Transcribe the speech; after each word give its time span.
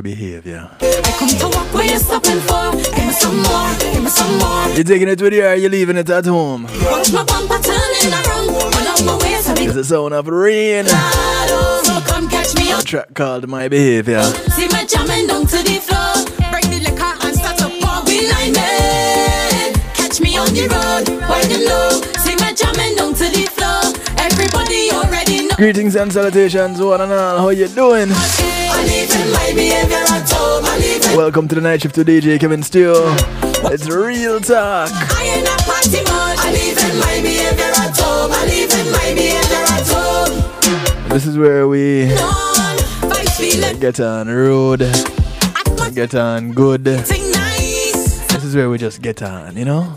your 0.00 0.16
behavior? 0.16 0.70
I 0.80 1.16
come 1.18 1.28
to 1.28 1.48
walk 1.56 1.74
where 1.74 1.84
you're 1.84 1.98
stopping 1.98 2.40
for. 2.40 2.72
Give 2.72 3.06
me 3.06 3.12
some 3.12 3.36
more, 3.42 3.70
give 3.78 4.02
me 4.02 4.08
some 4.10 4.38
more. 4.38 4.68
You 4.76 4.84
taking 4.84 5.08
it 5.08 5.20
with 5.20 5.32
you 5.34 5.44
or 5.44 5.48
are 5.48 5.56
you 5.56 5.68
leaving 5.68 5.96
it 5.96 6.08
at 6.08 6.24
home? 6.26 6.64
Watch 6.64 7.12
my 7.12 7.24
bumper 7.24 7.58
turning 7.58 8.12
around. 8.12 8.48
On 8.50 9.06
my 9.06 9.16
way, 9.18 9.40
so 9.42 9.52
It's 9.52 9.74
the 9.74 9.84
sound 9.84 10.14
of 10.14 10.28
rain. 10.28 10.86
So 10.86 12.00
come 12.06 12.28
catch 12.28 12.54
me 12.56 12.72
A 12.72 12.82
track 12.82 13.14
called 13.14 13.48
My 13.48 13.68
Behavior. 13.68 14.22
See 14.56 14.68
me 14.68 14.86
jamming 14.86 15.26
down 15.26 15.46
to 15.46 15.58
the 15.62 15.76
floor. 15.86 16.24
Break 16.50 16.64
the 16.72 16.80
liquor 16.80 17.14
and 17.26 17.36
start 17.36 17.58
to 17.58 17.68
pour. 17.80 18.04
We 18.06 18.28
line. 18.30 18.54
Catch 19.94 20.20
me 20.20 20.38
on 20.38 20.48
the 20.54 20.66
road, 20.68 21.19
Greetings 25.60 25.94
and 25.94 26.10
salutations, 26.10 26.80
one 26.80 27.02
and 27.02 27.12
all. 27.12 27.36
How 27.36 27.50
you 27.50 27.68
doing? 27.68 28.08
Welcome 31.14 31.48
to 31.48 31.54
the 31.54 31.60
night 31.60 31.82
shift 31.82 31.96
to 31.96 32.02
DJ 32.02 32.40
Kevin 32.40 32.62
Stew. 32.62 32.94
It's 33.64 33.86
real 33.90 34.40
talk. 34.40 34.88
This 41.10 41.26
is 41.26 41.36
where 41.36 41.68
we 41.68 42.06
get 43.80 44.00
on 44.00 44.28
road, 44.28 44.78
get 45.94 46.14
on 46.14 46.52
good. 46.52 46.84
This 46.84 48.44
is 48.44 48.56
where 48.56 48.70
we 48.70 48.78
just 48.78 49.02
get 49.02 49.22
on, 49.22 49.58
you 49.58 49.66
know? 49.66 49.94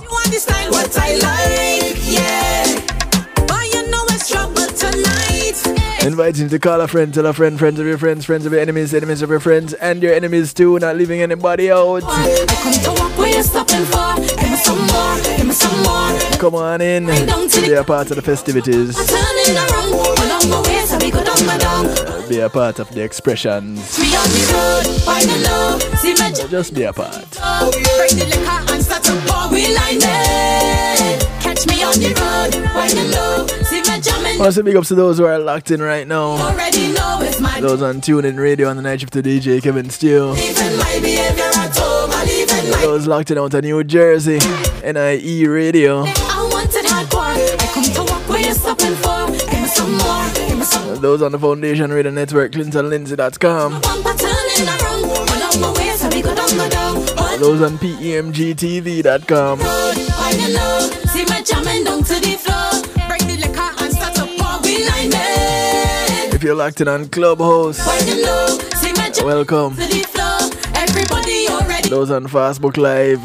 Inviting 6.06 6.50
to 6.50 6.60
call 6.60 6.82
a 6.82 6.88
friend, 6.88 7.14
tell 7.14 7.26
a 7.26 7.34
friend, 7.34 7.58
friends 7.58 7.80
of 7.80 7.86
your 7.88 7.98
friends, 7.98 8.26
friends 8.26 8.46
of 8.46 8.52
your 8.52 8.62
enemies, 8.62 8.94
enemies 8.94 9.22
of 9.22 9.30
your 9.30 9.40
friends, 9.40 9.74
and 9.76 10.04
your 10.04 10.14
enemies 10.14 10.54
too, 10.54 10.78
not 10.80 10.98
leaving 10.98 11.22
anybody 11.22 11.72
out. 11.72 12.02
Come 16.40 16.56
on 16.56 16.82
in. 16.82 17.06
Be 17.06 17.74
a 17.74 17.84
part 17.86 18.10
of 18.12 18.18
the 18.18 18.22
festivities. 18.22 18.98
Be 22.28 22.40
a 22.40 22.50
part 22.50 22.80
of 22.80 22.90
the 22.94 23.02
expressions. 23.02 23.98
Just 26.50 26.74
be 26.74 26.84
a 26.84 26.92
part. 26.92 27.28
Break 34.04 34.16
the 34.16 34.20
liquor 34.20 34.20
and 34.20 34.20
start 34.20 34.20
to 34.20 34.20
pour. 34.20 34.20
We 34.20 34.20
line 34.20 34.20
it. 34.20 34.20
Catch 34.20 34.20
me 34.20 34.20
on 34.20 34.20
the 34.20 34.20
road, 34.20 34.20
wine 34.20 34.20
and 34.20 34.20
low. 34.20 34.20
See 34.20 34.24
me. 34.24 34.34
I 34.34 34.38
want 34.38 34.46
to 34.46 34.52
say 34.52 34.62
big 34.62 34.76
ups 34.76 34.88
to 34.90 34.96
those 34.96 35.18
who 35.18 35.26
are 35.26 35.40
locked 35.40 35.72
in 35.72 35.82
right 35.82 36.08
now. 36.08 36.32
Already 36.32 36.94
know 36.94 37.20
it's 37.22 37.40
my 37.40 37.62
Those 37.62 37.82
on 37.82 38.02
TuneIn 38.02 38.40
Radio 38.40 38.70
on 38.70 38.76
the 38.76 38.82
night 38.82 39.02
shift 39.02 39.14
to 39.14 39.22
DJ 39.24 39.62
Kevin 39.62 39.90
Stew. 39.90 40.32
leaving 40.32 40.78
my 40.78 41.00
behavior 41.02 41.50
at 41.56 41.78
home. 41.78 42.12
I'm 42.12 42.28
leaving 42.28 42.72
my 42.72 42.82
Those 42.82 43.08
locked 43.08 43.32
in 43.32 43.38
out 43.38 43.54
of 43.54 43.64
New 43.64 43.84
Jersey. 43.84 44.40
NIE 44.84 45.46
Radio. 45.48 46.04
I 46.04 46.50
wanted 46.52 46.86
hardcore. 46.86 47.36
I 47.36 47.68
come 47.74 47.84
to 47.84 48.12
walk 48.12 48.30
where 48.30 48.42
you're 48.42 48.54
stopping 48.54 48.96
for. 48.96 49.28
Give 49.32 49.62
me 49.62 49.68
some 49.68 49.92
more, 49.98 50.30
give 50.34 50.58
me 50.60 50.66
some 50.66 51.02
Those 51.02 51.22
on 51.22 51.32
the 51.32 51.40
Foundation 51.40 51.92
Radio 51.92 52.12
Network, 52.12 52.52
ClintonLindsay.com. 52.52 53.82
bumper 53.82 54.18
turning 54.18 54.68
around. 54.68 54.94
If 66.44 66.48
you're 66.48 66.56
locked 66.56 66.82
in 66.82 66.90
on 66.90 67.08
Clubhouse, 67.08 67.80
Winding 67.88 68.22
low. 68.22 68.60
See 68.76 69.24
welcome. 69.24 69.78
to 69.78 69.88
the 69.88 70.04
floor. 70.12 70.52
Everybody 70.76 71.48
already. 71.48 71.88
Those 71.88 72.12
on 72.12 72.26
Facebook 72.26 72.76
Live, 72.76 73.24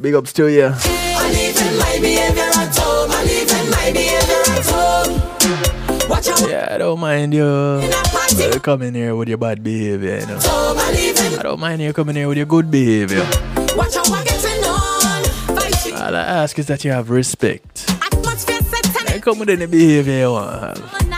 big 0.00 0.14
ups 0.14 0.32
to 0.40 0.48
you. 0.48 0.72
I'm 0.72 1.30
leaving 1.30 1.76
my 1.76 1.98
behavior 2.00 2.48
at 2.56 2.74
home. 2.74 3.10
I'm 3.10 3.26
leaving 3.26 3.70
my 3.70 3.92
behavior 3.92 4.42
at 4.48 4.64
home. 4.64 6.08
Watch 6.08 6.28
out. 6.28 6.48
Yeah, 6.48 6.68
I 6.70 6.78
don't 6.78 7.00
mind 7.00 7.34
you 7.34 7.44
uh, 7.44 8.58
coming 8.60 8.94
here 8.94 9.14
with 9.14 9.28
your 9.28 9.36
bad 9.36 9.62
behavior, 9.62 10.20
you 10.20 10.26
know. 10.26 10.38
I 10.40 11.40
don't 11.42 11.60
mind 11.60 11.82
you 11.82 11.92
coming 11.92 12.16
here 12.16 12.28
with 12.28 12.38
your 12.38 12.46
good 12.46 12.70
behavior. 12.70 13.26
What 13.76 13.92
getting 13.92 14.64
on. 14.64 15.22
Vibes 15.52 16.00
All 16.00 16.16
I 16.16 16.20
ask 16.20 16.58
is 16.58 16.64
that 16.68 16.82
you 16.82 16.92
have 16.92 17.10
respect. 17.10 17.92
Come 19.22 19.38
with 19.38 19.50
any 19.50 19.66
behavior 19.66 20.18
you 20.18 20.32
want 20.32 20.50
to 20.50 20.82
have. 20.82 21.02
and 21.02 21.11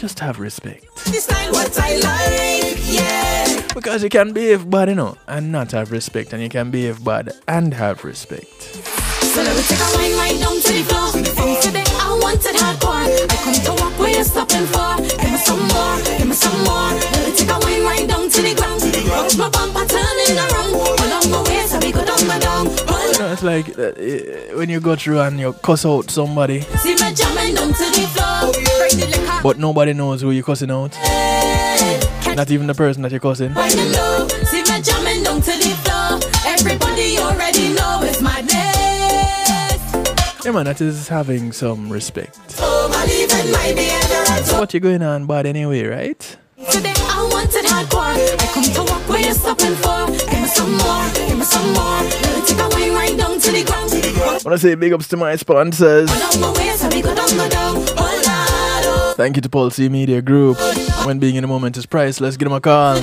Just 0.00 0.18
have 0.20 0.40
respect. 0.40 0.86
Understand 1.06 1.52
what 1.52 1.78
I 1.78 1.96
like, 1.96 2.78
yeah. 2.88 3.66
Because 3.74 4.02
you 4.02 4.08
can 4.08 4.32
behave 4.32 4.70
bad, 4.70 4.88
you 4.88 4.94
know, 4.94 5.18
and 5.28 5.52
not 5.52 5.72
have 5.72 5.92
respect. 5.92 6.32
And 6.32 6.42
you 6.42 6.48
can 6.48 6.70
behave 6.70 7.04
bad 7.04 7.32
and 7.46 7.74
have 7.74 8.02
respect. 8.02 8.48
So 8.48 9.42
let 9.42 9.54
me 9.54 9.62
take 9.62 9.78
a 9.78 9.88
wine 9.94 10.16
right 10.16 10.40
down 10.40 10.56
to 10.56 10.72
the 10.72 10.82
floor. 10.88 11.12
From 11.36 11.52
today, 11.60 11.84
I 11.86 12.18
wanted 12.22 12.56
hardcore. 12.56 13.12
I 13.12 13.36
come 13.44 13.52
to 13.52 13.82
walk 13.82 13.98
where 13.98 14.08
you're 14.08 14.24
stopping 14.24 14.64
for. 14.72 14.96
Give 15.20 15.32
me 15.32 15.36
some 15.36 15.68
more, 15.68 15.96
give 16.16 16.28
me 16.28 16.34
some 16.34 16.64
more. 16.64 16.96
Let 16.96 17.28
me 17.28 17.36
take 17.36 17.50
a 17.50 17.58
wine 17.60 17.84
right 17.84 18.08
down 18.08 18.30
to 18.30 18.40
the 18.40 18.54
ground. 18.56 18.80
Watch 18.80 19.36
my 19.36 19.50
bumper 19.50 19.84
turning 19.84 20.38
around. 20.40 20.72
Along 21.04 21.30
my 21.30 21.42
way, 21.44 21.66
so 21.68 21.78
we 21.78 21.92
go 21.92 22.02
down, 22.06 22.20
go 22.24 22.38
down. 22.40 22.64
You 23.12 23.18
know, 23.20 23.32
it's 23.36 23.42
like 23.42 23.68
uh, 23.78 23.92
uh, 23.92 24.56
when 24.56 24.70
you 24.70 24.80
go 24.80 24.96
through 24.96 25.20
and 25.20 25.38
you 25.38 25.52
cuss 25.52 25.84
out 25.84 26.10
somebody, 26.10 26.62
See 26.80 26.94
me 26.96 27.12
jamming 27.12 27.54
down 27.54 27.68
to 27.68 27.84
the 27.92 28.08
floor. 28.14 28.19
Break 28.80 28.92
the 28.92 29.06
liquor. 29.12 29.40
but 29.42 29.58
nobody 29.58 29.92
knows 29.92 30.22
who 30.22 30.30
you're 30.30 30.42
cussing 30.42 30.70
out. 30.70 30.96
Not 32.34 32.50
even 32.50 32.66
the 32.66 32.72
person 32.74 33.02
that 33.02 33.10
you're 33.10 33.20
cussing. 33.20 33.52
Winding 33.52 33.92
low, 33.92 34.26
see 34.48 34.62
me 34.62 34.80
jamming 34.80 35.22
down 35.22 35.42
to 35.42 35.52
the 35.52 35.76
floor. 35.84 36.18
Everybody 36.46 37.18
already 37.18 37.74
know 37.74 38.00
it's 38.02 38.22
madness. 38.22 38.56
Yeah, 40.46 40.52
man, 40.52 40.64
that 40.64 40.80
is 40.80 41.08
having 41.08 41.52
some 41.52 41.92
respect. 41.92 42.38
Home, 42.58 42.92
I 42.94 43.04
leaving 43.04 43.52
my 43.52 43.72
behavior 43.76 44.32
at 44.32 44.48
home. 44.48 44.60
What 44.60 44.72
you 44.72 44.80
going 44.80 45.02
on 45.02 45.26
bad 45.26 45.44
anyway, 45.44 45.84
right? 45.84 46.18
Today 46.70 46.94
I 46.96 47.28
wanted 47.30 47.66
hardcore. 47.66 48.16
I 48.16 48.46
come 48.54 48.64
to 48.64 48.80
walk 48.90 49.06
where 49.10 49.20
you're 49.20 49.34
stopping 49.34 49.74
for. 49.74 50.06
Give 50.08 50.40
me 50.40 50.48
some 50.48 50.72
more, 50.72 51.04
give 51.12 51.36
me 51.36 51.44
some 51.44 51.72
more. 51.74 52.00
Let 52.00 52.34
me 52.34 52.46
take 52.48 52.58
a 52.58 52.68
wine 52.72 52.94
right 52.94 53.18
down 53.18 53.38
to 53.40 53.50
the 53.52 53.62
ground. 53.62 53.92
I 53.92 54.40
want 54.42 54.54
to 54.54 54.58
say 54.58 54.74
big 54.74 54.94
ups 54.94 55.08
to 55.08 55.18
my 55.18 55.36
sponsors. 55.36 56.08
Thank 59.20 59.36
you 59.36 59.42
to 59.42 59.50
Paul 59.50 59.68
C 59.68 59.90
Media 59.90 60.22
Group. 60.22 60.56
When 61.04 61.18
being 61.18 61.36
in 61.36 61.42
the 61.42 61.46
moment 61.46 61.76
is 61.76 61.84
priceless, 61.84 62.38
give 62.38 62.48
them 62.48 62.54
a 62.54 62.60
call. 62.62 62.94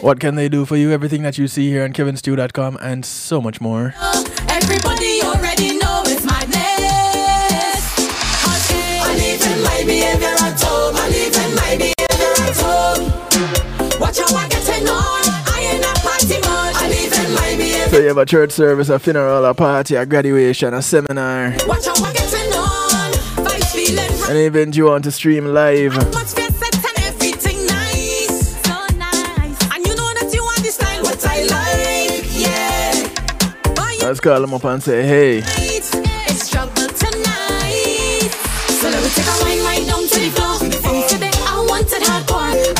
What 0.00 0.20
can 0.20 0.36
they 0.36 0.48
do 0.48 0.64
for 0.64 0.76
you? 0.76 0.92
Everything 0.92 1.24
that 1.24 1.38
you 1.38 1.48
see 1.48 1.70
here 1.70 1.82
on 1.82 1.92
kevinstew.com 1.92 2.78
and 2.80 3.04
so 3.04 3.40
much 3.40 3.60
more. 3.60 3.94
Everybody 4.48 5.22
already 5.22 5.76
know 5.76 6.04
it's 6.06 6.24
madness. 6.24 7.82
I'm 9.02 9.18
leaving 9.18 9.64
my 9.64 9.82
behavior 9.84 10.36
at 10.38 10.62
home. 10.62 10.94
I'm 10.94 11.10
leaving 11.10 11.54
my 11.56 11.76
behavior 11.76 12.32
at 12.46 12.56
home. 12.62 14.00
Watch 14.00 14.20
how 14.20 14.36
I 14.36 14.46
getting 14.48 14.88
on. 14.88 15.33
So 17.94 18.00
you 18.00 18.08
have 18.08 18.18
a 18.18 18.26
church 18.26 18.50
service, 18.50 18.88
a 18.88 18.98
funeral, 18.98 19.44
a 19.44 19.54
party, 19.54 19.94
a 19.94 20.04
graduation, 20.04 20.74
a 20.74 20.82
seminar, 20.82 21.54
Watch 21.64 21.86
how 21.86 21.94
I 21.94 22.10
on. 22.56 23.12
Vibes 23.46 24.28
an 24.28 24.36
event 24.36 24.76
you 24.76 24.86
want 24.86 25.04
to 25.04 25.12
stream 25.12 25.46
live. 25.54 25.96
Atmosphere 25.96 26.50
set 26.50 26.74
and 26.74 27.04
everything 27.04 27.64
nice. 27.66 28.60
So 28.64 28.74
nice. 28.96 29.72
And 29.72 29.86
you 29.86 29.94
know 29.94 30.12
that 30.18 30.28
you 30.34 30.44
understand 30.56 31.04
what 31.04 31.24
I 31.24 31.42
like. 31.44 32.24
Yeah. 32.34 33.92
You 33.92 34.08
Let's 34.08 34.18
call 34.18 34.40
them 34.40 34.54
up 34.54 34.64
and 34.64 34.82
say, 34.82 35.06
hey, 35.06 35.63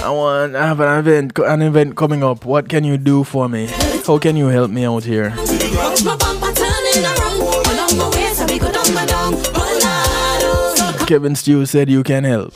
I 0.04 0.10
want 0.10 0.54
I 0.54 0.66
have 0.66 0.80
an 0.80 0.98
event 0.98 1.38
an 1.38 1.62
event 1.62 1.96
coming 1.96 2.22
up. 2.22 2.44
What 2.44 2.68
can 2.68 2.84
you 2.84 2.98
do 2.98 3.24
for 3.24 3.48
me? 3.48 3.68
How 4.06 4.18
can 4.18 4.36
you 4.36 4.48
help 4.48 4.70
me 4.70 4.84
out 4.84 5.02
here? 5.04 5.30
Kevin 11.06 11.34
Stew 11.34 11.64
said 11.64 11.88
you 11.88 12.02
can 12.02 12.24
help. 12.24 12.52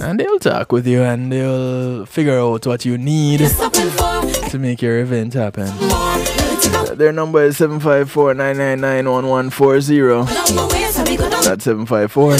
and 0.00 0.20
they'll 0.20 0.38
talk 0.38 0.72
with 0.72 0.86
you 0.86 1.02
and 1.02 1.30
they'll 1.30 2.06
figure 2.06 2.38
out 2.38 2.66
what 2.66 2.86
you 2.86 2.96
need 2.96 3.40
to 3.40 4.58
make 4.58 4.80
your 4.80 5.00
event 5.00 5.34
happen. 5.34 5.68
Their 6.96 7.12
number 7.12 7.42
is 7.44 7.58
754 7.58 8.32
999 8.32 9.12
1140. 9.12 10.95
754 11.46 12.30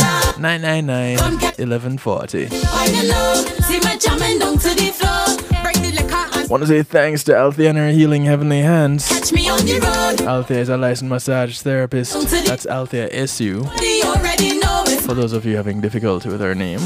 999 0.41 1.17
1140. 1.17 2.49
Wine 2.49 2.94
and 2.94 3.08
low. 3.08 3.35
See 3.62 3.79
me 3.79 3.97
jamming 3.99 4.38
down 4.41 4.58
to 4.58 4.70
the 4.75 4.91
floor. 4.93 5.62
Break 5.62 5.76
the 5.76 5.93
liquor 5.94 6.38
and 6.38 6.50
Want 6.50 6.62
to 6.64 6.67
say 6.67 6.82
thanks 6.82 7.23
to 7.25 7.37
Althea 7.37 7.69
and 7.70 7.79
her 7.79 7.91
healing 7.91 8.25
heavenly 8.25 8.61
hands. 8.62 9.08
Catch 9.08 9.32
me 9.32 9.49
on 9.49 9.61
the 9.61 9.79
road. 9.79 10.26
Althea 10.26 10.58
is 10.58 10.69
a 10.69 10.76
licensed 10.76 11.08
massage 11.08 11.61
therapist. 11.61 12.14
That's 12.47 12.67
Althea 12.67 13.08
SU. 13.12 13.44
You 13.81 14.03
already 14.05 14.58
know 14.58 14.82
it. 14.88 15.00
For 15.03 15.14
those 15.14 15.32
of 15.32 15.44
you 15.47 15.56
having 15.56 15.81
difficulty 15.81 16.29
with 16.29 16.41
her 16.41 16.55
name. 16.56 16.81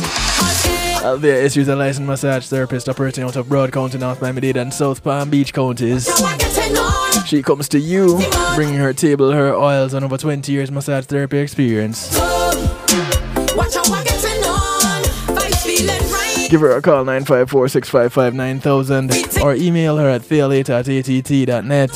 Uh, 1.02 1.17
there 1.17 1.43
issues 1.43 1.67
a 1.69 1.75
licensed 1.75 2.06
massage 2.06 2.47
therapist 2.47 2.87
operating 2.87 3.25
out 3.25 3.35
of 3.35 3.47
Broward 3.47 3.73
County, 3.73 3.97
North 3.97 4.20
Miami-Dade 4.20 4.58
and 4.58 4.73
South 4.73 5.02
Palm 5.02 5.31
Beach 5.31 5.55
counties. 5.55 6.05
She 7.26 7.43
comes 7.43 7.70
to 7.70 7.79
you, 7.79 8.20
bringing 8.55 8.76
her 8.76 8.93
table, 8.93 9.32
her 9.32 9.55
oils, 9.55 9.94
and 9.94 10.05
over 10.05 10.19
20 10.19 10.52
years 10.52 10.70
massage 10.70 11.06
therapy 11.06 11.38
experience. 11.38 12.11
Give 16.50 16.61
her 16.61 16.76
a 16.76 16.82
call 16.82 17.05
954 17.05 17.69
655 17.69 18.35
9000 18.35 19.41
or 19.43 19.55
email 19.55 19.97
her 19.97 20.08
at 20.08 20.23
theolata 20.23 20.81
at 20.81 20.88
att.net. 20.88 21.91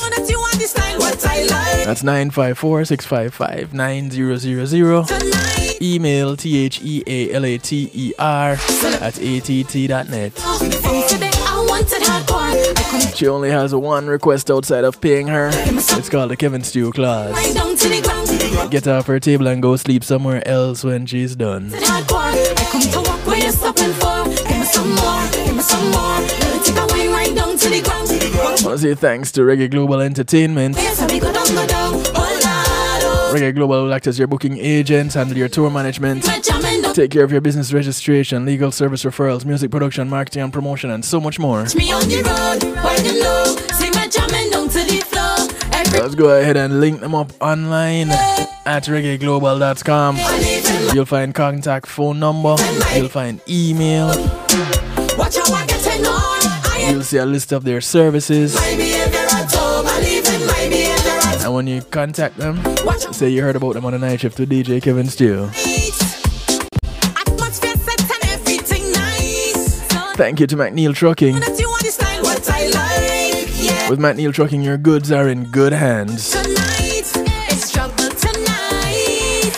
That's 1.85 2.03
954 2.03 2.85
655 2.85 3.73
9000. 3.73 5.64
Email 5.81 6.35
T-H-E-A-L-A-T-E-R 6.35 8.51
at 9.01 9.19
att.net. 9.19 10.33
She 13.15 13.27
only 13.27 13.51
has 13.51 13.75
one 13.75 14.07
request 14.07 14.49
outside 14.51 14.83
of 14.83 14.99
paying 15.01 15.27
her. 15.27 15.49
It's 15.53 16.09
called 16.09 16.31
the 16.31 16.37
Kevin 16.37 16.63
Stew 16.63 16.91
clause. 16.91 17.35
Get 18.69 18.87
off 18.87 19.07
her 19.07 19.19
table 19.19 19.47
and 19.47 19.61
go 19.61 19.75
sleep 19.75 20.03
somewhere 20.03 20.45
else 20.47 20.83
when 20.83 21.05
she's 21.05 21.35
done. 21.35 21.71
I 21.73 22.03
want 28.63 28.63
to 28.63 28.77
say 28.77 28.95
thanks 28.95 29.31
to 29.33 29.41
Reggae 29.41 29.69
Global 29.69 30.01
Entertainment. 30.01 30.75
Reggae 33.35 33.53
Global 33.53 33.83
will 33.83 33.93
act 33.93 34.07
as 34.07 34.17
your 34.17 34.27
booking 34.27 34.57
agent, 34.57 35.13
handle 35.13 35.37
your 35.37 35.49
tour 35.49 35.69
management, 35.69 36.25
My 36.25 36.39
jamming 36.39 36.81
don't 36.81 36.95
take 36.95 37.11
care 37.11 37.23
of 37.23 37.31
your 37.33 37.41
business 37.41 37.73
registration, 37.73 38.45
legal 38.45 38.71
service 38.71 39.03
referrals, 39.03 39.43
music 39.43 39.71
production, 39.71 40.07
marketing 40.09 40.43
and 40.43 40.53
promotion, 40.53 40.89
and 40.91 41.03
so 41.03 41.19
much 41.19 41.37
more. 41.37 41.63
touch 41.63 41.75
me 41.75 41.91
on 41.91 42.01
the 42.07 42.17
road. 42.23 42.63
Riding 42.77 43.19
low. 43.21 43.43
See 43.73 43.89
my 43.91 44.07
jamming 44.07 44.51
down 44.51 44.69
to 44.69 44.79
the 44.79 45.03
floor. 45.05 45.35
Every 45.73 45.99
Let's 45.99 46.15
go 46.15 46.29
ahead 46.39 46.55
and 46.55 46.79
link 46.79 47.01
them 47.01 47.13
up 47.13 47.33
online 47.41 48.11
at 48.11 48.83
reggaeglobal.com. 48.85 50.15
I 50.17 50.37
live 50.37 50.89
in 50.89 50.95
You'll 50.95 51.05
find 51.05 51.35
contact 51.35 51.87
phone 51.87 52.19
number, 52.19 52.55
you'll 52.95 53.09
find 53.09 53.41
email, 53.49 54.07
Watch 55.17 55.35
how 55.37 55.53
I 55.53 55.65
get 55.67 55.85
it 55.85 56.07
on. 56.07 56.71
I 56.71 56.77
am 56.83 56.93
you'll 56.95 57.03
see 57.03 57.17
a 57.17 57.25
list 57.25 57.51
of 57.51 57.63
their 57.65 57.81
services, 57.81 58.55
and 61.45 61.53
when 61.53 61.67
you 61.67 61.81
contact 61.83 62.37
them, 62.37 62.59
say 63.13 63.29
you 63.29 63.41
heard 63.43 63.55
about 63.55 63.73
them 63.75 63.85
on 63.85 63.93
the 63.93 63.99
night 63.99 64.19
shift 64.21 64.39
with 64.39 64.49
DJ 64.49 64.81
Kevin 64.81 65.05
Stew. 65.07 65.43
Atmosphere 67.15 67.75
set 67.75 68.01
and 68.01 68.25
everything 68.31 68.91
nice. 68.91 69.87
So 69.91 69.99
Thank 70.15 70.39
you 70.39 70.47
to 70.47 70.55
McNeil 70.55 70.95
Trucking. 70.95 71.39
that 71.39 71.59
you 71.59 71.69
understand 71.69 72.23
what 72.23 72.49
I 72.49 72.65
like. 72.67 73.47
Yeah. 73.61 73.89
With 73.89 73.99
McNeil 73.99 74.33
Trucking, 74.33 74.61
your 74.63 74.77
goods 74.77 75.11
are 75.11 75.27
in 75.29 75.45
good 75.45 75.71
hands. 75.73 76.31
Tonight, 76.31 77.11
it's 77.51 77.65
struggle 77.69 78.09
tonight. 78.09 79.51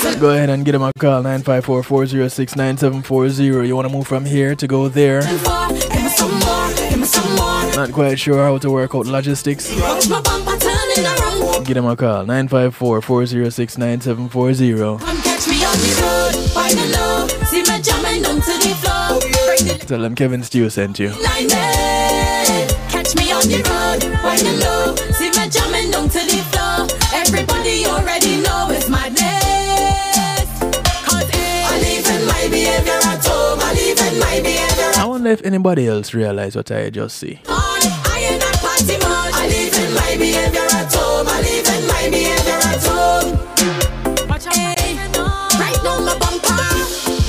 So 0.00 0.18
Go 0.18 0.30
ahead 0.30 0.48
and 0.50 0.64
get 0.64 0.72
them 0.72 0.82
a 0.82 0.92
call 0.98 1.22
954 1.22 1.82
406 1.82 2.56
9740. 2.56 3.66
You 3.68 3.76
want 3.76 3.86
to 3.88 3.94
move 3.94 4.06
from 4.06 4.24
here 4.24 4.54
to 4.54 4.66
go 4.66 4.88
there? 4.88 5.20
for, 5.22 5.68
give 5.68 5.90
me 5.90 6.08
some 6.08 6.30
more, 6.38 6.68
give 6.74 6.98
me 7.00 7.04
some 7.04 7.28
more. 7.36 7.44
Not 7.76 7.92
quite 7.92 8.18
sure 8.18 8.42
how 8.44 8.56
to 8.58 8.70
work 8.70 8.94
out 8.94 9.06
logistics? 9.06 9.68
Get 11.64 11.74
them 11.74 11.86
a 11.86 11.96
call 11.96 12.26
954 12.26 13.00
406 13.00 13.78
9740. 13.78 14.98
Come 15.02 15.22
catch 15.22 15.48
me 15.48 15.64
on 15.64 15.72
the 15.80 15.92
road, 15.96 16.36
wide 16.54 16.76
and 16.76 16.92
low. 16.92 17.26
See 17.48 17.62
me 17.64 17.80
jamming 17.80 18.20
down 18.20 18.36
to 18.36 18.52
the 18.60 18.76
floor. 18.84 19.16
The 19.64 19.84
Tell 19.86 20.02
them 20.02 20.14
Kevin 20.14 20.42
Stew 20.42 20.68
sent 20.68 20.98
you. 20.98 21.08
Catch 22.92 23.16
me 23.16 23.32
on 23.32 23.48
the 23.48 23.64
road, 23.64 24.04
wide 24.22 24.44
and 24.44 24.60
low. 24.60 24.94
See 25.16 25.30
me 25.32 25.48
jamming 25.48 25.90
down 25.90 26.10
to 26.10 26.20
the 26.20 26.44
floor. 26.52 26.84
Everybody 27.14 27.86
already 27.86 28.42
know 28.44 28.68
it's 28.68 28.90
madness. 28.90 29.24
Cause 31.08 31.30
I 31.32 31.80
live 31.80 32.06
in 32.12 32.26
my 32.28 32.44
behavior 32.52 33.00
at 33.08 33.24
home. 33.24 33.58
I 33.62 33.72
live 33.72 34.12
in 34.12 34.18
my 34.20 34.40
behavior 34.44 35.00
I 35.00 35.06
wonder 35.06 35.30
if 35.30 35.40
anybody 35.42 35.88
else 35.88 36.12
realize 36.12 36.56
what 36.56 36.70
I 36.70 36.90
just 36.90 37.16
see. 37.16 37.40
Home. 39.44 39.56
I 39.56 39.56
ain't 39.56 39.74
a 39.74 39.78
party 39.78 39.78
mode. 39.78 39.78
I 39.78 39.78
live 39.78 39.78
in 39.78 39.90
my 39.94 40.16
behavior 40.16 40.68
at 40.72 40.92
home. 40.94 41.26
I 41.28 41.40
live 41.40 41.68
in 41.74 41.82
my 41.86 42.04
behavior 42.10 42.60
at 42.64 42.84
home. 42.84 44.28
Watch. 44.28 44.46
Right 45.58 45.80
now 45.84 46.00
my 46.00 46.18
bumper. 46.18 46.64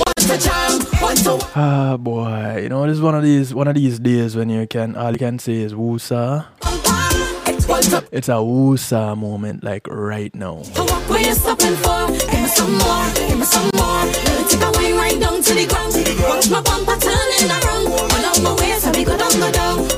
Want 0.02 0.18
to 0.18 0.36
jam, 0.38 0.72
want 1.00 1.18
to 1.24 1.38
Ah 1.54 1.96
boy, 1.96 2.60
you 2.62 2.68
know 2.68 2.86
this 2.86 2.96
is 2.96 3.02
one 3.02 3.14
of 3.14 3.22
these 3.22 3.54
one 3.54 3.68
of 3.68 3.74
these 3.74 3.98
days 3.98 4.36
when 4.36 4.48
you 4.48 4.66
can 4.66 4.96
all 4.96 5.12
you 5.12 5.18
can 5.18 5.38
say 5.38 5.60
is 5.60 5.72
woosa. 5.74 6.46
bumper. 6.60 7.50
It's 7.50 7.66
want 7.66 7.84
to 7.84 8.04
It's 8.12 8.28
a 8.28 8.32
woosa 8.32 9.16
moment 9.16 9.62
like 9.64 9.86
right 9.88 10.34
now. 10.34 10.62
To 10.62 10.82
walk 10.84 11.08
where 11.08 11.22
you're 11.22 11.34
stopping 11.34 11.76
for. 11.76 12.06
Give 12.08 12.40
me 12.42 12.48
some 12.48 12.72
more, 12.78 13.12
give 13.14 13.38
me 13.38 13.44
some 13.44 13.70
more. 13.74 14.04
Let 14.04 14.40
it 14.40 14.50
take 14.50 14.62
away 14.62 14.92
right 14.92 15.20
down 15.20 15.42
to 15.42 15.54
the 15.54 15.66
ground. 15.66 15.94
Watch 16.28 16.50
my 16.50 16.60
bumper 16.60 16.96
turning 17.00 17.50
around. 17.50 17.86
All 17.86 18.26
out 18.26 18.40
my 18.42 18.54
way, 18.60 18.78
so 18.78 18.90
we 18.92 19.04
go 19.04 19.16
down, 19.16 19.32
go 19.38 19.50
down. 19.52 19.95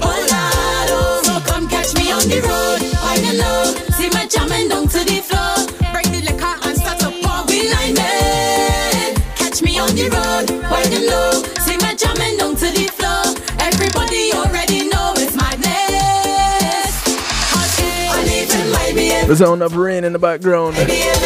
On 2.28 2.40
the 2.40 2.46
road, 2.46 2.82
high 3.00 3.16
and 3.24 3.38
low. 3.38 3.64
See 3.96 4.08
me 4.08 4.28
jamming 4.28 4.68
down 4.68 4.88
to 4.88 5.00
the 5.04 5.20
floor. 5.24 5.56
Bring 5.92 6.08
the 6.12 6.20
liquor 6.28 6.54
and 6.68 6.76
start 6.76 6.98
to 7.00 7.10
pour. 7.24 7.44
We 7.48 7.72
line. 7.72 7.96
Catch 9.36 9.62
me 9.62 9.78
on 9.78 9.94
the 9.94 10.08
road, 10.12 10.48
high 10.64 10.82
and 10.82 11.06
low. 11.06 11.42
See 11.64 11.76
me 11.76 11.90
jamming 11.96 12.36
down 12.36 12.54
to 12.56 12.68
the 12.68 12.86
floor. 12.92 13.24
Everybody 13.60 14.32
already 14.34 14.88
know 14.88 15.14
it's 15.16 15.34
madness. 15.36 16.94
Cause 17.52 17.80
I 17.80 18.22
live 18.24 18.50
in 18.52 18.72
my 18.72 18.92
behavior. 18.94 19.26
The 19.26 19.36
sound 19.36 19.62
of 19.62 19.76
rain 19.76 20.04
in 20.04 20.12
the 20.12 20.18
background. 20.18 20.76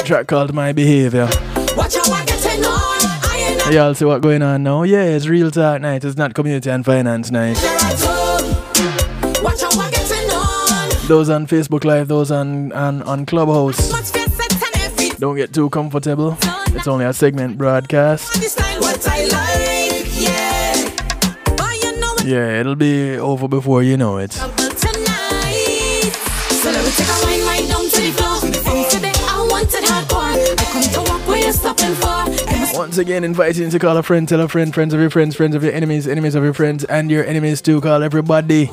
Track 0.06 0.26
called 0.28 0.52
My 0.54 0.72
Behavior. 0.72 1.28
Watch 1.76 1.96
how 1.96 2.12
I 2.12 2.24
get 2.26 2.46
on. 2.46 3.02
I 3.26 3.46
ain't 3.48 3.58
not 3.58 3.72
Y'all 3.72 3.94
see 3.94 4.04
what 4.04 4.20
going 4.22 4.42
on 4.42 4.62
now? 4.62 4.82
Yeah, 4.82 5.04
it's 5.04 5.26
real 5.26 5.50
talk 5.50 5.80
night. 5.80 6.04
It's 6.04 6.16
not 6.16 6.34
community 6.34 6.70
and 6.70 6.84
finance 6.84 7.30
night. 7.30 7.58
Those 11.08 11.28
on 11.30 11.46
Facebook 11.46 11.84
Live, 11.84 12.08
those 12.08 12.30
on 12.30 12.72
on, 12.72 13.02
on 13.02 13.26
Clubhouse. 13.26 13.78
Atmosphere 13.92 14.28
set 14.28 14.52
and 14.52 14.82
every 14.82 15.08
Don't 15.18 15.36
get 15.36 15.52
too 15.52 15.68
comfortable. 15.68 16.36
It's 16.74 16.86
only 16.88 17.04
a 17.04 17.12
segment 17.12 17.58
broadcast. 17.58 18.34
understand 18.34 18.80
what 18.80 19.06
I 19.06 19.24
like. 19.26 20.06
Yeah. 20.16 20.74
You 21.82 22.00
know 22.00 22.12
it's 22.14 22.24
Yeah, 22.24 22.60
it'll 22.60 22.76
be 22.76 23.18
over 23.18 23.46
before 23.48 23.82
you 23.82 23.96
know 23.96 24.16
it. 24.18 24.30
trouble 24.30 24.54
tonight. 24.56 26.12
So 26.62 26.70
let 26.70 26.84
me 26.84 26.90
take 26.92 27.08
a 27.08 27.18
wine 27.26 27.42
right 27.50 27.66
down 27.68 27.84
to 27.90 28.00
the 28.00 28.12
floor. 28.16 28.38
From 28.62 28.84
today, 28.90 29.12
I 29.28 29.46
wanted 29.50 29.84
hardcore. 29.84 30.32
I 30.32 30.64
come 30.72 30.82
to 31.04 31.10
walk 31.10 31.26
where 31.28 31.38
you're 31.42 31.52
stopping 31.52 31.94
for. 31.96 32.24
Give 32.48 32.60
me 32.60 32.78
Once 32.78 32.96
again, 32.98 33.24
inviting 33.24 33.64
you 33.64 33.70
to 33.70 33.78
call 33.78 33.96
a 33.98 34.02
friend, 34.02 34.26
tell 34.28 34.40
a 34.40 34.48
friend, 34.48 34.72
friends 34.72 34.94
of 34.94 35.00
your 35.00 35.10
friends, 35.10 35.34
friends 35.36 35.54
of 35.54 35.62
your 35.62 35.72
enemies, 35.74 36.06
enemies 36.08 36.34
of 36.36 36.42
your 36.44 36.54
friends, 36.54 36.84
and 36.84 37.10
your 37.10 37.24
enemies 37.26 37.60
too. 37.60 37.80
Call 37.82 38.02
everybody. 38.02 38.70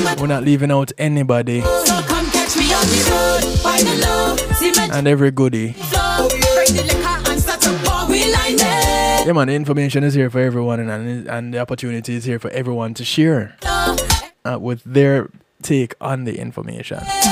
go 0.00 0.04
down, 0.04 0.04
but 0.04 0.20
We're 0.20 0.26
not 0.28 0.44
leaving 0.44 0.70
out 0.70 0.92
anybody 0.98 1.60
so 1.60 2.02
come 2.02 2.26
catch 2.30 2.56
me 2.56 2.72
on 2.72 2.86
the 2.86 3.10
road. 3.10 3.64
Wine 3.64 3.86
and 3.86 4.00
low. 4.00 4.36
See 4.54 4.70
me 4.70 4.88
and 4.92 5.06
every 5.06 5.30
goodie. 5.30 5.72
flow. 5.72 6.28
Bring 6.28 6.74
the 6.76 6.82
liquor 6.86 7.30
and 7.30 7.40
start 7.40 7.60
to 7.62 7.70
pour. 7.84 8.06
We 8.08 8.32
line 8.32 8.56
there. 8.56 9.26
Yeah, 9.26 9.32
man, 9.32 9.48
the 9.48 9.54
information 9.54 10.04
is 10.04 10.14
here 10.14 10.30
for 10.30 10.40
everyone, 10.40 10.80
and 10.80 11.28
and, 11.28 11.54
the 11.54 11.58
opportunity 11.58 12.14
is 12.14 12.24
here 12.24 12.38
for 12.38 12.50
everyone 12.50 12.94
to 12.94 13.04
share 13.04 13.56
uh, 13.62 14.58
with 14.60 14.82
their 14.84 15.28
take 15.62 15.94
on 16.00 16.24
the 16.24 16.38
information. 16.38 16.98
I 17.02 17.30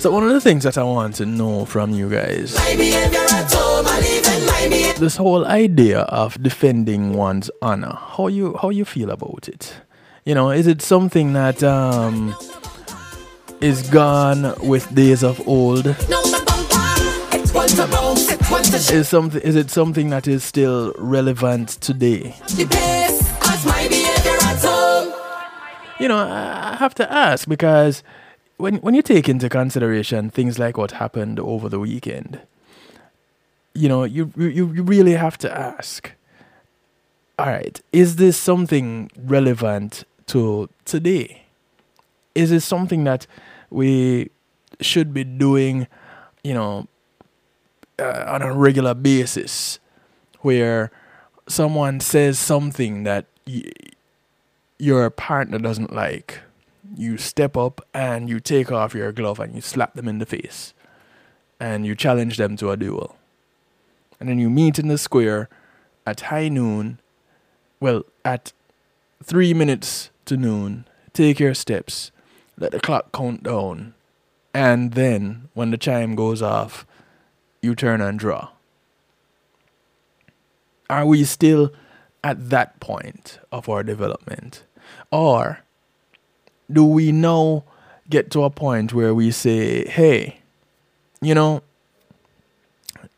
So 0.00 0.10
one 0.10 0.24
of 0.24 0.32
the 0.32 0.40
things 0.40 0.64
that 0.64 0.78
I 0.78 0.82
want 0.82 1.16
to 1.16 1.26
know 1.26 1.66
from 1.66 1.90
you 1.92 2.08
guys, 2.08 2.54
My 2.56 2.74
behavior 2.74 3.18
at 3.30 3.52
home. 3.52 3.86
I 3.86 4.00
live 4.00 4.26
in 4.26 4.46
my 4.46 4.68
behavior. 4.68 4.98
this 4.98 5.16
whole 5.16 5.44
idea 5.46 6.00
of 6.00 6.42
defending 6.42 7.12
one's 7.12 7.50
honor, 7.60 7.98
how 8.16 8.28
you 8.28 8.56
how 8.60 8.70
you 8.70 8.84
feel 8.86 9.10
about 9.10 9.46
it? 9.48 9.74
You 10.24 10.34
know, 10.34 10.50
is 10.50 10.66
it 10.66 10.80
something 10.80 11.34
that 11.34 11.62
um 11.62 12.34
is 13.60 13.82
gone 13.90 14.54
with 14.66 14.92
days 14.94 15.22
of 15.22 15.46
old? 15.46 15.84
No, 15.84 16.22
the 16.22 16.42
bumper. 16.46 17.36
It's 17.36 17.52
one 17.52 17.68
to 17.68 17.86
bounce. 17.88 18.30
It's 18.32 18.50
one 18.50 18.62
to 18.62 18.78
shake 18.78 18.94
Is 18.96 19.08
something 19.08 19.42
is 19.42 19.54
it 19.54 19.70
something 19.70 20.08
that 20.10 20.26
is 20.26 20.42
still 20.44 20.94
relevant 20.96 21.68
today? 21.82 22.34
the 22.56 22.66
pace. 22.66 23.20
Cause 23.38 23.66
my 23.66 23.86
behavior 23.86 24.38
at 24.42 24.58
home. 24.64 25.12
You 25.98 26.08
know, 26.08 26.16
I 26.16 26.76
have 26.76 26.94
to 26.94 27.12
ask 27.12 27.46
because 27.46 28.02
when 28.60 28.76
when 28.76 28.94
you 28.94 29.02
take 29.02 29.28
into 29.28 29.48
consideration 29.48 30.30
things 30.30 30.58
like 30.58 30.76
what 30.76 30.92
happened 30.92 31.40
over 31.40 31.68
the 31.68 31.78
weekend, 31.80 32.40
you 33.74 33.88
know, 33.88 34.04
you 34.04 34.32
you 34.36 34.72
you 34.72 34.82
really 34.82 35.14
have 35.14 35.38
to 35.38 35.50
ask. 35.58 36.12
All 37.38 37.46
right, 37.46 37.80
is 37.92 38.16
this 38.16 38.36
something 38.36 39.10
relevant 39.16 40.04
to 40.26 40.68
today? 40.84 41.44
Is 42.34 42.52
it 42.52 42.60
something 42.60 43.04
that 43.04 43.26
we 43.70 44.30
should 44.80 45.12
be 45.12 45.24
doing, 45.24 45.86
you 46.44 46.54
know, 46.54 46.86
uh, 47.98 48.24
on 48.28 48.42
a 48.42 48.52
regular 48.52 48.94
basis, 48.94 49.78
where 50.40 50.90
someone 51.48 52.00
says 52.00 52.38
something 52.38 53.04
that 53.04 53.26
y- 53.46 53.70
your 54.78 55.10
partner 55.10 55.58
doesn't 55.58 55.92
like, 55.92 56.40
you 56.96 57.16
step 57.16 57.56
up 57.56 57.86
and 57.94 58.28
you 58.28 58.40
take 58.40 58.72
off 58.72 58.94
your 58.94 59.12
glove 59.12 59.40
and 59.40 59.54
you 59.54 59.60
slap 59.60 59.94
them 59.94 60.08
in 60.08 60.18
the 60.18 60.26
face, 60.26 60.74
and 61.58 61.86
you 61.86 61.94
challenge 61.94 62.36
them 62.36 62.56
to 62.56 62.70
a 62.70 62.76
duel, 62.76 63.16
and 64.18 64.28
then 64.28 64.38
you 64.38 64.50
meet 64.50 64.78
in 64.78 64.88
the 64.88 64.98
square 64.98 65.48
at 66.06 66.20
high 66.22 66.48
noon, 66.48 67.00
well, 67.78 68.04
at 68.24 68.52
three 69.22 69.54
minutes 69.54 70.10
to 70.24 70.36
noon, 70.36 70.86
take 71.12 71.38
your 71.38 71.54
steps, 71.54 72.10
let 72.58 72.72
the 72.72 72.80
clock 72.80 73.12
count 73.12 73.42
down, 73.42 73.94
and 74.52 74.92
then 74.92 75.48
when 75.54 75.70
the 75.70 75.78
chime 75.78 76.14
goes 76.14 76.42
off, 76.42 76.86
you 77.62 77.74
turn 77.74 78.00
and 78.00 78.18
draw. 78.18 78.48
Are 80.88 81.06
we 81.06 81.24
still 81.24 81.72
at 82.24 82.50
that 82.50 82.80
point 82.80 83.38
of 83.52 83.68
our 83.68 83.82
development? 83.82 84.64
Or 85.12 85.60
do 86.72 86.84
we 86.84 87.12
now 87.12 87.64
get 88.08 88.30
to 88.32 88.44
a 88.44 88.50
point 88.50 88.92
where 88.92 89.14
we 89.14 89.30
say, 89.30 89.86
hey, 89.86 90.40
you 91.20 91.34
know, 91.34 91.62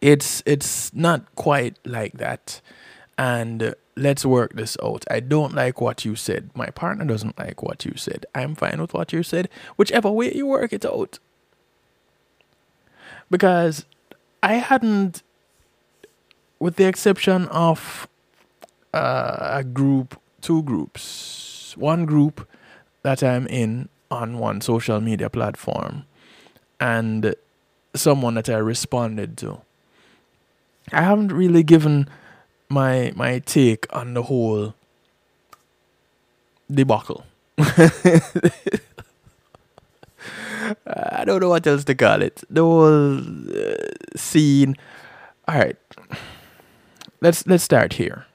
it's 0.01 0.43
it's 0.47 0.93
not 0.95 1.35
quite 1.37 1.79
like 1.85 2.15
that 2.15 2.61
and 3.17 3.75
let's 3.97 4.25
work 4.25 4.55
this 4.55 4.77
out. 4.83 5.05
I 5.11 5.21
don't 5.21 5.55
like 5.55 5.81
what 5.81 6.05
you 6.05 6.17
said. 6.17 6.51
My 6.55 6.67
partner 6.67 7.05
doesn't 7.05 7.39
like 7.39 7.63
what 7.63 7.85
you 7.85 7.93
said. 7.97 8.27
I'm 8.35 8.55
fine 8.55 8.81
with 8.81 8.95
what 8.95 9.13
you 9.13 9.23
said. 9.23 9.49
Whichever 9.77 10.11
way 10.11 10.35
you 10.35 10.47
work 10.47 10.73
it 10.73 10.85
out. 10.85 11.19
Because 13.31 13.87
I 14.43 14.55
hadn't, 14.55 15.23
with 16.59 16.77
the 16.77 16.85
exception 16.85 17.47
of 17.49 18.09
uh, 18.93 19.59
a 19.61 19.65
group, 19.65 20.21
two 20.41 20.63
groups, 20.63 21.75
one 21.77 22.05
group 22.05 22.49
that 23.03 23.23
I'm 23.23 23.47
in 23.47 23.89
on 24.11 24.39
one 24.39 24.61
social 24.61 25.01
media 25.01 25.31
platform, 25.31 26.05
and 26.81 27.35
someone 27.95 28.35
that 28.35 28.49
I 28.49 28.57
responded 28.59 29.37
to. 29.39 29.61
I 30.93 31.03
haven't 31.03 31.33
really 31.33 31.63
given 31.63 32.09
my 32.69 33.13
my 33.15 33.39
take 33.41 33.87
on 33.95 34.15
the 34.15 34.25
whole 34.25 34.75
debacle. 36.71 37.25
I 40.87 41.25
don't 41.25 41.41
know 41.41 41.51
what 41.51 41.67
else 41.67 41.85
to 41.85 41.95
call 41.95 42.23
it. 42.23 42.43
The 42.49 42.63
whole 42.63 43.19
uh, 43.19 44.17
scene. 44.17 44.77
All 45.49 45.59
right, 45.59 45.77
let's 47.21 47.47
let's 47.47 47.65
start 47.65 47.95
here. 47.95 48.27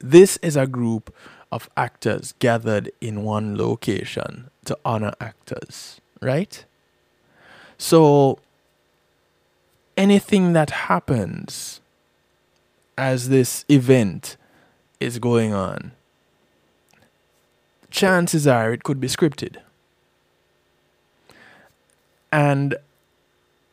This 0.00 0.38
is 0.38 0.56
a 0.56 0.66
group 0.66 1.14
of 1.52 1.68
actors 1.76 2.34
gathered 2.38 2.90
in 3.00 3.24
one 3.24 3.56
location 3.56 4.50
to 4.64 4.78
honor 4.84 5.12
actors, 5.20 6.00
right? 6.20 6.64
So 7.76 8.38
anything 9.96 10.52
that 10.52 10.70
happens 10.70 11.80
as 12.96 13.28
this 13.30 13.64
event 13.68 14.36
is 15.00 15.18
going 15.18 15.52
on, 15.52 15.92
chances 17.90 18.46
are 18.46 18.72
it 18.72 18.84
could 18.84 19.00
be 19.00 19.08
scripted. 19.08 19.56
And 22.30 22.76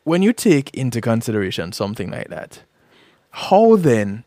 when 0.02 0.22
you 0.22 0.32
take 0.32 0.74
into 0.74 1.00
consideration 1.00 1.70
something 1.72 2.10
like 2.10 2.28
that, 2.28 2.62
how 3.30 3.76
then 3.76 4.24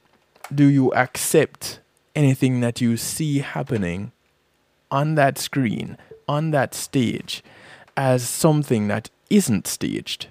do 0.53 0.65
you 0.65 0.93
accept 0.93 1.80
anything 2.15 2.61
that 2.61 2.81
you 2.81 2.97
see 2.97 3.39
happening 3.39 4.11
on 4.89 5.15
that 5.15 5.37
screen, 5.37 5.97
on 6.27 6.51
that 6.51 6.73
stage, 6.73 7.43
as 7.95 8.27
something 8.27 8.87
that 8.87 9.09
isn't 9.29 9.67
staged? 9.67 10.27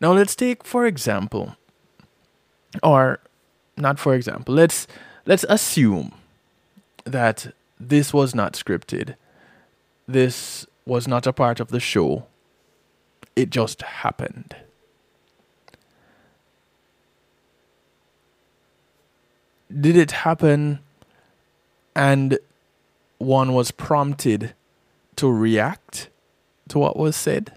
Now, 0.00 0.12
let's 0.12 0.34
take, 0.34 0.64
for 0.64 0.86
example, 0.86 1.56
or 2.82 3.20
not 3.76 3.98
for 3.98 4.14
example, 4.14 4.54
let's 4.54 4.86
let's 5.26 5.44
assume 5.48 6.12
that 7.04 7.52
this 7.78 8.12
was 8.12 8.34
not 8.34 8.52
scripted. 8.54 9.16
This 10.06 10.66
was 10.86 11.08
not 11.08 11.26
a 11.26 11.32
part 11.32 11.60
of 11.60 11.68
the 11.68 11.80
show 11.80 12.26
it 13.36 13.50
just 13.50 13.82
happened. 13.82 14.56
Did 19.72 19.96
it 19.96 20.10
happen 20.10 20.80
and 21.94 22.38
one 23.18 23.52
was 23.52 23.70
prompted 23.70 24.54
to 25.16 25.30
react 25.30 26.08
to 26.68 26.78
what 26.78 26.96
was 26.96 27.14
said? 27.14 27.52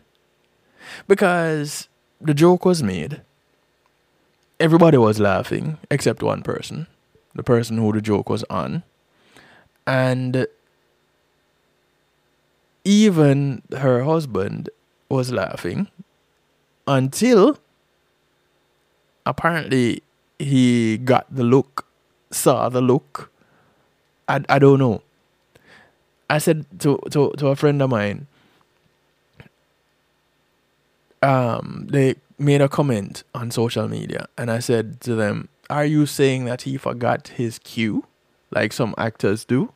Because 1.08 1.88
the 2.22 2.34
joke 2.34 2.66
was 2.66 2.84
made. 2.84 3.22
Everybody 4.60 4.98
was 4.98 5.20
laughing 5.20 5.78
except 5.90 6.22
one 6.22 6.44
person, 6.44 6.88
the 7.34 7.44
person 7.44 7.78
who 7.78 7.92
the 7.92 8.02
joke 8.02 8.30
was 8.30 8.44
on. 8.50 8.84
And 9.88 10.46
even 12.86 13.62
her 13.72 14.04
husband 14.04 14.70
was 15.10 15.32
laughing 15.32 15.88
until 16.88 17.58
apparently 19.26 20.04
he 20.40 20.98
got 20.98 21.34
the 21.34 21.44
look, 21.44 21.86
saw 22.34 22.70
the 22.70 22.82
look. 22.82 23.32
I, 24.28 24.44
I 24.50 24.60
don't 24.60 24.80
know. 24.80 25.02
I 26.30 26.38
said 26.38 26.66
to, 26.80 27.00
to, 27.12 27.34
to 27.38 27.48
a 27.48 27.56
friend 27.56 27.82
of 27.82 27.90
mine, 27.90 28.28
um, 31.22 31.88
they 31.90 32.16
made 32.38 32.62
a 32.62 32.70
comment 32.70 33.24
on 33.34 33.52
social 33.52 33.88
media, 33.88 34.28
and 34.38 34.50
I 34.50 34.60
said 34.60 35.00
to 35.02 35.16
them, 35.16 35.50
Are 35.70 35.86
you 35.86 36.06
saying 36.06 36.46
that 36.46 36.64
he 36.64 36.78
forgot 36.78 37.30
his 37.30 37.60
cue, 37.60 38.06
like 38.52 38.74
some 38.74 38.96
actors 38.98 39.46
do? 39.46 39.72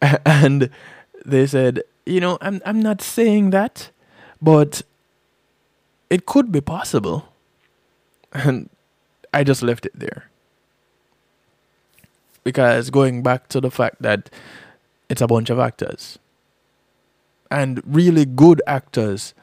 and 0.24 0.70
they 1.24 1.46
said, 1.46 1.82
you 2.06 2.20
know, 2.20 2.38
I'm 2.40 2.60
I'm 2.64 2.80
not 2.80 3.02
saying 3.02 3.50
that, 3.50 3.90
but 4.40 4.82
it 6.08 6.26
could 6.26 6.52
be 6.52 6.60
possible. 6.60 7.26
And 8.32 8.70
I 9.34 9.42
just 9.42 9.60
left 9.60 9.86
it 9.86 9.98
there. 9.98 10.29
Because 12.44 12.90
going 12.90 13.22
back 13.22 13.48
to 13.48 13.60
the 13.60 13.70
fact 13.70 14.00
that 14.00 14.30
it's 15.08 15.20
a 15.20 15.26
bunch 15.26 15.50
of 15.50 15.58
actors. 15.58 16.18
And 17.50 17.82
really 17.84 18.24
good 18.24 18.62
actors 18.66 19.34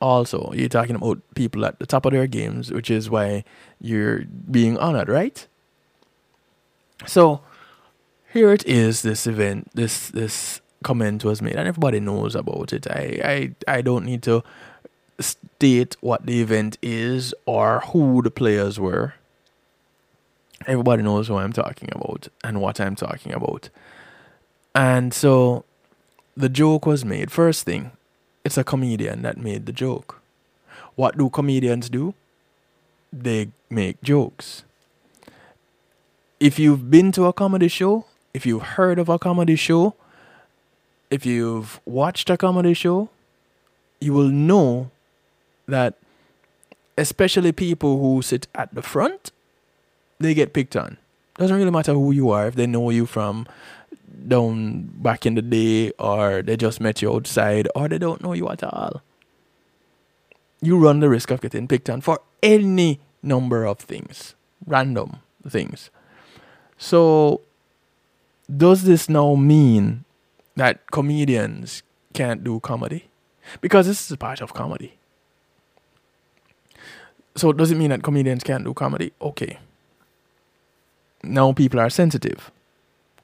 also. 0.00 0.52
You're 0.54 0.68
talking 0.68 0.96
about 0.96 1.20
people 1.34 1.64
at 1.64 1.78
the 1.78 1.86
top 1.86 2.06
of 2.06 2.12
their 2.12 2.26
games, 2.26 2.72
which 2.72 2.90
is 2.90 3.10
why 3.10 3.44
you're 3.80 4.20
being 4.50 4.78
honored, 4.78 5.08
right? 5.08 5.46
So 7.06 7.40
here 8.32 8.52
it 8.52 8.66
is, 8.66 9.02
this 9.02 9.26
event, 9.26 9.70
this 9.74 10.08
this 10.08 10.60
comment 10.82 11.24
was 11.24 11.42
made 11.42 11.56
and 11.56 11.68
everybody 11.68 12.00
knows 12.00 12.34
about 12.34 12.72
it. 12.72 12.86
I, 12.90 13.54
I, 13.68 13.76
I 13.76 13.82
don't 13.82 14.04
need 14.04 14.22
to 14.22 14.42
state 15.18 15.96
what 16.00 16.24
the 16.24 16.40
event 16.40 16.78
is 16.80 17.34
or 17.44 17.80
who 17.80 18.22
the 18.22 18.30
players 18.30 18.80
were. 18.80 19.14
Everybody 20.66 21.02
knows 21.02 21.28
who 21.28 21.36
I'm 21.36 21.52
talking 21.52 21.88
about 21.92 22.28
and 22.44 22.60
what 22.60 22.80
I'm 22.80 22.94
talking 22.94 23.32
about. 23.32 23.70
And 24.74 25.12
so 25.14 25.64
the 26.36 26.48
joke 26.48 26.86
was 26.86 27.04
made. 27.04 27.30
First 27.30 27.64
thing, 27.64 27.92
it's 28.44 28.58
a 28.58 28.64
comedian 28.64 29.22
that 29.22 29.38
made 29.38 29.66
the 29.66 29.72
joke. 29.72 30.20
What 30.96 31.16
do 31.16 31.30
comedians 31.30 31.88
do? 31.88 32.14
They 33.12 33.48
make 33.70 34.02
jokes. 34.02 34.64
If 36.38 36.58
you've 36.58 36.90
been 36.90 37.12
to 37.12 37.26
a 37.26 37.32
comedy 37.32 37.68
show, 37.68 38.06
if 38.32 38.46
you've 38.46 38.62
heard 38.62 38.98
of 38.98 39.08
a 39.08 39.18
comedy 39.18 39.56
show, 39.56 39.94
if 41.10 41.26
you've 41.26 41.80
watched 41.84 42.30
a 42.30 42.36
comedy 42.36 42.74
show, 42.74 43.08
you 44.00 44.12
will 44.12 44.28
know 44.28 44.90
that 45.66 45.94
especially 46.96 47.52
people 47.52 47.98
who 47.98 48.22
sit 48.22 48.46
at 48.54 48.74
the 48.74 48.82
front, 48.82 49.32
they 50.20 50.34
get 50.34 50.52
picked 50.52 50.76
on. 50.76 50.98
Doesn't 51.36 51.56
really 51.56 51.70
matter 51.70 51.94
who 51.94 52.12
you 52.12 52.30
are, 52.30 52.46
if 52.46 52.54
they 52.54 52.66
know 52.66 52.90
you 52.90 53.06
from 53.06 53.46
down 54.28 54.82
back 54.96 55.24
in 55.26 55.34
the 55.34 55.42
day, 55.42 55.90
or 55.98 56.42
they 56.42 56.56
just 56.56 56.80
met 56.80 57.00
you 57.02 57.12
outside, 57.12 57.68
or 57.74 57.88
they 57.88 57.98
don't 57.98 58.22
know 58.22 58.34
you 58.34 58.48
at 58.48 58.62
all. 58.62 59.02
you 60.62 60.76
run 60.76 61.00
the 61.00 61.08
risk 61.08 61.30
of 61.30 61.40
getting 61.40 61.66
picked 61.66 61.88
on 61.88 62.02
for 62.02 62.20
any 62.42 63.00
number 63.22 63.64
of 63.64 63.78
things, 63.78 64.34
random 64.66 65.20
things. 65.48 65.88
So, 66.76 67.40
does 68.54 68.82
this 68.82 69.08
now 69.08 69.34
mean 69.36 70.04
that 70.56 70.90
comedians 70.90 71.82
can't 72.12 72.44
do 72.44 72.60
comedy? 72.60 73.06
Because 73.62 73.86
this 73.86 74.04
is 74.04 74.12
a 74.12 74.18
part 74.18 74.42
of 74.42 74.52
comedy. 74.52 74.98
So, 77.36 77.52
does 77.52 77.70
it 77.70 77.76
mean 77.76 77.88
that 77.88 78.02
comedians 78.02 78.44
can't 78.44 78.64
do 78.64 78.74
comedy? 78.74 79.12
Okay. 79.22 79.58
Now 81.22 81.52
people 81.52 81.80
are 81.80 81.90
sensitive. 81.90 82.50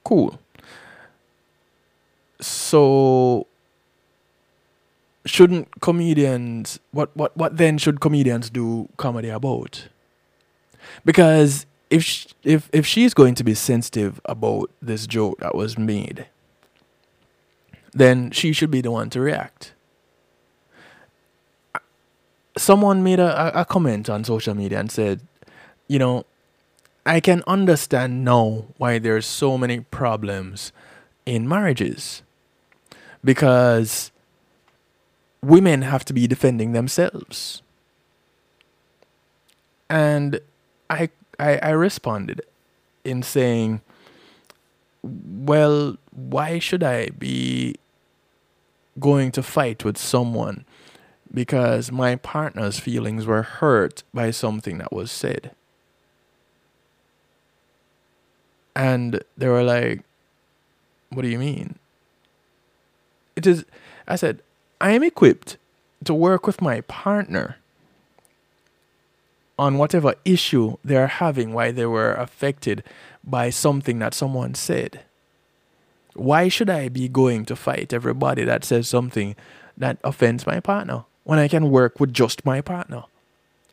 Cool. 0.03 0.39
So, 2.39 3.47
shouldn't 5.25 5.81
comedians 5.81 6.79
what 6.91 7.15
what 7.15 7.35
what 7.35 7.57
then 7.57 7.77
should 7.77 7.99
comedians 7.99 8.49
do 8.49 8.87
comedy 8.97 9.29
about 9.29 9.87
because 11.03 11.65
if 11.89 12.27
if 12.43 12.69
if 12.71 12.85
she's 12.85 13.13
going 13.13 13.35
to 13.35 13.43
be 13.43 13.53
sensitive 13.53 14.21
about 14.25 14.71
this 14.81 15.05
joke 15.05 15.39
that 15.39 15.53
was 15.53 15.77
made 15.77 16.25
then 17.93 18.31
she 18.31 18.53
should 18.53 18.71
be 18.71 18.81
the 18.81 18.91
one 18.91 19.09
to 19.09 19.19
react 19.19 19.73
someone 22.57 23.03
made 23.03 23.19
a, 23.19 23.59
a 23.59 23.65
comment 23.65 24.09
on 24.09 24.23
social 24.23 24.55
media 24.55 24.79
and 24.79 24.91
said 24.91 25.21
you 25.87 25.99
know 25.99 26.25
i 27.07 27.19
can 27.19 27.43
understand 27.47 28.23
now 28.23 28.65
why 28.77 28.99
there's 28.99 29.25
so 29.25 29.57
many 29.57 29.79
problems 29.79 30.71
in 31.25 31.47
marriages 31.47 32.21
because 33.23 34.11
women 35.41 35.81
have 35.83 36.05
to 36.05 36.13
be 36.13 36.27
defending 36.27 36.71
themselves. 36.73 37.61
And 39.89 40.39
I, 40.89 41.09
I, 41.39 41.57
I 41.57 41.69
responded 41.71 42.41
in 43.03 43.23
saying, 43.23 43.81
well, 45.03 45.97
why 46.11 46.59
should 46.59 46.83
I 46.83 47.09
be 47.09 47.75
going 48.99 49.31
to 49.31 49.43
fight 49.43 49.85
with 49.85 49.97
someone 49.97 50.65
because 51.33 51.91
my 51.91 52.15
partner's 52.15 52.79
feelings 52.79 53.25
were 53.25 53.43
hurt 53.43 54.03
by 54.13 54.31
something 54.31 54.79
that 54.79 54.91
was 54.91 55.11
said? 55.11 55.51
And 58.77 59.23
they 59.35 59.47
were 59.47 59.63
like, 59.63 60.03
what 61.09 61.23
do 61.23 61.29
you 61.29 61.39
mean? 61.39 61.79
It 63.35 63.47
is, 63.47 63.65
I 64.07 64.15
said, 64.15 64.43
I 64.79 64.91
am 64.91 65.01
equipped 65.01 65.57
to 66.03 66.13
work 66.13 66.45
with 66.45 66.61
my 66.61 66.81
partner 66.81 67.57
on 69.57 69.79
whatever 69.79 70.13
issue 70.23 70.77
they're 70.85 71.07
having, 71.07 71.53
why 71.53 71.71
they 71.71 71.87
were 71.87 72.13
affected 72.13 72.83
by 73.23 73.49
something 73.49 73.97
that 73.97 74.13
someone 74.13 74.53
said. 74.53 75.01
Why 76.13 76.47
should 76.47 76.69
I 76.69 76.87
be 76.87 77.07
going 77.07 77.45
to 77.45 77.55
fight 77.55 77.93
everybody 77.93 78.43
that 78.43 78.63
says 78.63 78.87
something 78.87 79.35
that 79.75 79.97
offends 80.03 80.45
my 80.45 80.59
partner 80.59 81.05
when 81.23 81.39
I 81.39 81.47
can 81.47 81.71
work 81.71 81.99
with 81.99 82.13
just 82.13 82.45
my 82.45 82.61
partner 82.61 83.05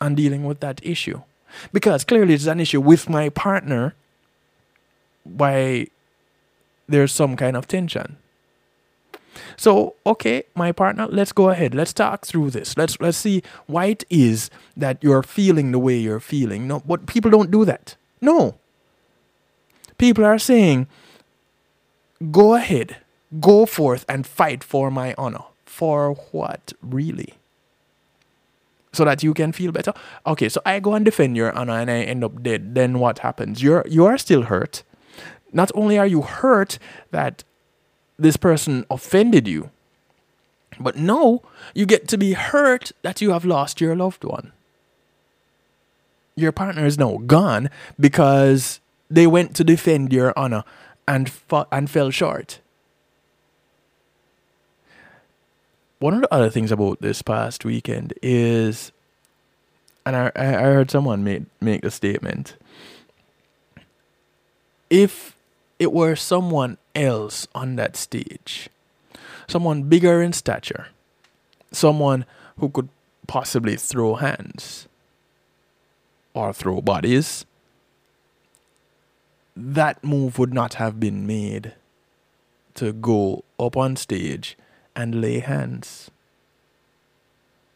on 0.00 0.14
dealing 0.14 0.44
with 0.44 0.60
that 0.60 0.80
issue? 0.82 1.20
Because 1.74 2.04
clearly 2.04 2.32
it's 2.32 2.46
an 2.46 2.60
issue 2.60 2.80
with 2.80 3.10
my 3.10 3.28
partner 3.28 3.94
why 5.24 5.88
there's 6.86 7.12
some 7.12 7.36
kind 7.36 7.56
of 7.56 7.66
tension. 7.66 8.18
So, 9.56 9.94
okay, 10.06 10.44
my 10.54 10.72
partner, 10.72 11.06
let's 11.06 11.32
go 11.32 11.50
ahead. 11.50 11.74
Let's 11.74 11.92
talk 11.92 12.24
through 12.24 12.50
this. 12.50 12.76
Let's 12.76 13.00
let's 13.00 13.18
see 13.18 13.42
why 13.66 13.86
it 13.86 14.04
is 14.10 14.50
that 14.76 15.02
you're 15.02 15.22
feeling 15.22 15.72
the 15.72 15.78
way 15.78 15.96
you're 15.96 16.20
feeling. 16.20 16.68
No, 16.68 16.80
but 16.86 17.06
people 17.06 17.30
don't 17.30 17.50
do 17.50 17.64
that. 17.64 17.96
No. 18.20 18.56
People 19.98 20.24
are 20.24 20.38
saying, 20.38 20.86
go 22.30 22.54
ahead, 22.54 22.96
go 23.40 23.66
forth 23.66 24.04
and 24.08 24.26
fight 24.26 24.64
for 24.64 24.90
my 24.90 25.14
honor. 25.16 25.44
For 25.64 26.14
what, 26.30 26.72
really? 26.82 27.34
So 28.92 29.04
that 29.04 29.24
you 29.24 29.34
can 29.34 29.50
feel 29.50 29.72
better. 29.72 29.92
Okay, 30.24 30.48
so 30.48 30.60
I 30.64 30.78
go 30.78 30.94
and 30.94 31.04
defend 31.04 31.36
your 31.36 31.52
honor 31.52 31.72
and 31.72 31.90
I 31.90 32.02
end 32.02 32.22
up 32.22 32.42
dead. 32.42 32.74
Then 32.74 33.00
what 33.00 33.18
happens? 33.20 33.62
You're 33.62 33.84
you 33.88 34.06
are 34.06 34.18
still 34.18 34.42
hurt. 34.42 34.84
Not 35.54 35.70
only 35.74 35.96
are 35.96 36.06
you 36.06 36.20
hurt 36.22 36.78
that 37.10 37.44
this 38.18 38.36
person 38.36 38.84
offended 38.90 39.48
you. 39.48 39.70
But 40.78 40.96
no, 40.96 41.42
you 41.74 41.86
get 41.86 42.08
to 42.08 42.18
be 42.18 42.32
hurt 42.32 42.92
that 43.02 43.20
you 43.20 43.30
have 43.30 43.44
lost 43.44 43.80
your 43.80 43.94
loved 43.94 44.24
one. 44.24 44.52
Your 46.36 46.52
partner 46.52 46.84
is 46.84 46.98
now 46.98 47.18
gone 47.26 47.70
because 47.98 48.80
they 49.08 49.26
went 49.26 49.54
to 49.56 49.64
defend 49.64 50.12
your 50.12 50.32
honor 50.36 50.64
and 51.06 51.30
and 51.70 51.88
fell 51.88 52.10
short. 52.10 52.58
One 56.00 56.14
of 56.14 56.22
the 56.22 56.34
other 56.34 56.50
things 56.50 56.72
about 56.72 57.00
this 57.00 57.22
past 57.22 57.64
weekend 57.64 58.14
is, 58.20 58.90
and 60.04 60.16
I, 60.16 60.32
I 60.34 60.44
heard 60.44 60.90
someone 60.90 61.22
make 61.22 61.44
make 61.60 61.84
a 61.84 61.90
statement. 61.90 62.56
If 64.90 65.36
it 65.78 65.92
were 65.92 66.16
someone 66.16 66.78
else 66.94 67.46
on 67.54 67.76
that 67.76 67.96
stage, 67.96 68.68
someone 69.46 69.84
bigger 69.84 70.22
in 70.22 70.32
stature, 70.32 70.88
someone 71.72 72.24
who 72.58 72.68
could 72.68 72.88
possibly 73.26 73.76
throw 73.76 74.14
hands 74.14 74.86
or 76.34 76.52
throw 76.52 76.80
bodies, 76.80 77.46
that 79.56 80.02
move 80.02 80.38
would 80.38 80.52
not 80.52 80.74
have 80.74 80.98
been 80.98 81.26
made 81.26 81.74
to 82.74 82.92
go 82.92 83.44
up 83.58 83.76
on 83.76 83.96
stage 83.96 84.56
and 84.96 85.20
lay 85.20 85.38
hands. 85.38 86.10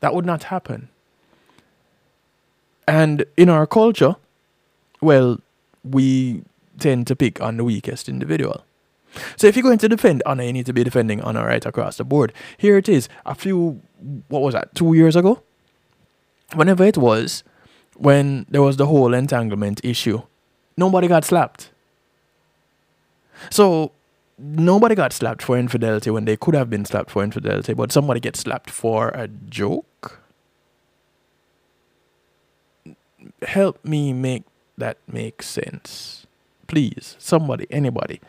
That 0.01 0.15
would 0.15 0.27
not 0.27 0.45
happen. 0.45 0.89
And 2.87 3.25
in 3.37 3.49
our 3.49 3.67
culture, 3.67 4.17
well, 5.01 5.41
we 5.85 6.43
tend 6.79 7.07
to 7.09 7.17
pick 7.17 7.41
on 7.41 7.57
the 7.57 7.65
weakest 7.65 8.09
individual. 8.09 8.65
So 9.37 9.47
if 9.47 9.57
you're 9.57 9.63
going 9.63 9.79
to 9.79 9.89
defend 9.89 10.23
oh 10.27 10.33
honor, 10.33 10.45
you 10.45 10.53
need 10.53 10.67
to 10.67 10.73
be 10.73 10.85
defending 10.85 11.21
oh 11.23 11.29
honor 11.29 11.47
right 11.47 11.65
across 11.65 11.97
the 11.97 12.05
board. 12.05 12.33
Here 12.57 12.79
it 12.79 12.89
is. 12.89 13.09
A 13.27 13.35
few, 13.35 13.81
what 14.29 14.43
was 14.43 14.55
that, 14.55 14.75
two 14.75 14.95
years 14.95 15.17
ago? 15.17 15.43
Whenever 16.55 16.85
it 16.85 16.97
was, 16.97 17.43
when 17.97 18.47
there 18.49 18.63
was 18.63 18.77
the 18.77 18.87
whole 18.87 19.15
entanglement 19.15 19.85
issue, 19.85 20.23
nobody 20.77 21.09
got 21.09 21.25
slapped. 21.25 21.71
So 23.51 23.93
nobody 24.39 24.95
got 24.95 25.13
slapped 25.13 25.43
for 25.43 25.59
infidelity 25.59 26.11
when 26.11 26.25
they 26.25 26.37
could 26.37 26.55
have 26.55 26.71
been 26.71 26.85
slapped 26.85 27.11
for 27.11 27.23
infidelity, 27.25 27.75
but 27.75 27.93
somebody 27.93 28.21
gets 28.21 28.41
slapped 28.41 28.71
for 28.71 29.09
a 29.09 29.29
joke. 29.29 30.21
Help 33.43 33.85
me 33.85 34.13
make 34.13 34.45
that 34.77 34.99
make 35.07 35.43
sense. 35.43 36.18
Please, 36.69 37.17
somebody, 37.19 37.67
anybody. 37.71 38.21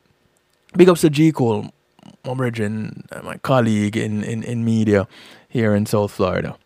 big 0.78 0.88
ups 0.88 1.02
to 1.02 1.10
g. 1.10 1.32
Cole 1.32 1.74
my 2.26 2.34
brethren, 2.34 3.06
my 3.24 3.38
colleague 3.38 3.98
in, 3.98 4.24
in, 4.24 4.44
in 4.44 4.64
media 4.64 5.08
here 5.50 5.76
in 5.76 5.86
South 5.86 6.12
Florida. 6.12 6.58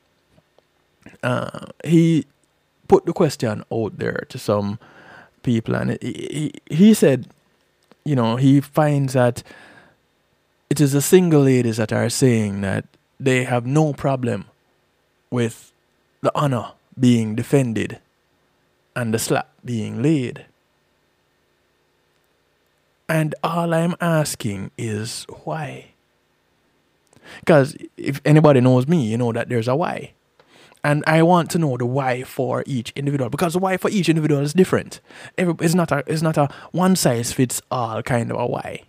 Uh, 1.24 1.68
he 1.84 2.26
put 2.88 3.06
the 3.06 3.14
question 3.14 3.64
out 3.72 3.98
there 3.98 4.26
to 4.30 4.38
some 4.38 4.80
people, 5.48 5.76
and 5.76 5.98
he, 6.02 6.52
he 6.70 6.94
said, 6.94 7.28
you 8.04 8.16
know, 8.16 8.36
he 8.36 8.60
finds 8.60 9.14
that 9.14 9.44
it 10.70 10.82
is 10.82 10.92
the 10.92 11.02
single 11.02 11.42
ladies 11.42 11.78
that 11.78 11.94
are 11.94 12.10
saying 12.10 12.60
that 12.62 12.84
they 13.20 13.46
have 13.46 13.66
no 13.66 13.94
problem 13.94 14.46
with 15.32 15.72
the 16.22 16.32
honor 16.36 16.74
being 17.00 17.36
defended 17.36 18.00
and 18.94 19.14
the 19.14 19.20
slap 19.20 19.48
being 19.64 20.02
laid. 20.04 20.46
And 23.08 23.34
all 23.42 23.74
I'm 23.74 23.96
asking 24.02 24.72
is 24.78 25.26
why? 25.46 25.92
Because 27.40 27.78
if 27.96 28.20
anybody 28.26 28.60
knows 28.60 28.88
me, 28.88 29.06
you 29.06 29.18
know 29.18 29.32
that 29.32 29.48
there's 29.48 29.70
a 29.70 29.76
why. 29.76 30.12
And 30.84 31.04
I 31.08 31.24
want 31.24 31.50
to 31.52 31.58
know 31.58 31.76
the 31.76 31.86
why 31.86 32.24
for 32.24 32.64
each 32.66 32.92
individual 32.96 33.30
because 33.30 33.54
the 33.54 33.60
why 33.60 33.78
for 33.78 33.90
each 33.90 34.10
individual 34.10 34.42
is 34.42 34.54
different. 34.54 35.02
It's 35.38 35.76
not 35.76 35.92
a, 35.92 36.04
it's 36.08 36.22
not 36.22 36.38
a 36.38 36.50
one 36.72 36.96
size 36.96 37.34
fits 37.34 37.62
all 37.72 38.02
kind 38.04 38.32
of 38.32 38.40
a 38.40 38.46
why. 38.46 38.84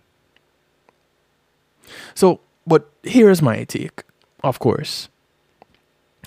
So, 2.14 2.40
but 2.66 2.90
here's 3.02 3.40
my 3.40 3.64
take, 3.64 4.02
of 4.44 4.58
course. 4.58 5.08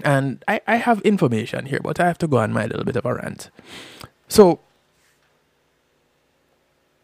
And 0.03 0.43
I, 0.47 0.61
I 0.67 0.77
have 0.77 1.01
information 1.01 1.67
here, 1.67 1.79
but 1.83 1.99
I 1.99 2.07
have 2.07 2.17
to 2.19 2.27
go 2.27 2.37
on 2.37 2.51
my 2.51 2.65
little 2.65 2.83
bit 2.83 2.95
of 2.95 3.05
a 3.05 3.13
rant. 3.13 3.49
So, 4.27 4.59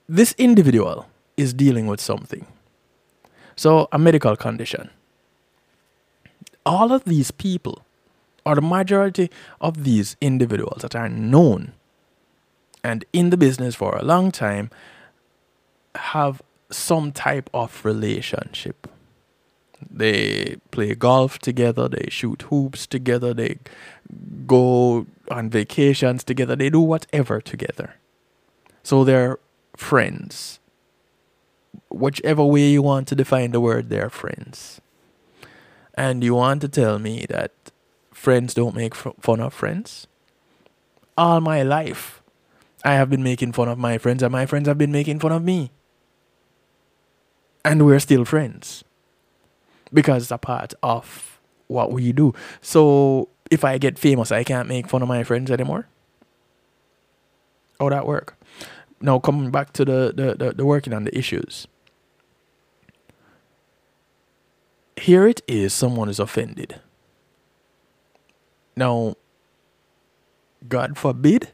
this 0.09 0.33
individual 0.37 1.07
is 1.35 1.53
dealing 1.53 1.87
with 1.87 1.99
something. 2.01 2.47
So, 3.55 3.87
a 3.91 3.99
medical 3.99 4.35
condition. 4.35 4.89
All 6.65 6.91
of 6.91 7.05
these 7.05 7.31
people, 7.31 7.83
or 8.47 8.55
the 8.55 8.61
majority 8.61 9.29
of 9.59 9.83
these 9.83 10.15
individuals 10.21 10.81
that 10.81 10.95
are 10.95 11.09
known 11.09 11.73
and 12.83 13.03
in 13.11 13.29
the 13.29 13.37
business 13.37 13.75
for 13.75 13.97
a 13.97 14.03
long 14.03 14.31
time, 14.31 14.69
have 15.95 16.41
some 16.69 17.11
type 17.11 17.49
of 17.53 17.83
relationship. 17.83 18.87
They 19.91 20.55
play 20.71 20.95
golf 20.95 21.37
together, 21.39 21.89
they 21.89 22.07
shoot 22.09 22.43
hoops 22.43 22.87
together, 22.87 23.33
they 23.33 23.57
go 24.45 25.05
on 25.29 25.49
vacations 25.49 26.23
together, 26.23 26.55
they 26.55 26.69
do 26.69 26.79
whatever 26.79 27.41
together. 27.41 27.95
So 28.83 29.03
they're 29.03 29.37
friends. 29.75 30.59
Whichever 31.89 32.45
way 32.45 32.69
you 32.69 32.81
want 32.81 33.09
to 33.09 33.15
define 33.15 33.51
the 33.51 33.59
word, 33.59 33.89
they're 33.89 34.09
friends. 34.09 34.79
And 35.93 36.23
you 36.23 36.35
want 36.35 36.61
to 36.61 36.69
tell 36.69 36.99
me 36.99 37.25
that 37.29 37.51
friends 38.17 38.53
don't 38.53 38.75
make 38.75 38.95
fun 38.95 39.39
of 39.39 39.53
friends? 39.53 40.07
All 41.17 41.39
my 41.39 41.61
life, 41.63 42.21
I 42.83 42.93
have 42.95 43.09
been 43.09 43.23
making 43.23 43.53
fun 43.53 43.69
of 43.69 43.77
my 43.77 43.97
friends, 43.97 44.23
and 44.23 44.31
my 44.31 44.45
friends 44.45 44.67
have 44.67 44.77
been 44.77 44.91
making 44.91 45.19
fun 45.19 45.31
of 45.31 45.43
me. 45.43 45.71
And 47.63 47.85
we're 47.85 47.99
still 47.99 48.25
friends 48.25 48.83
because 49.93 50.23
it's 50.23 50.31
a 50.31 50.37
part 50.37 50.73
of 50.81 51.39
what 51.67 51.91
we 51.91 52.11
do. 52.11 52.33
So 52.61 53.29
if 53.51 53.63
I 53.63 53.77
get 53.77 53.99
famous, 53.99 54.31
I 54.31 54.43
can't 54.43 54.67
make 54.67 54.87
fun 54.89 55.01
of 55.01 55.07
my 55.07 55.23
friends 55.23 55.51
anymore. 55.51 55.87
How 57.79 57.89
that 57.89 58.07
work? 58.07 58.35
Now 58.99 59.19
coming 59.19 59.51
back 59.51 59.73
to 59.73 59.85
the 59.85 60.11
the, 60.15 60.33
the, 60.33 60.53
the 60.53 60.65
working 60.65 60.93
on 60.93 61.03
the 61.03 61.15
issues. 61.15 61.67
Here 64.95 65.27
it 65.27 65.41
is, 65.47 65.73
someone 65.73 66.09
is 66.09 66.19
offended. 66.19 66.81
Now, 68.77 69.15
God 70.69 70.97
forbid 70.97 71.51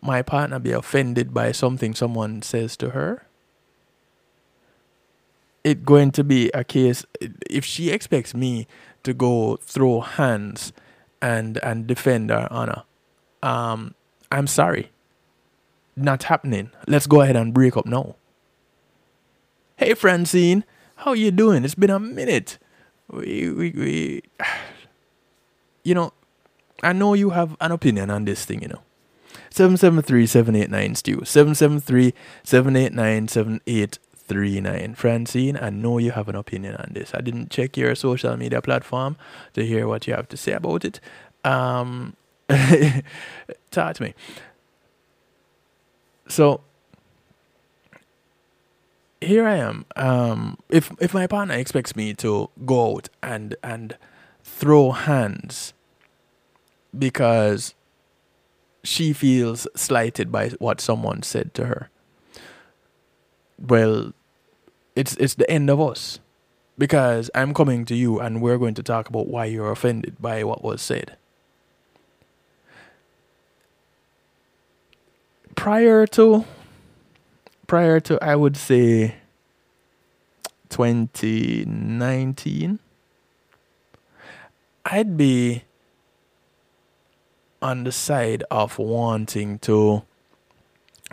my 0.00 0.22
partner 0.22 0.60
be 0.60 0.70
offended 0.70 1.34
by 1.34 1.50
something 1.50 1.94
someone 1.94 2.42
says 2.42 2.76
to 2.76 2.90
her. 2.90 3.26
It 5.64 5.84
going 5.84 6.12
to 6.12 6.22
be 6.22 6.50
a 6.52 6.62
case 6.62 7.04
if 7.50 7.64
she 7.64 7.90
expects 7.90 8.34
me 8.34 8.68
to 9.02 9.12
go 9.12 9.56
throw 9.56 10.00
hands 10.00 10.72
and 11.20 11.58
and 11.62 11.86
defend 11.86 12.28
her 12.30 12.46
honor 12.50 12.82
um 13.42 13.94
i'm 14.30 14.46
sorry. 14.46 14.90
Not 15.96 16.24
happening. 16.24 16.70
Let's 16.88 17.06
go 17.06 17.20
ahead 17.20 17.36
and 17.36 17.54
break 17.54 17.76
up 17.76 17.86
now. 17.86 18.16
Hey 19.76 19.94
francine. 19.94 20.64
How 20.96 21.12
you 21.12 21.30
doing? 21.30 21.64
It's 21.64 21.74
been 21.74 21.90
a 21.90 22.00
minute. 22.00 22.58
We 23.10 23.50
we, 23.50 23.70
we 23.70 24.22
you 25.84 25.94
know 25.94 26.12
i 26.84 26.92
know 26.92 27.14
you 27.14 27.30
have 27.30 27.56
an 27.60 27.72
opinion 27.72 28.10
on 28.10 28.24
this 28.24 28.44
thing 28.44 28.62
you 28.62 28.68
know 28.68 28.82
773-789 29.50 30.96
stew 30.96 31.16
773-789-78 31.18 33.98
39. 34.26 34.94
Francine, 34.94 35.58
I 35.60 35.70
know 35.70 35.98
you 35.98 36.12
have 36.12 36.28
an 36.28 36.34
opinion 36.34 36.76
on 36.76 36.92
this. 36.92 37.14
I 37.14 37.20
didn't 37.20 37.50
check 37.50 37.76
your 37.76 37.94
social 37.94 38.36
media 38.36 38.62
platform 38.62 39.16
to 39.52 39.64
hear 39.64 39.86
what 39.86 40.06
you 40.06 40.14
have 40.14 40.28
to 40.28 40.36
say 40.36 40.52
about 40.52 40.84
it. 40.84 41.00
Um, 41.44 42.16
talk 43.70 43.96
to 43.96 44.02
me. 44.02 44.14
So 46.26 46.62
here 49.20 49.46
I 49.46 49.56
am. 49.56 49.84
Um, 49.94 50.58
if 50.70 50.90
if 51.00 51.12
my 51.12 51.26
partner 51.26 51.54
expects 51.54 51.94
me 51.94 52.14
to 52.14 52.48
go 52.64 52.96
out 52.96 53.08
and 53.22 53.56
and 53.62 53.98
throw 54.42 54.92
hands 54.92 55.73
because 56.98 57.74
she 58.82 59.12
feels 59.12 59.66
slighted 59.74 60.30
by 60.30 60.50
what 60.58 60.80
someone 60.80 61.22
said 61.22 61.54
to 61.54 61.66
her 61.66 61.90
well, 63.58 64.12
it's 64.94 65.16
it's 65.16 65.34
the 65.34 65.50
end 65.50 65.68
of 65.70 65.80
us 65.80 66.20
because 66.76 67.30
I'm 67.34 67.54
coming 67.54 67.86
to 67.86 67.94
you 67.94 68.20
and 68.20 68.42
we're 68.42 68.58
going 68.58 68.74
to 68.74 68.82
talk 68.82 69.08
about 69.08 69.28
why 69.28 69.46
you're 69.46 69.70
offended 69.70 70.16
by 70.20 70.44
what 70.44 70.62
was 70.62 70.82
said. 70.82 71.16
Prior 75.54 76.06
to 76.08 76.44
prior 77.66 78.00
to 78.00 78.22
I 78.22 78.36
would 78.36 78.56
say 78.56 79.16
2019 80.68 82.78
I'd 84.86 85.16
be 85.16 85.64
on 87.64 87.82
the 87.82 87.90
side 87.90 88.44
of 88.50 88.78
wanting 88.78 89.58
to 89.58 90.02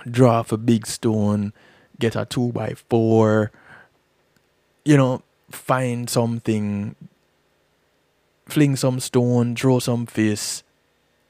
draw 0.10 0.40
off 0.40 0.52
a 0.52 0.58
big 0.58 0.86
stone 0.86 1.54
get 2.02 2.16
a 2.18 2.26
two 2.26 2.52
by 2.52 2.74
four, 2.90 3.52
you 4.84 4.98
know, 4.98 5.22
find 5.52 6.10
something, 6.10 6.96
fling 8.48 8.76
some 8.76 9.00
stone, 9.00 9.56
throw 9.56 9.80
some 9.80 10.06
fish, 10.06 10.64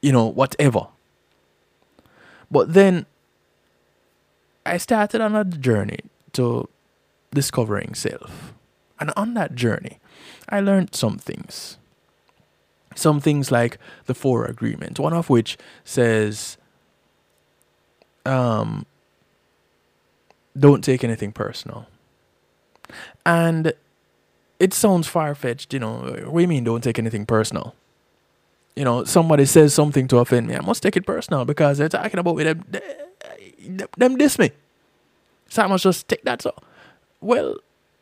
you 0.02 0.12
know, 0.12 0.26
whatever. 0.26 0.88
But 2.50 2.74
then 2.74 3.06
I 4.66 4.78
started 4.78 5.22
on 5.22 5.36
a 5.36 5.44
journey 5.44 6.00
to 6.34 6.68
discovering 7.32 7.94
self. 7.94 8.54
And 9.00 9.12
on 9.16 9.34
that 9.36 9.56
journey, 9.56 10.00
I 10.50 10.62
learned 10.62 10.96
some 10.96 11.18
things. 11.18 11.78
Some 12.96 13.20
things 13.20 13.52
like 13.52 13.78
the 14.06 14.14
four 14.14 14.46
agreement, 14.46 15.00
one 15.00 15.14
of 15.14 15.30
which 15.30 15.58
says 15.86 16.58
um, 18.26 18.86
don't 20.58 20.84
take 20.84 21.04
anything 21.04 21.32
personal. 21.32 21.88
And 23.26 23.74
it 24.60 24.74
sounds 24.74 25.08
far 25.08 25.34
fetched, 25.36 25.74
you 25.74 25.80
know. 25.80 26.16
You 26.36 26.48
mean 26.48 26.64
don't 26.64 26.84
take 26.84 27.00
anything 27.00 27.26
personal? 27.26 27.76
You 28.76 28.86
know, 28.86 29.04
somebody 29.04 29.46
says 29.46 29.74
something 29.74 30.08
to 30.10 30.18
offend 30.18 30.48
me, 30.48 30.56
I 30.56 30.62
must 30.62 30.84
take 30.84 30.96
it 30.96 31.06
personal 31.06 31.46
because 31.46 31.78
they're 31.78 31.90
talking 31.90 32.20
about 32.20 32.36
me. 32.36 32.44
Them, 32.44 32.66
them, 33.60 33.88
them 33.98 34.18
diss 34.18 34.40
me. 34.40 34.52
So 35.50 35.64
I 35.64 35.68
must 35.68 35.84
just 35.84 36.08
take 36.08 36.24
that. 36.24 36.42
So, 36.42 36.54
well, 37.20 37.58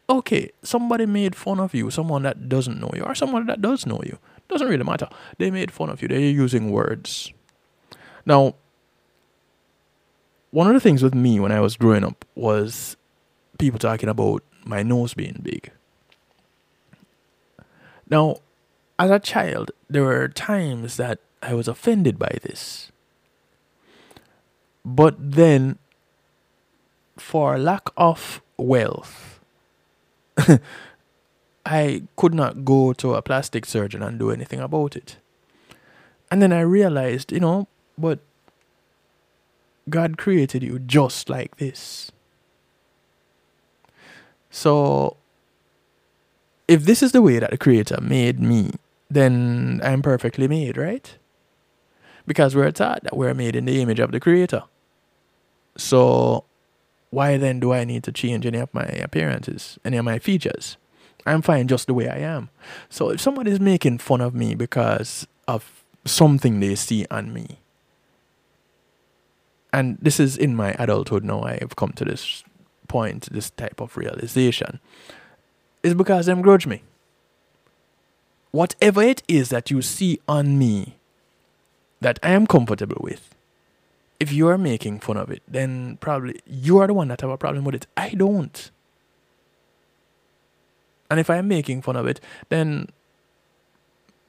okay, 0.09 0.51
somebody 0.61 1.05
made 1.05 1.35
fun 1.35 1.59
of 1.59 1.73
you, 1.73 1.89
someone 1.89 2.23
that 2.23 2.49
doesn't 2.49 2.79
know 2.79 2.91
you, 2.93 3.03
or 3.03 3.15
someone 3.15 3.45
that 3.47 3.61
does 3.61 3.85
know 3.85 4.01
you. 4.03 4.19
Doesn't 4.49 4.67
really 4.67 4.83
matter. 4.83 5.07
They 5.37 5.51
made 5.51 5.71
fun 5.71 5.89
of 5.89 6.01
you. 6.01 6.07
They're 6.07 6.19
using 6.19 6.71
words. 6.71 7.31
Now, 8.25 8.55
one 10.51 10.67
of 10.67 10.73
the 10.73 10.79
things 10.79 11.03
with 11.03 11.13
me 11.13 11.39
when 11.39 11.51
I 11.51 11.59
was 11.61 11.77
growing 11.77 12.03
up 12.03 12.25
was 12.35 12.97
people 13.59 13.79
talking 13.79 14.09
about 14.09 14.43
my 14.65 14.81
nose 14.81 15.13
being 15.13 15.39
big. 15.41 15.71
Now, 18.09 18.37
as 18.97 19.11
a 19.11 19.19
child, 19.19 19.71
there 19.87 20.03
were 20.03 20.27
times 20.27 20.97
that 20.97 21.19
I 21.43 21.53
was 21.53 21.67
offended 21.67 22.17
by 22.17 22.37
this. 22.41 22.91
But 24.83 25.15
then, 25.19 25.77
for 27.17 27.59
lack 27.59 27.89
of 27.95 28.41
wealth, 28.57 29.39
I 31.69 32.01
could 32.15 32.33
not 32.33 32.65
go 32.65 32.93
to 32.93 33.13
a 33.13 33.21
plastic 33.21 33.63
surgeon 33.63 34.01
and 34.01 34.17
do 34.17 34.31
anything 34.31 34.59
about 34.59 34.95
it. 34.95 35.17
And 36.31 36.41
then 36.41 36.51
I 36.51 36.61
realized, 36.61 37.31
you 37.31 37.39
know, 37.39 37.67
but 37.95 38.17
God 39.87 40.17
created 40.17 40.63
you 40.63 40.79
just 40.79 41.29
like 41.29 41.57
this. 41.57 42.11
So, 44.49 45.17
if 46.67 46.85
this 46.85 47.03
is 47.03 47.11
the 47.11 47.21
way 47.21 47.37
that 47.37 47.51
the 47.51 47.57
Creator 47.57 48.01
made 48.01 48.39
me, 48.39 48.71
then 49.07 49.79
I'm 49.83 50.01
perfectly 50.01 50.47
made, 50.47 50.75
right? 50.75 51.15
Because 52.25 52.55
we're 52.55 52.71
taught 52.71 53.03
that 53.03 53.15
we're 53.15 53.35
made 53.35 53.55
in 53.55 53.65
the 53.65 53.79
image 53.79 53.99
of 53.99 54.11
the 54.11 54.19
Creator. 54.19 54.63
So, 55.77 56.45
why 57.11 57.37
then 57.37 57.59
do 57.59 57.73
I 57.73 57.83
need 57.83 58.03
to 58.05 58.11
change 58.11 58.47
any 58.47 58.57
of 58.57 58.73
my 58.73 58.85
appearances, 58.85 59.77
any 59.85 59.97
of 59.97 60.05
my 60.05 60.17
features? 60.17 60.77
I'm 61.29 61.41
fine 61.41 61.67
just 61.67 61.87
the 61.87 61.93
way 61.93 62.09
I 62.09 62.17
am. 62.17 62.49
So, 62.89 63.09
if 63.11 63.21
somebody's 63.21 63.59
making 63.59 63.99
fun 63.99 64.21
of 64.21 64.33
me 64.35 64.55
because 64.55 65.27
of 65.47 65.83
something 66.05 66.59
they 66.59 66.75
see 66.75 67.05
on 67.11 67.33
me, 67.33 67.59
and 69.71 69.97
this 70.01 70.19
is 70.19 70.37
in 70.37 70.55
my 70.55 70.75
adulthood 70.79 71.23
now 71.23 71.43
I 71.43 71.59
have 71.61 71.75
come 71.75 71.91
to 71.93 72.05
this 72.05 72.43
point, 72.87 73.29
this 73.31 73.51
type 73.51 73.79
of 73.81 73.97
realization, 73.97 74.79
is 75.83 75.93
because 75.93 76.25
them 76.25 76.41
grudge 76.41 76.67
me. 76.67 76.81
whatever 78.51 79.01
it 79.01 79.23
is 79.27 79.49
that 79.49 79.69
you 79.71 79.81
see 79.81 80.19
on 80.27 80.57
me 80.57 80.95
that 82.01 82.19
I 82.23 82.31
am 82.31 82.47
comfortable 82.47 82.97
with, 83.01 83.35
if 84.19 84.31
you 84.31 84.47
are 84.47 84.57
making 84.57 84.99
fun 84.99 85.17
of 85.17 85.29
it, 85.29 85.43
then 85.47 85.97
probably 86.01 86.39
you 86.45 86.79
are 86.79 86.87
the 86.87 86.93
one 86.93 87.09
that 87.09 87.21
have 87.21 87.29
a 87.29 87.37
problem 87.37 87.63
with 87.63 87.75
it. 87.75 87.87
I 87.95 88.09
don't. 88.09 88.71
And 91.09 91.19
if 91.19 91.29
I 91.29 91.37
am 91.37 91.47
making 91.47 91.81
fun 91.81 91.95
of 91.95 92.07
it, 92.07 92.19
then 92.49 92.87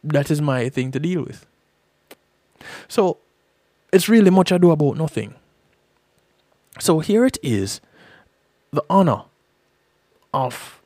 that 0.02 0.30
is 0.30 0.40
my 0.40 0.68
thing 0.68 0.90
to 0.92 0.98
deal 0.98 1.22
with. 1.22 1.46
So 2.88 3.18
it's 3.92 4.08
really 4.08 4.30
much 4.30 4.52
ado 4.52 4.70
about 4.70 4.96
nothing. 4.96 5.34
So 6.78 7.00
here 7.00 7.26
it 7.26 7.38
is 7.42 7.80
the 8.72 8.84
honor 8.88 9.24
of 10.32 10.80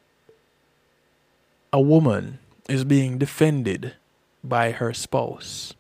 a 1.73 1.81
woman 1.81 2.39
is 2.69 2.85
being 2.85 3.19
defended 3.19 3.95
by 4.43 4.71
her 4.73 4.93
spouse 4.95 5.75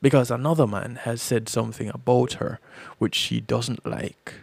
because 0.00 0.30
another 0.30 0.66
man 0.66 0.96
has 1.02 1.20
said 1.20 1.48
something 1.48 1.90
about 1.90 2.34
her 2.34 2.60
which 2.98 3.14
she 3.14 3.40
doesn't 3.40 3.84
like. 3.86 4.34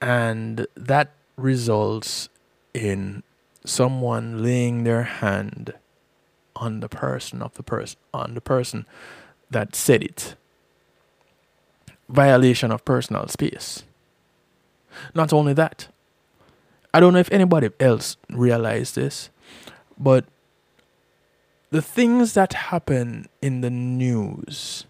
And 0.00 0.66
that 0.76 1.12
results 1.36 2.28
in 2.74 3.22
someone 3.64 4.42
laying 4.42 4.84
their 4.84 5.04
hand 5.04 5.72
on 6.56 6.80
the 6.80 6.88
person 6.88 7.40
of 7.40 7.54
the 7.54 7.62
person 7.62 7.98
on 8.12 8.34
the 8.34 8.40
person 8.40 8.86
that 9.50 9.74
said 9.74 10.02
it. 10.02 10.34
Violation 12.08 12.70
of 12.70 12.84
personal 12.84 13.26
space. 13.28 13.84
Not 15.14 15.32
only 15.32 15.54
that, 15.54 15.88
I 16.92 17.00
don't 17.00 17.12
know 17.12 17.18
if 17.18 17.32
anybody 17.32 17.70
else 17.80 18.16
realized 18.28 18.94
this, 18.94 19.30
but 19.98 20.26
the 21.70 21.82
things 21.82 22.34
that 22.34 22.52
happen 22.52 23.26
in 23.42 23.62
the 23.62 23.70
news 23.70 24.84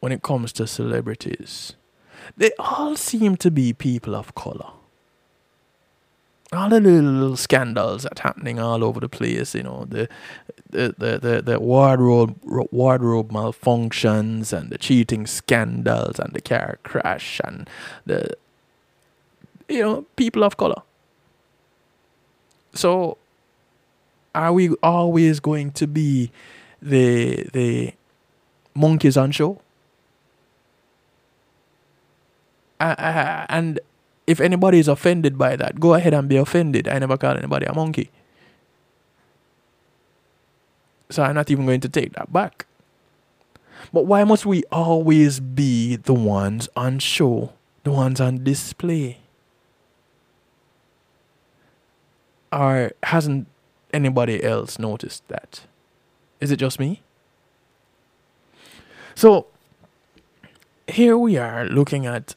when 0.00 0.12
it 0.12 0.22
comes 0.22 0.52
to 0.52 0.66
celebrities, 0.66 1.74
they 2.36 2.52
all 2.58 2.94
seem 2.96 3.36
to 3.36 3.50
be 3.50 3.72
people 3.72 4.14
of 4.14 4.34
color. 4.34 4.70
All 6.52 6.68
the 6.68 6.80
little, 6.80 7.36
scandals 7.36 8.02
that 8.02 8.18
happening 8.18 8.58
all 8.58 8.84
over 8.84 9.00
the 9.00 9.08
place, 9.08 9.54
you 9.54 9.62
know, 9.62 9.86
the 9.88 10.08
the, 10.68 10.94
the, 10.98 11.18
the, 11.18 11.42
the 11.42 11.60
wardrobe 11.60 12.38
wardrobe 12.70 13.30
malfunctions 13.30 14.52
and 14.52 14.70
the 14.70 14.78
cheating 14.78 15.26
scandals 15.26 16.18
and 16.18 16.32
the 16.34 16.40
car 16.40 16.78
crash 16.82 17.40
and 17.44 17.68
the 18.04 18.36
you 19.68 19.82
know, 19.82 20.02
people 20.16 20.44
of 20.44 20.56
color. 20.56 20.82
So 22.74 23.18
are 24.34 24.52
we 24.52 24.70
always 24.82 25.40
going 25.40 25.72
to 25.72 25.86
be 25.86 26.30
the 26.80 27.48
the 27.52 27.94
monkeys 28.74 29.16
on 29.16 29.30
show? 29.32 29.60
Uh, 32.80 33.46
and 33.48 33.78
if 34.26 34.40
anybody 34.40 34.78
is 34.78 34.88
offended 34.88 35.36
by 35.36 35.56
that, 35.56 35.80
go 35.80 35.94
ahead 35.94 36.14
and 36.14 36.28
be 36.28 36.36
offended. 36.36 36.88
I 36.88 36.98
never 36.98 37.16
call 37.16 37.36
anybody 37.36 37.66
a 37.66 37.74
monkey. 37.74 38.10
So 41.10 41.22
I'm 41.22 41.34
not 41.34 41.50
even 41.50 41.66
going 41.66 41.80
to 41.80 41.88
take 41.88 42.12
that 42.14 42.32
back. 42.32 42.66
But 43.92 44.06
why 44.06 44.24
must 44.24 44.46
we 44.46 44.62
always 44.70 45.40
be 45.40 45.96
the 45.96 46.14
ones 46.14 46.68
on 46.76 46.98
show, 46.98 47.52
the 47.84 47.92
ones 47.92 48.20
on 48.20 48.44
display? 48.44 49.18
Or 52.52 52.92
hasn't 53.02 53.48
anybody 53.92 54.42
else 54.42 54.78
noticed 54.78 55.26
that? 55.28 55.62
Is 56.40 56.50
it 56.50 56.56
just 56.56 56.78
me? 56.78 57.02
So 59.14 59.46
here 60.88 61.18
we 61.18 61.36
are 61.36 61.66
looking 61.66 62.06
at 62.06 62.34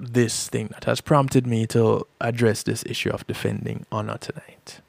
this 0.00 0.48
thing 0.48 0.68
that 0.68 0.84
has 0.84 1.00
prompted 1.00 1.46
me 1.46 1.66
to 1.68 2.06
address 2.20 2.62
this 2.62 2.84
issue 2.86 3.10
of 3.10 3.26
defending 3.26 3.86
honor 3.92 4.18
tonight. 4.18 4.80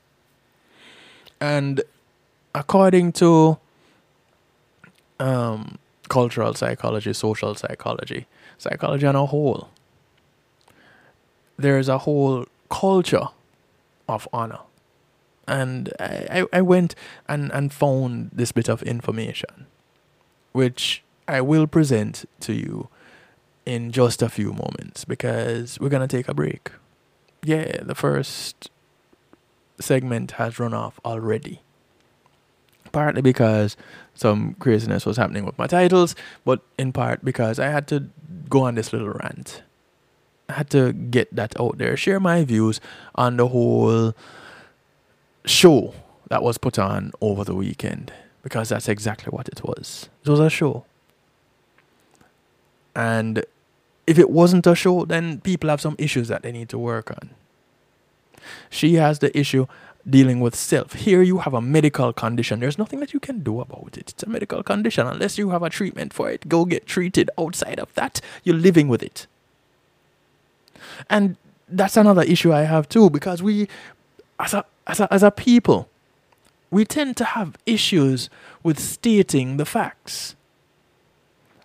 And 1.39 1.81
according 2.55 3.11
to 3.13 3.57
um, 5.19 5.77
cultural 6.09 6.53
psychology, 6.53 7.13
social 7.13 7.55
psychology, 7.55 8.27
psychology 8.57 9.05
on 9.05 9.15
a 9.15 9.25
whole, 9.25 9.69
there 11.57 11.77
is 11.77 11.89
a 11.89 11.99
whole 11.99 12.45
culture 12.69 13.27
of 14.07 14.27
honor 14.31 14.59
and 15.51 15.91
I, 15.99 16.45
I 16.53 16.61
went 16.61 16.95
and, 17.27 17.51
and 17.51 17.73
found 17.73 18.31
this 18.33 18.51
bit 18.51 18.69
of 18.69 18.81
information, 18.83 19.67
which 20.53 21.03
I 21.27 21.41
will 21.41 21.67
present 21.67 22.25
to 22.41 22.53
you 22.53 22.87
in 23.65 23.91
just 23.91 24.21
a 24.21 24.29
few 24.29 24.51
moments 24.53 25.05
because 25.05 25.79
we're 25.79 25.89
going 25.89 26.07
to 26.07 26.17
take 26.17 26.27
a 26.27 26.33
break. 26.33 26.71
Yeah, 27.43 27.81
the 27.81 27.95
first 27.95 28.69
segment 29.79 30.31
has 30.31 30.59
run 30.59 30.73
off 30.73 30.99
already. 31.05 31.61
Partly 32.91 33.21
because 33.21 33.77
some 34.13 34.55
craziness 34.55 35.05
was 35.05 35.17
happening 35.17 35.45
with 35.45 35.57
my 35.57 35.67
titles, 35.67 36.15
but 36.43 36.61
in 36.77 36.91
part 36.91 37.23
because 37.23 37.57
I 37.57 37.67
had 37.67 37.87
to 37.87 38.09
go 38.49 38.63
on 38.63 38.75
this 38.75 38.91
little 38.91 39.09
rant. 39.09 39.63
I 40.49 40.53
had 40.53 40.69
to 40.71 40.91
get 40.91 41.33
that 41.33 41.57
out 41.59 41.77
there, 41.77 41.95
share 41.95 42.19
my 42.19 42.43
views 42.43 42.81
on 43.15 43.37
the 43.37 43.47
whole 43.47 44.13
show 45.45 45.93
that 46.29 46.43
was 46.43 46.57
put 46.57 46.77
on 46.77 47.11
over 47.21 47.43
the 47.43 47.55
weekend 47.55 48.11
because 48.43 48.69
that's 48.69 48.89
exactly 48.89 49.29
what 49.29 49.47
it 49.47 49.63
was. 49.63 50.09
It 50.23 50.29
was 50.29 50.39
a 50.39 50.49
show. 50.49 50.85
And 52.95 53.43
if 54.07 54.19
it 54.19 54.29
wasn't 54.29 54.67
a 54.67 54.75
show, 54.75 55.05
then 55.05 55.41
people 55.41 55.69
have 55.69 55.81
some 55.81 55.95
issues 55.97 56.27
that 56.27 56.43
they 56.43 56.51
need 56.51 56.69
to 56.69 56.77
work 56.77 57.11
on. 57.11 57.29
She 58.69 58.95
has 58.95 59.19
the 59.19 59.37
issue 59.37 59.67
dealing 60.09 60.39
with 60.39 60.55
self. 60.55 60.93
Here 60.93 61.21
you 61.21 61.39
have 61.39 61.53
a 61.53 61.61
medical 61.61 62.11
condition. 62.11 62.59
There's 62.59 62.77
nothing 62.77 62.99
that 62.99 63.13
you 63.13 63.19
can 63.19 63.41
do 63.41 63.61
about 63.61 63.97
it. 63.97 64.09
It's 64.09 64.23
a 64.23 64.29
medical 64.29 64.63
condition. 64.63 65.05
Unless 65.07 65.37
you 65.37 65.51
have 65.51 65.63
a 65.63 65.69
treatment 65.69 66.13
for 66.13 66.29
it, 66.29 66.49
go 66.49 66.65
get 66.65 66.85
treated. 66.85 67.29
Outside 67.37 67.79
of 67.79 67.93
that, 67.93 68.19
you're 68.43 68.55
living 68.55 68.87
with 68.87 69.03
it. 69.03 69.27
And 71.09 71.37
that's 71.67 71.97
another 71.97 72.23
issue 72.23 72.51
I 72.51 72.63
have 72.63 72.89
too 72.89 73.09
because 73.09 73.41
we 73.41 73.67
as 74.39 74.53
a 74.53 74.65
as 74.87 74.99
a, 74.99 75.13
as 75.13 75.23
a 75.23 75.31
people, 75.31 75.87
we 76.69 76.85
tend 76.85 77.15
to 77.17 77.23
have 77.23 77.57
issues 77.65 78.29
with 78.63 78.79
stating 78.79 79.57
the 79.57 79.65
facts. 79.65 80.35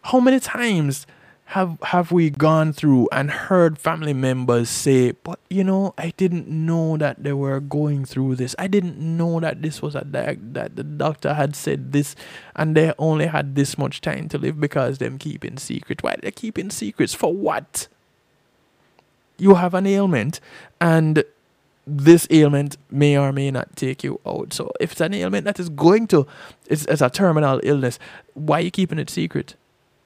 How 0.02 0.20
many 0.20 0.38
times 0.38 1.06
have 1.50 1.78
have 1.82 2.10
we 2.10 2.28
gone 2.28 2.72
through 2.72 3.08
and 3.12 3.30
heard 3.30 3.78
family 3.78 4.12
members 4.12 4.68
say, 4.68 5.12
"But 5.12 5.38
you 5.48 5.62
know, 5.62 5.94
I 5.96 6.12
didn't 6.16 6.48
know 6.48 6.96
that 6.96 7.22
they 7.22 7.32
were 7.32 7.60
going 7.60 8.04
through 8.04 8.34
this. 8.36 8.56
I 8.58 8.66
didn't 8.66 8.98
know 8.98 9.38
that 9.38 9.62
this 9.62 9.80
was 9.80 9.94
a 9.94 10.00
diag- 10.00 10.54
that 10.54 10.74
the 10.74 10.82
doctor 10.82 11.34
had 11.34 11.54
said 11.54 11.92
this, 11.92 12.16
and 12.56 12.76
they 12.76 12.92
only 12.98 13.26
had 13.26 13.54
this 13.54 13.78
much 13.78 14.00
time 14.00 14.28
to 14.30 14.38
live 14.38 14.60
because 14.60 14.98
them 14.98 15.18
keeping 15.18 15.56
secret. 15.56 16.02
Why 16.02 16.16
they 16.20 16.32
keeping 16.32 16.70
secrets 16.70 17.14
for 17.14 17.32
what? 17.32 17.86
You 19.38 19.54
have 19.54 19.74
an 19.74 19.86
ailment, 19.86 20.40
and 20.80 21.22
this 21.86 22.26
ailment 22.30 22.76
may 22.90 23.16
or 23.16 23.32
may 23.32 23.52
not 23.52 23.76
take 23.76 24.02
you 24.02 24.20
out. 24.26 24.52
So 24.52 24.72
if 24.80 24.92
it's 24.92 25.00
an 25.00 25.14
ailment 25.14 25.44
that 25.44 25.60
is 25.60 25.68
going 25.68 26.08
to, 26.08 26.26
it's, 26.66 26.84
it's 26.86 27.00
a 27.02 27.08
terminal 27.08 27.60
illness, 27.62 28.00
why 28.34 28.58
are 28.58 28.62
you 28.62 28.70
keeping 28.72 28.98
it 28.98 29.08
secret? 29.08 29.54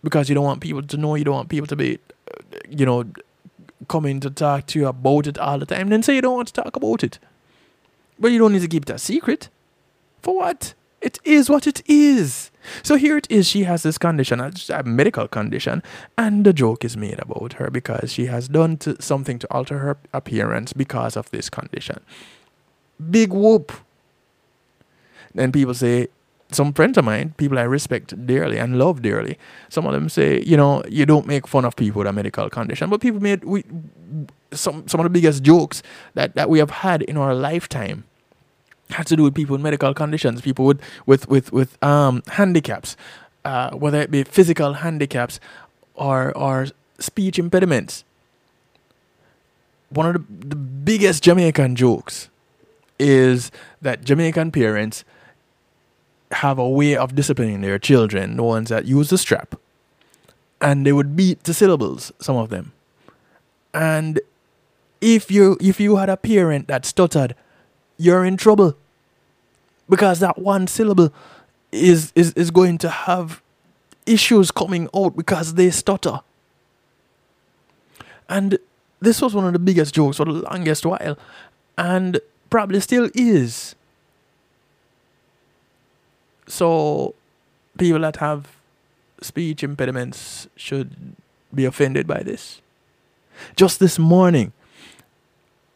Because 0.03 0.29
you 0.29 0.35
don't 0.35 0.45
want 0.45 0.61
people 0.61 0.83
to 0.83 0.97
know, 0.97 1.15
you 1.15 1.25
don't 1.25 1.35
want 1.35 1.49
people 1.49 1.67
to 1.67 1.77
be, 1.77 1.99
uh, 2.29 2.59
you 2.69 2.87
know, 2.87 3.05
coming 3.89 4.21
to 4.21 4.31
talk 4.31 4.67
to 4.67 4.79
you 4.79 4.87
about 4.87 5.27
it 5.27 5.39
all 5.39 5.59
the 5.59 5.67
time. 5.67 5.89
Then 5.89 6.03
say 6.03 6.15
you 6.15 6.23
don't 6.23 6.37
want 6.37 6.49
to 6.49 6.55
talk 6.55 6.77
about 6.77 7.05
it. 7.05 7.19
But 8.19 8.33
you 8.33 8.39
don't 8.39 8.53
need 8.53 8.63
to 8.63 8.69
keep 8.69 8.85
it 8.85 8.91
a 8.91 8.99
secret. 8.99 9.49
For 10.23 10.37
what? 10.37 10.75
It 11.01 11.19
is 11.25 11.49
what 11.49 11.67
it 11.67 11.83
is. 11.89 12.51
So 12.83 12.97
here 12.97 13.17
it 13.17 13.27
is. 13.31 13.49
She 13.49 13.65
has 13.65 13.83
this 13.83 13.97
condition, 13.97 14.39
a 14.41 14.83
medical 14.83 15.27
condition, 15.29 15.83
and 16.19 16.45
the 16.45 16.53
joke 16.53 16.85
is 16.85 16.97
made 16.97 17.19
about 17.19 17.55
her 17.55 17.71
because 17.71 18.13
she 18.13 18.27
has 18.27 18.49
done 18.49 18.79
something 19.01 19.39
to 19.39 19.51
alter 19.51 19.79
her 19.79 19.97
appearance 20.13 20.75
because 20.75 21.17
of 21.17 21.31
this 21.31 21.49
condition. 21.49 22.01
Big 23.11 23.33
whoop. 23.33 23.73
Then 25.35 25.53
people 25.53 25.73
say, 25.73 26.09
some 26.51 26.73
friends 26.73 26.99
of 26.99 27.05
mine, 27.05 27.35
people 27.37 27.59
I 27.59 27.63
respect 27.63 28.27
dearly 28.27 28.59
and 28.59 28.79
love 28.79 29.03
dearly, 29.03 29.39
some 29.69 29.87
of 29.87 29.93
them 29.93 30.09
say, 30.09 30.43
you 30.43 30.57
know, 30.57 30.83
you 30.89 31.07
don't 31.07 31.27
make 31.27 31.47
fun 31.47 31.65
of 31.65 31.77
people 31.77 32.01
with 32.01 32.09
a 32.09 32.13
medical 32.13 32.51
condition. 32.51 32.91
But 32.91 33.01
people 33.01 33.21
made 33.21 33.45
we 33.45 33.65
some 34.53 34.87
some 34.89 35.01
of 35.01 35.05
the 35.05 35.11
biggest 35.11 35.43
jokes 35.43 35.83
that, 36.15 36.35
that 36.35 36.51
we 36.51 36.59
have 36.59 36.71
had 36.71 37.03
in 37.03 37.17
our 37.17 37.35
lifetime 37.35 38.05
had 38.91 39.07
to 39.07 39.17
do 39.17 39.23
with 39.23 39.35
people 39.35 39.55
with 39.55 39.63
medical 39.63 39.95
conditions, 39.95 40.41
people 40.41 40.65
with 40.65 40.81
with 41.07 41.29
with 41.29 41.53
with 41.53 41.83
um, 41.83 42.23
handicaps, 42.29 42.97
uh, 43.45 43.71
whether 43.71 44.01
it 44.01 44.11
be 44.11 44.25
physical 44.25 44.75
handicaps 44.75 45.41
or 45.95 46.37
or 46.37 46.67
speech 46.99 47.39
impediments. 47.39 48.05
One 49.91 50.07
of 50.07 50.15
the, 50.15 50.47
the 50.49 50.57
biggest 50.57 51.23
Jamaican 51.25 51.77
jokes 51.77 52.29
is 52.99 53.51
that 53.83 54.05
Jamaican 54.05 54.53
parents 54.53 55.05
have 56.33 56.59
a 56.59 56.69
way 56.69 56.97
of 56.97 57.15
disciplining 57.15 57.61
their 57.61 57.79
children, 57.79 58.37
the 58.37 58.43
ones 58.43 58.69
that 58.69 58.85
use 58.85 59.11
the 59.11 59.19
strap. 59.19 59.55
And 60.61 60.87
they 60.87 60.93
would 60.93 61.17
beat 61.17 61.45
the 61.45 61.55
syllables, 61.55 62.13
some 62.21 62.37
of 62.37 62.51
them. 62.51 62.73
And 63.73 64.21
if 65.01 65.31
you 65.31 65.57
if 65.61 65.81
you 65.81 65.97
had 65.97 66.09
a 66.09 66.17
parent 66.17 66.69
that 66.69 66.85
stuttered, 66.85 67.35
you're 67.97 68.25
in 68.25 68.37
trouble. 68.37 68.77
Because 69.89 70.21
that 70.21 70.39
one 70.39 70.67
syllable 70.67 71.13
is 71.73 72.13
is, 72.15 72.33
is 72.35 72.51
going 72.51 72.79
to 72.79 72.89
have 72.89 73.43
issues 74.07 74.51
coming 74.51 74.89
out 74.95 75.17
because 75.17 75.55
they 75.55 75.71
stutter. 75.71 76.21
And 78.29 78.59
this 79.01 79.21
was 79.23 79.35
one 79.35 79.47
of 79.47 79.53
the 79.53 79.59
biggest 79.59 79.95
jokes 79.95 80.19
for 80.19 80.27
the 80.27 80.33
longest 80.33 80.85
while. 80.87 81.19
And 81.77 82.21
probably 82.51 82.81
still 82.81 83.11
is. 83.15 83.75
So 86.51 87.15
people 87.79 88.01
that 88.01 88.17
have 88.17 88.57
speech 89.23 89.63
impediments 89.63 90.49
should 90.57 91.15
be 91.55 91.65
offended 91.65 92.07
by 92.07 92.23
this. 92.23 92.61
Just 93.57 93.79
this 93.79 93.99
morning, 93.99 94.53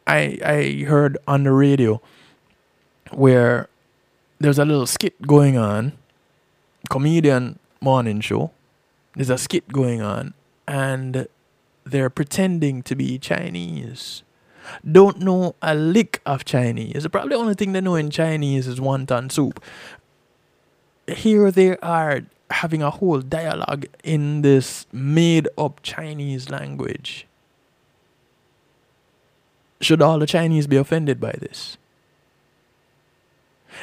I 0.06 0.38
I 0.44 0.84
heard 0.84 1.16
on 1.26 1.44
the 1.44 1.52
radio 1.52 2.02
where 3.12 3.68
there's 4.40 4.58
a 4.58 4.64
little 4.64 4.86
skit 4.86 5.22
going 5.22 5.56
on, 5.56 5.92
comedian 6.90 7.58
morning 7.80 8.20
show. 8.20 8.50
There's 9.14 9.30
a 9.30 9.38
skit 9.38 9.68
going 9.68 10.02
on, 10.02 10.34
and 10.66 11.28
they're 11.84 12.10
pretending 12.10 12.82
to 12.82 12.96
be 12.96 13.18
Chinese. 13.18 14.22
Don't 14.82 15.20
know 15.20 15.54
a 15.62 15.74
lick 15.74 16.20
of 16.26 16.44
Chinese. 16.44 17.06
Probably 17.08 17.30
the 17.30 17.40
only 17.40 17.54
thing 17.54 17.72
they 17.72 17.80
know 17.80 17.94
in 17.94 18.10
Chinese 18.10 18.66
is 18.66 18.80
wonton 18.80 19.30
soup. 19.30 19.62
Here 21.06 21.50
they 21.50 21.76
are 21.78 22.22
having 22.50 22.82
a 22.82 22.90
whole 22.90 23.20
dialogue 23.20 23.86
in 24.02 24.42
this 24.42 24.86
made 24.92 25.48
up 25.58 25.80
Chinese 25.82 26.50
language. 26.50 27.26
Should 29.80 30.00
all 30.00 30.18
the 30.18 30.26
Chinese 30.26 30.66
be 30.66 30.76
offended 30.76 31.20
by 31.20 31.32
this? 31.40 31.76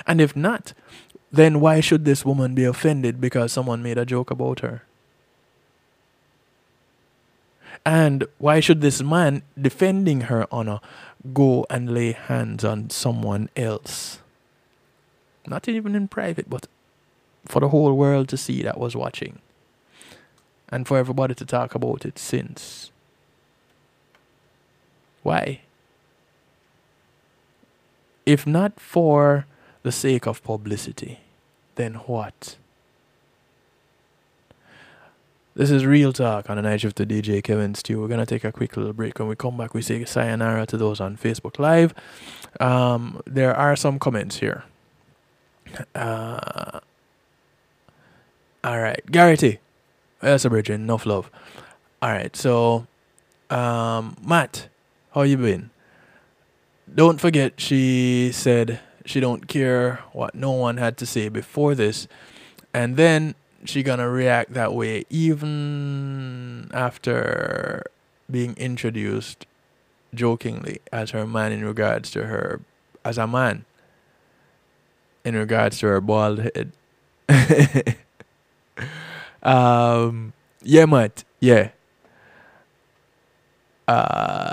And 0.08 0.22
if 0.22 0.36
not, 0.36 0.74
then 1.32 1.60
why 1.60 1.80
should 1.80 2.06
this 2.06 2.26
woman 2.26 2.56
be 2.56 2.64
offended 2.64 3.22
because 3.22 3.52
someone 3.52 3.84
made 3.84 3.98
a 3.98 4.06
joke 4.06 4.32
about 4.32 4.62
her? 4.62 4.84
And 7.86 8.26
why 8.38 8.60
should 8.60 8.82
this 8.82 9.02
man 9.02 9.42
defending 9.60 10.22
her 10.22 10.48
honor 10.52 10.80
go 11.34 11.66
and 11.70 11.94
lay 11.94 12.12
hands 12.12 12.64
on 12.64 12.90
someone 12.90 13.50
else? 13.56 14.20
Not 15.48 15.68
even 15.68 15.96
in 15.96 16.08
private, 16.08 16.50
but 16.50 16.68
for 17.46 17.60
the 17.60 17.70
whole 17.70 17.94
world 17.94 18.30
to 18.30 18.38
see 18.38 18.62
that 18.64 18.80
was 18.80 18.96
watching. 18.96 19.40
And 20.70 20.88
for 20.88 20.98
everybody 20.98 21.36
to 21.36 21.46
talk 21.46 21.76
about 21.76 22.06
it 22.06 22.18
since. 22.18 22.92
Why? 25.24 25.62
If 28.26 28.48
not 28.48 28.80
for 28.80 29.46
the 29.84 29.92
sake 29.92 30.26
of 30.26 30.44
publicity, 30.44 31.20
then 31.76 31.96
what? 31.96 32.56
This 35.54 35.70
is 35.70 35.86
Real 35.86 36.14
Talk 36.14 36.50
on 36.50 36.56
the 36.56 36.62
night 36.62 36.80
shift 36.80 36.96
to 36.98 37.06
DJ 37.06 37.44
Kevin 37.44 37.76
Stew. 37.76 38.00
We're 38.00 38.08
going 38.08 38.22
to 38.22 38.26
take 38.26 38.46
a 38.46 38.54
quick 38.54 38.78
little 38.78 38.94
break. 38.94 39.20
When 39.20 39.28
we 39.28 39.36
come 39.36 39.58
back, 39.58 39.74
we 39.74 39.82
say 39.82 40.06
sayonara 40.06 40.66
to 40.68 40.78
those 40.78 41.02
on 41.02 41.18
Facebook 41.18 41.60
Live. 41.60 41.94
Um, 42.62 43.22
there 43.26 43.54
are 43.54 43.76
some 43.76 44.00
comments 44.00 44.38
here. 44.38 44.64
Uh, 45.94 46.80
all 48.64 48.80
right. 48.80 49.02
Garrity. 49.12 49.60
That's 50.20 50.46
a 50.46 50.50
bridge. 50.50 50.70
Enough 50.70 51.06
love. 51.06 51.32
All 52.02 52.10
right. 52.12 52.36
So, 52.36 52.88
um, 53.50 54.16
Matt, 54.24 54.70
how 55.14 55.24
you 55.24 55.38
been? 55.38 55.72
Don't 56.94 57.20
forget, 57.20 57.60
she 57.60 58.32
said 58.34 58.80
she 59.06 59.20
don't 59.20 59.48
care 59.48 60.02
what 60.12 60.36
no 60.36 60.52
one 60.52 60.78
had 60.78 60.98
to 60.98 61.06
say 61.06 61.30
before 61.30 61.74
this. 61.74 62.08
And 62.74 62.98
then 62.98 63.36
she 63.66 63.84
gonna 63.84 64.10
react 64.10 64.54
that 64.54 64.74
way 64.74 65.06
even 65.10 66.70
after 66.74 67.84
being 68.30 68.56
introduced 68.58 69.46
jokingly 70.14 70.80
as 70.92 71.12
her 71.12 71.26
man 71.26 71.52
in 71.52 71.64
regards 71.64 72.12
to 72.12 72.26
her 72.26 72.62
as 73.06 73.18
a 73.18 73.28
man 73.28 73.66
in 75.24 75.36
regards 75.36 75.80
to 75.80 75.88
her 75.88 76.02
bald 76.02 76.40
head. 76.40 76.72
um 79.44 80.34
yeah 80.62 80.86
Matt, 80.86 81.24
yeah. 81.40 81.70
Uh 83.88 84.52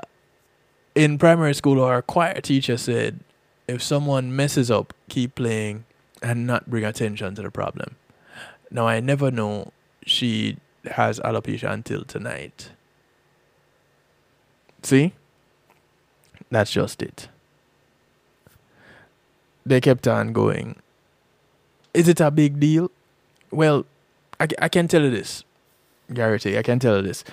in 0.95 1.19
primary 1.19 1.55
school 1.55 1.83
our 1.83 2.03
choir 2.03 2.41
teacher 2.41 2.77
said 2.77 3.21
if 3.69 3.83
someone 3.83 4.35
messes 4.35 4.71
up, 4.71 4.95
keep 5.09 5.35
playing 5.35 5.85
and 6.23 6.47
not 6.47 6.69
bring 6.69 6.85
attention 6.85 7.35
to 7.35 7.43
the 7.43 7.51
problem. 7.51 7.97
Now, 8.71 8.89
I 8.89 9.01
never 9.01 9.31
know 9.31 9.73
she 10.05 10.57
has 10.91 11.21
alopecia 11.21 11.71
until 11.71 12.05
tonight. 12.05 12.71
See? 14.83 15.13
That's 16.51 16.71
just 16.71 17.03
it. 17.03 17.29
They 19.67 19.81
kept 19.83 20.09
on 20.09 20.33
going. 20.33 20.77
Is 21.93 22.09
it 22.09 22.21
a 22.21 22.31
big 22.31 22.59
deal? 22.59 22.91
Well, 23.51 23.85
I, 24.41 24.49
I 24.61 24.69
can 24.69 24.89
tell 24.89 25.03
you 25.03 25.11
this, 25.11 25.45
Garrity, 26.13 26.59
I 26.59 26.63
can 26.63 26.79
tell 26.79 26.97
you 26.97 27.03
this. 27.03 27.25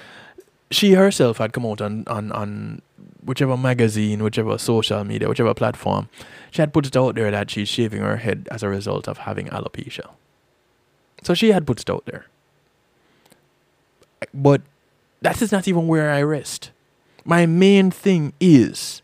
She 0.72 0.94
herself 0.94 1.38
had 1.38 1.54
come 1.54 1.66
out 1.66 1.82
on, 1.82 2.04
on, 2.08 2.32
on 2.32 2.82
whichever 3.24 3.56
magazine, 3.56 4.24
whichever 4.24 4.58
social 4.58 5.04
media, 5.04 5.30
whichever 5.30 5.54
platform. 5.54 6.10
She 6.52 6.62
had 6.62 6.74
put 6.74 6.88
it 6.88 6.98
out 6.98 7.16
there 7.16 7.32
that 7.32 7.52
she's 7.52 7.68
shaving 7.68 8.02
her 8.02 8.18
head 8.18 8.48
as 8.52 8.64
a 8.64 8.70
result 8.70 9.08
of 9.08 9.20
having 9.20 9.48
alopecia. 9.48 10.10
So 11.24 11.34
she 11.34 11.52
had 11.52 11.68
put 11.68 11.82
it 11.82 11.90
out 11.90 12.06
there. 12.06 12.26
But 14.34 14.62
that 15.22 15.42
is 15.42 15.52
not 15.52 15.68
even 15.68 15.88
where 15.88 16.12
I 16.12 16.22
rest. 16.22 16.72
My 17.24 17.46
main 17.46 17.92
thing 17.92 18.34
is 18.40 19.02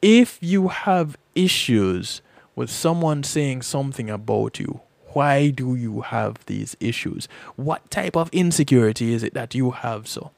if 0.00 0.38
you 0.40 0.68
have 0.68 1.16
issues 1.34 2.22
with 2.54 2.70
someone 2.70 3.22
saying 3.22 3.62
something 3.62 4.08
about 4.08 4.58
you, 4.58 4.80
why 5.16 5.48
do 5.48 5.74
you 5.74 6.02
have 6.02 6.44
these 6.44 6.76
issues? 6.78 7.26
What 7.56 7.90
type 7.90 8.14
of 8.16 8.28
insecurity 8.32 9.14
is 9.14 9.22
it 9.22 9.32
that 9.32 9.54
you 9.54 9.70
have 9.70 10.06
so? 10.06 10.30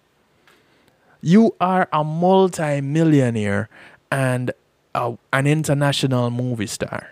You 1.21 1.57
are 1.61 1.89
a 1.93 2.05
multi-millionaire 2.05 3.69
and 4.13 4.53
a, 4.95 5.19
an 5.33 5.49
international 5.49 6.31
movie 6.31 6.69
star 6.69 7.11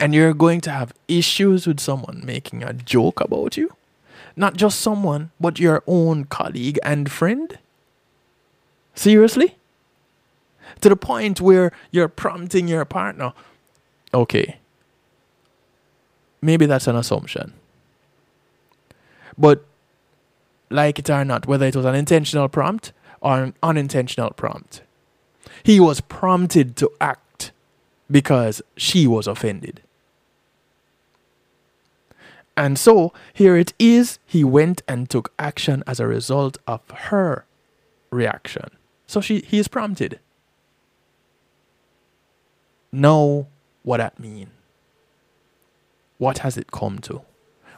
and 0.00 0.14
you're 0.14 0.32
going 0.32 0.60
to 0.60 0.70
have 0.70 0.94
issues 1.08 1.66
with 1.66 1.80
someone 1.80 2.22
making 2.24 2.62
a 2.62 2.72
joke 2.72 3.20
about 3.20 3.56
you, 3.56 3.74
not 4.36 4.56
just 4.56 4.80
someone, 4.80 5.32
but 5.40 5.58
your 5.58 5.82
own 5.88 6.24
colleague 6.26 6.78
and 6.84 7.10
friend? 7.10 7.58
Seriously? 8.94 9.56
To 10.82 10.88
the 10.88 10.94
point 10.94 11.40
where 11.40 11.72
you're 11.90 12.08
prompting 12.08 12.68
your 12.68 12.84
partner, 12.84 13.32
okay, 14.14 14.58
maybe 16.46 16.64
that's 16.66 16.86
an 16.86 16.96
assumption. 16.96 17.52
But, 19.36 19.64
like 20.70 20.98
it 20.98 21.10
or 21.10 21.24
not, 21.24 21.46
whether 21.46 21.66
it 21.66 21.76
was 21.76 21.84
an 21.84 21.94
intentional 21.94 22.48
prompt 22.48 22.92
or 23.20 23.42
an 23.42 23.54
unintentional 23.62 24.30
prompt, 24.30 24.82
he 25.62 25.78
was 25.80 26.00
prompted 26.00 26.76
to 26.76 26.90
act 27.00 27.52
because 28.10 28.62
she 28.76 29.06
was 29.06 29.26
offended. 29.26 29.82
And 32.56 32.78
so 32.78 33.12
here 33.34 33.56
it 33.56 33.74
is, 33.78 34.18
he 34.24 34.42
went 34.42 34.82
and 34.88 35.10
took 35.10 35.32
action 35.38 35.84
as 35.86 36.00
a 36.00 36.06
result 36.06 36.56
of 36.66 36.80
her 37.10 37.44
reaction. 38.10 38.70
So 39.06 39.20
she 39.20 39.40
he 39.40 39.58
is 39.58 39.68
prompted. 39.68 40.20
Know 42.90 43.46
what 43.82 43.98
that 43.98 44.18
mean. 44.18 44.50
What 46.18 46.38
has 46.38 46.56
it 46.56 46.70
come 46.70 46.98
to? 47.00 47.22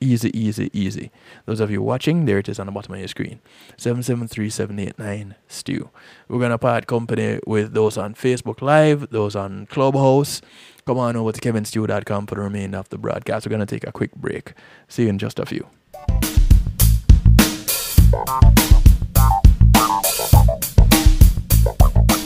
Easy, 0.00 0.36
easy, 0.38 0.70
easy. 0.72 1.10
Those 1.46 1.60
of 1.60 1.70
you 1.70 1.82
watching, 1.82 2.26
there 2.26 2.38
it 2.38 2.48
is 2.48 2.58
on 2.58 2.66
the 2.66 2.72
bottom 2.72 2.94
of 2.94 2.98
your 2.98 3.08
screen. 3.08 3.40
773-789 3.78 5.34
Stew. 5.48 5.90
We're 6.28 6.40
gonna 6.40 6.58
part 6.58 6.86
company 6.86 7.40
with 7.46 7.72
those 7.72 7.96
on 7.96 8.14
Facebook 8.14 8.60
Live, 8.60 9.10
those 9.10 9.34
on 9.34 9.66
Clubhouse. 9.66 10.42
Come 10.86 10.98
on 10.98 11.16
over 11.16 11.32
to 11.32 11.40
kevinstew.com 11.40 12.26
for 12.26 12.34
the 12.34 12.42
remainder 12.42 12.78
of 12.78 12.88
the 12.90 12.98
broadcast. 12.98 13.46
We're 13.46 13.50
gonna 13.50 13.66
take 13.66 13.86
a 13.86 13.92
quick 13.92 14.14
break. 14.14 14.52
See 14.88 15.04
you 15.04 15.08
in 15.08 15.18
just 15.18 15.38
a 15.38 15.46
few. 15.46 15.66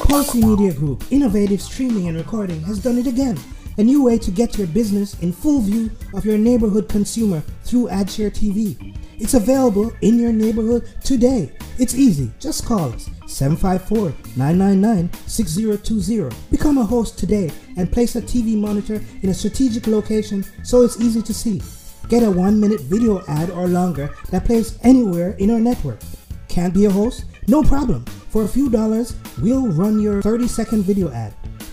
Pulsey 0.08 0.42
Media 0.44 0.72
Group, 0.74 1.04
innovative 1.10 1.62
streaming 1.62 2.08
and 2.08 2.16
recording, 2.16 2.60
has 2.62 2.80
done 2.80 2.98
it 2.98 3.06
again. 3.06 3.38
A 3.78 3.82
new 3.82 4.02
way 4.04 4.18
to 4.18 4.30
get 4.30 4.58
your 4.58 4.66
business 4.66 5.18
in 5.20 5.32
full 5.32 5.60
view 5.60 5.90
of 6.12 6.24
your 6.24 6.38
neighborhood 6.38 6.88
consumer 6.88 7.42
through 7.64 7.88
AdShare 7.88 8.30
TV. 8.30 8.96
It's 9.18 9.34
available 9.34 9.92
in 10.00 10.18
your 10.18 10.32
neighborhood 10.32 10.88
today. 11.04 11.52
It's 11.78 11.94
easy. 11.94 12.30
Just 12.40 12.66
call 12.66 12.92
us 12.92 13.08
754 13.26 14.12
999 14.36 15.12
6020. 15.26 16.36
Become 16.50 16.78
a 16.78 16.84
host 16.84 17.18
today 17.18 17.50
and 17.76 17.90
place 17.90 18.16
a 18.16 18.22
TV 18.22 18.56
monitor 18.56 19.00
in 19.22 19.30
a 19.30 19.34
strategic 19.34 19.86
location 19.86 20.44
so 20.64 20.82
it's 20.82 21.00
easy 21.00 21.22
to 21.22 21.32
see. 21.32 21.62
Get 22.08 22.22
a 22.22 22.30
one 22.30 22.58
minute 22.58 22.80
video 22.80 23.24
ad 23.28 23.50
or 23.50 23.68
longer 23.68 24.12
that 24.30 24.44
plays 24.44 24.78
anywhere 24.82 25.36
in 25.38 25.50
our 25.50 25.60
network. 25.60 26.00
Can't 26.48 26.74
be 26.74 26.86
a 26.86 26.90
host? 26.90 27.24
No 27.46 27.62
problem. 27.62 28.04
For 28.30 28.44
a 28.44 28.48
few 28.48 28.68
dollars, 28.68 29.14
we'll 29.40 29.68
run 29.68 30.00
your 30.00 30.20
30 30.22 30.48
second 30.48 30.82
video 30.82 31.10
ad. 31.12 31.34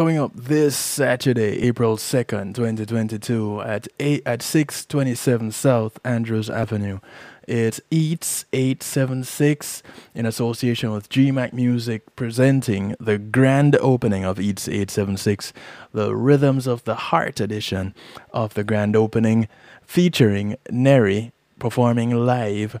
Coming 0.00 0.16
up 0.18 0.32
this 0.34 0.78
Saturday, 0.78 1.60
April 1.60 1.98
2nd, 1.98 2.54
2022 2.54 3.60
at 3.60 3.86
8 3.98 4.22
at 4.24 4.40
627 4.40 5.52
South 5.52 5.98
Andrews 6.06 6.48
Avenue. 6.48 7.00
It's 7.46 7.82
Eats 7.90 8.46
876 8.54 9.82
in 10.14 10.24
association 10.24 10.90
with 10.92 11.10
GMAC 11.10 11.52
Music 11.52 12.16
presenting 12.16 12.96
the 12.98 13.18
grand 13.18 13.76
opening 13.76 14.24
of 14.24 14.40
Eats 14.40 14.68
876, 14.68 15.52
the 15.92 16.16
Rhythms 16.16 16.66
of 16.66 16.84
the 16.84 16.94
Heart 16.94 17.38
edition 17.38 17.94
of 18.32 18.54
the 18.54 18.64
grand 18.64 18.96
opening 18.96 19.48
featuring 19.82 20.56
Neri 20.70 21.30
performing 21.60 22.10
live 22.26 22.80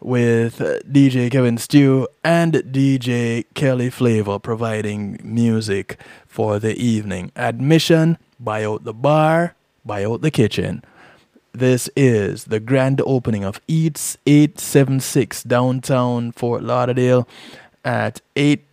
with 0.00 0.58
DJ 0.58 1.30
Kevin 1.30 1.58
Stew 1.58 2.08
and 2.24 2.54
DJ 2.54 3.44
Kelly 3.54 3.90
Flavor 3.90 4.38
providing 4.38 5.20
music 5.22 5.98
for 6.26 6.58
the 6.58 6.74
evening. 6.76 7.32
Admission, 7.36 8.16
buy 8.38 8.64
out 8.64 8.84
the 8.84 8.94
bar, 8.94 9.54
buy 9.84 10.04
out 10.04 10.22
the 10.22 10.30
kitchen. 10.30 10.82
This 11.52 11.90
is 11.96 12.44
the 12.44 12.60
grand 12.60 13.02
opening 13.04 13.44
of 13.44 13.60
Eats 13.66 14.16
876 14.26 15.42
downtown 15.42 16.32
Fort 16.32 16.62
Lauderdale 16.62 17.28
at 17.84 18.20
8 18.36 18.64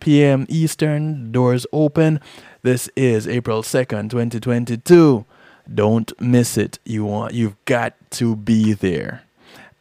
p.m. 0.00 0.46
Eastern. 0.48 1.32
Doors 1.32 1.66
open. 1.72 2.20
This 2.62 2.88
is 2.94 3.26
April 3.26 3.62
2nd, 3.62 4.10
2022. 4.10 5.24
Don't 5.72 6.18
miss 6.20 6.56
it. 6.56 6.78
You 6.84 7.04
want 7.04 7.34
you've 7.34 7.62
got 7.64 7.94
to 8.12 8.36
be 8.36 8.72
there. 8.72 9.22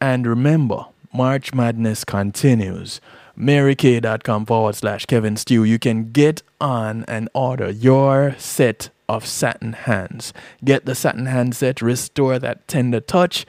And 0.02 0.28
remember, 0.28 0.86
March 1.14 1.54
Madness 1.54 2.04
continues. 2.04 3.00
MaryKay.com 3.38 4.46
forward 4.46 4.76
slash 4.76 5.06
Kevin 5.06 5.36
Stew. 5.36 5.64
You 5.64 5.80
can 5.80 6.12
get 6.12 6.42
on 6.62 7.04
and 7.08 7.30
order 7.34 7.70
your 7.70 8.36
set 8.38 8.90
of 9.10 9.26
satin 9.26 9.74
hands. 9.74 10.34
Get 10.64 10.86
the 10.86 10.96
satin 10.96 11.26
hand 11.26 11.56
set, 11.56 11.82
restore 11.82 12.40
that 12.40 12.68
tender 12.68 13.00
touch 13.00 13.46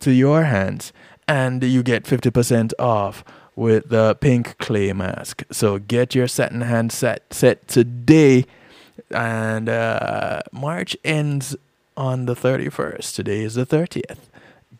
to 0.00 0.12
your 0.12 0.44
hands, 0.44 0.92
and 1.26 1.62
you 1.62 1.82
get 1.82 2.04
50% 2.04 2.72
off 2.78 3.24
with 3.56 3.88
the 3.88 4.16
pink 4.20 4.56
clay 4.58 4.92
mask. 4.92 5.42
So 5.50 5.78
get 5.78 6.14
your 6.14 6.28
satin 6.28 6.60
hand 6.62 6.92
set 6.92 7.32
set 7.32 7.66
today. 7.68 8.44
And 9.10 9.68
uh, 9.68 10.42
March 10.52 10.96
ends 11.04 11.56
on 11.98 12.24
the 12.24 12.34
31st. 12.34 13.14
Today 13.14 13.40
is 13.42 13.56
the 13.56 13.66
30th. 13.66 14.30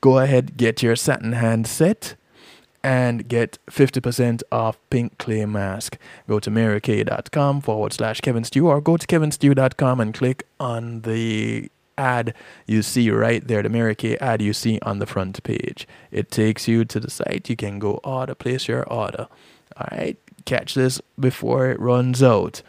Go 0.01 0.19
ahead, 0.21 0.57
get 0.57 0.83
your 0.83 0.97
satin 0.97 1.33
hand 1.33 1.67
set 1.67 2.15
and 2.83 3.29
get 3.29 3.59
50% 3.67 4.43
off 4.53 4.79
pink 4.89 5.19
clay 5.19 5.45
mask. 5.45 5.99
Go 6.29 6.39
to 6.39 6.49
marykay.com 6.51 7.61
forward 7.61 7.93
slash 7.93 8.21
Kevin 8.21 8.45
Stew 8.45 8.69
or 8.69 8.81
go 8.81 8.97
to 8.97 9.07
kevinstew.com 9.07 10.01
and 10.01 10.15
click 10.15 10.47
on 10.61 11.03
the 11.03 11.71
ad 11.99 12.33
you 12.67 12.83
see 12.83 13.11
right 13.11 13.47
there, 13.47 13.63
the 13.65 13.69
Mary 13.69 13.97
Kay 13.97 14.17
ad 14.19 14.41
you 14.41 14.53
see 14.53 14.79
on 14.83 15.01
the 15.01 15.07
front 15.07 15.43
page. 15.43 15.89
It 16.13 16.31
takes 16.31 16.69
you 16.69 16.85
to 16.85 17.01
the 17.01 17.11
site. 17.11 17.51
You 17.51 17.57
can 17.57 17.81
go 17.81 18.01
order, 18.05 18.37
place 18.37 18.69
your 18.69 18.85
order. 18.85 19.27
All 19.77 19.89
right, 19.91 20.17
catch 20.45 20.75
this 20.75 21.01
before 21.19 21.71
it 21.71 21.81
runs 21.81 22.23
out. 22.23 22.63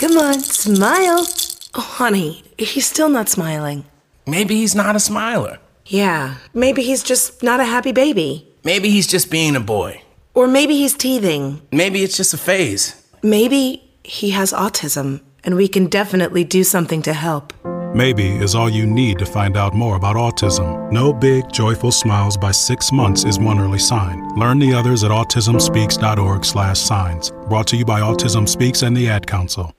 Come 0.00 0.16
on, 0.16 0.40
smile. 0.40 1.26
Oh, 1.74 1.80
honey, 1.82 2.42
he's 2.56 2.86
still 2.86 3.10
not 3.10 3.28
smiling. 3.28 3.84
Maybe 4.26 4.54
he's 4.56 4.74
not 4.74 4.96
a 4.96 4.98
smiler. 4.98 5.58
Yeah, 5.84 6.36
maybe 6.54 6.82
he's 6.82 7.02
just 7.02 7.42
not 7.42 7.60
a 7.60 7.64
happy 7.64 7.92
baby. 7.92 8.48
Maybe 8.64 8.88
he's 8.88 9.06
just 9.06 9.30
being 9.30 9.56
a 9.56 9.60
boy. 9.60 10.00
Or 10.32 10.48
maybe 10.48 10.74
he's 10.78 10.94
teething. 10.94 11.60
Maybe 11.70 12.02
it's 12.02 12.16
just 12.16 12.32
a 12.32 12.38
phase. 12.38 13.06
Maybe 13.22 13.92
he 14.02 14.30
has 14.30 14.54
autism, 14.54 15.20
and 15.44 15.54
we 15.54 15.68
can 15.68 15.86
definitely 15.86 16.44
do 16.44 16.64
something 16.64 17.02
to 17.02 17.12
help. 17.12 17.52
Maybe 17.94 18.36
is 18.36 18.54
all 18.54 18.70
you 18.70 18.86
need 18.86 19.18
to 19.18 19.26
find 19.26 19.54
out 19.54 19.74
more 19.74 19.96
about 19.96 20.16
autism. 20.16 20.90
No 20.90 21.12
big, 21.12 21.52
joyful 21.52 21.92
smiles 21.92 22.38
by 22.38 22.52
six 22.52 22.90
months 22.90 23.24
is 23.24 23.38
one 23.38 23.58
early 23.58 23.78
sign. 23.78 24.26
Learn 24.34 24.60
the 24.60 24.72
others 24.72 25.04
at 25.04 25.10
autismspeaks.org 25.10 26.46
slash 26.46 26.80
signs. 26.80 27.32
Brought 27.50 27.66
to 27.66 27.76
you 27.76 27.84
by 27.84 28.00
Autism 28.00 28.48
Speaks 28.48 28.80
and 28.80 28.96
the 28.96 29.06
Ad 29.06 29.26
Council. 29.26 29.74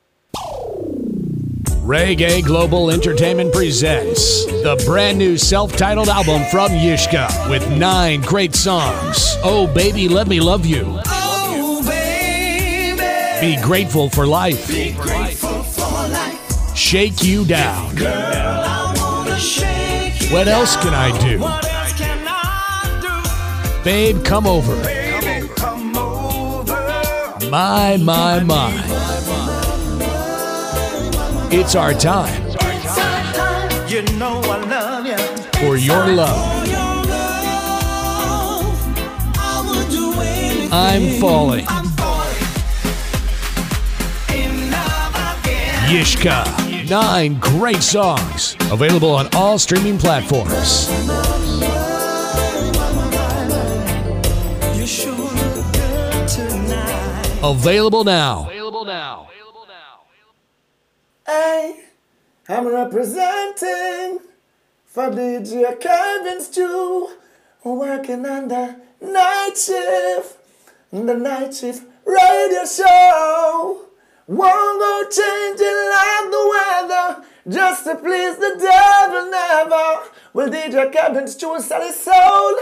Reggae 1.81 2.45
Global 2.45 2.91
Entertainment 2.91 3.51
presents 3.51 4.45
the 4.45 4.79
brand 4.85 5.17
new 5.17 5.35
self 5.35 5.75
titled 5.75 6.09
album 6.09 6.43
from 6.51 6.69
Yishka 6.69 7.49
with 7.49 7.67
nine 7.75 8.21
great 8.21 8.53
songs. 8.53 9.35
Oh, 9.43 9.65
baby, 9.73 10.07
let 10.07 10.27
me 10.27 10.39
love 10.39 10.63
you. 10.63 10.99
Oh, 11.07 11.81
baby. 11.83 13.55
Be 13.55 13.59
grateful 13.63 14.09
for 14.11 14.27
life. 14.27 14.67
Be 14.67 14.93
grateful 14.93 15.63
for 15.63 16.07
life. 16.09 16.77
Shake 16.77 17.23
you 17.23 17.45
down. 17.45 17.95
Girl, 17.95 18.11
I 18.11 19.37
shake 19.39 20.21
you 20.21 20.35
What 20.35 20.47
else 20.47 20.75
can 20.75 20.93
I 20.93 21.09
do? 21.19 21.39
What 21.39 21.65
else 21.65 21.93
can 21.93 22.27
I 22.27 23.73
do? 23.73 23.83
Babe, 23.83 24.23
come 24.23 24.45
over. 24.45 24.75
Baby, 24.83 25.47
come 25.55 25.97
over. 25.97 26.75
My, 27.49 27.97
my, 27.97 28.43
my. 28.43 28.90
It's 31.53 31.75
our 31.75 31.93
time 31.93 32.41
You 33.89 34.03
know 34.17 34.39
I 34.45 34.57
love 34.65 35.05
you. 35.05 35.17
for 35.59 35.75
your 35.75 36.07
love. 36.07 36.67
I 39.37 39.63
would 39.67 39.89
do 39.91 40.13
anything. 40.21 40.69
I'm 40.71 41.19
falling. 41.19 41.65
I'm 41.67 41.85
falling. 41.99 42.37
In 44.33 44.71
love 44.71 45.13
again. 45.43 45.89
Yishka. 45.89 46.89
Nine 46.89 47.37
great 47.39 47.83
songs. 47.83 48.55
Available 48.71 49.11
on 49.13 49.27
all 49.35 49.59
streaming 49.59 49.97
platforms. 49.97 50.89
You 54.77 54.87
sure 54.87 55.13
look 55.15 55.73
good 55.73 56.27
tonight. 56.29 57.39
Available 57.43 58.05
now. 58.05 58.47
Hey, 61.27 61.75
I'm 62.51 62.67
representing 62.67 64.19
for 64.85 65.09
DJ 65.09 65.79
Kevin 65.79 66.41
Stew, 66.41 67.09
working 67.63 68.25
on 68.25 68.49
the 68.49 68.75
night 68.99 69.53
shift, 69.55 70.37
the 70.91 71.13
night 71.13 71.55
shift 71.55 71.83
radio 72.03 72.65
show. 72.65 73.85
Won't 74.27 74.79
go 74.81 75.03
changing 75.09 75.79
like 75.95 76.27
the 76.29 76.43
weather, 76.51 77.25
just 77.47 77.85
to 77.85 77.95
please 77.95 78.35
the 78.35 78.57
devil 78.59 79.31
never. 79.31 80.09
Will 80.33 80.49
DJ 80.49 80.91
Kevin 80.91 81.29
Stew 81.29 81.57
sell 81.61 81.81
his 81.81 81.95
soul? 81.95 82.57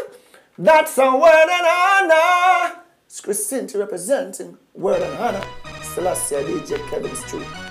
That's 0.59 0.95
a 0.99 1.15
word 1.15 1.47
and 1.49 2.11
honor. 2.11 2.81
It's 3.07 3.21
Christine 3.21 3.67
representing 3.73 4.55
word 4.75 5.01
and 5.01 5.15
honor. 5.15 5.43
Celestia 5.81 6.45
DJ 6.45 6.77
Kevin 6.91 7.15
Stew. 7.15 7.68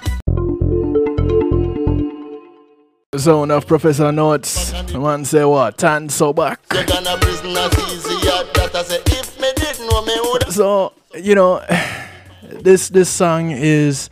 Zone 3.16 3.50
of 3.50 3.66
Professor 3.66 4.12
Notes. 4.12 4.70
The 4.92 5.00
man 5.00 5.24
say 5.24 5.42
what? 5.42 5.78
Tan 5.78 6.10
so 6.10 6.34
back. 6.34 6.60
So, 10.50 10.92
you 11.14 11.34
know, 11.34 11.64
this 12.42 12.90
this 12.90 13.08
song 13.08 13.50
is 13.50 14.10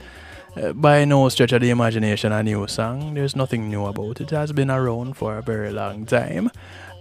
uh, 0.57 0.73
by 0.73 1.05
no 1.05 1.29
stretch 1.29 1.53
of 1.53 1.61
the 1.61 1.69
imagination 1.69 2.33
a 2.33 2.43
new 2.43 2.67
song. 2.69 3.13
There's 3.13 3.37
nothing 3.37 3.69
new 3.69 3.85
about 3.85 4.23
it. 4.23 4.33
It 4.33 4.37
has 4.37 4.53
been 4.53 4.71
around 4.71 5.19
for 5.19 5.37
a 5.37 5.43
very 5.43 5.73
long 5.73 6.07
time. 6.07 6.51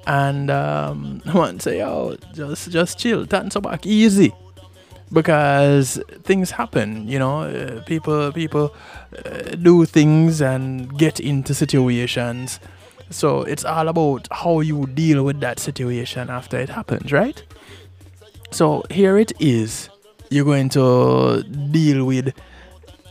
And 0.06 0.52
um, 0.52 1.22
I 1.26 1.34
want 1.34 1.62
to 1.62 1.70
say, 1.70 1.82
oh, 1.82 2.18
just 2.34 2.72
just 2.72 3.00
chill, 3.00 3.26
tan 3.26 3.50
so 3.52 3.62
back, 3.62 3.86
easy. 3.86 4.34
Because 5.16 6.00
things 6.24 6.52
happen, 6.52 7.08
you 7.08 7.18
know, 7.18 7.44
uh, 7.44 7.82
people 7.84 8.34
people 8.34 8.76
uh, 9.26 9.56
do 9.56 9.86
things 9.86 10.42
and 10.42 10.92
get 11.00 11.20
into 11.20 11.54
situations. 11.54 12.60
So 13.10 13.44
it's 13.44 13.64
all 13.64 13.88
about 13.88 14.28
how 14.32 14.60
you 14.60 14.88
deal 14.88 15.24
with 15.24 15.40
that 15.40 15.60
situation 15.60 16.30
after 16.30 16.58
it 16.60 16.70
happens, 16.70 17.14
right? 17.14 17.42
So 18.52 18.84
here 18.92 19.18
it 19.18 19.32
is. 19.40 19.90
You're 20.30 20.46
going 20.54 20.70
to 20.70 21.44
deal 21.72 22.04
with 22.04 22.34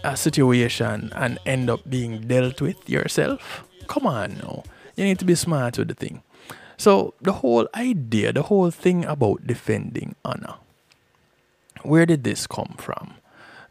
a 0.03 0.17
situation 0.17 1.11
and 1.15 1.39
end 1.47 1.71
up 1.71 1.89
being 1.89 2.27
dealt 2.29 2.61
with 2.61 2.89
yourself. 2.89 3.65
Come 3.87 4.07
on 4.07 4.37
now. 4.43 4.63
You 4.97 5.05
need 5.05 5.19
to 5.21 5.25
be 5.25 5.35
smart 5.35 5.79
with 5.79 5.89
the 5.89 5.95
thing. 5.95 6.23
So 6.77 7.15
the 7.23 7.33
whole 7.33 7.69
idea, 7.75 8.33
the 8.33 8.43
whole 8.43 8.71
thing 8.71 9.05
about 9.07 9.47
defending 9.47 10.17
honor. 10.25 10.57
Where 11.85 12.07
did 12.07 12.25
this 12.25 12.47
come 12.47 12.75
from? 12.79 13.15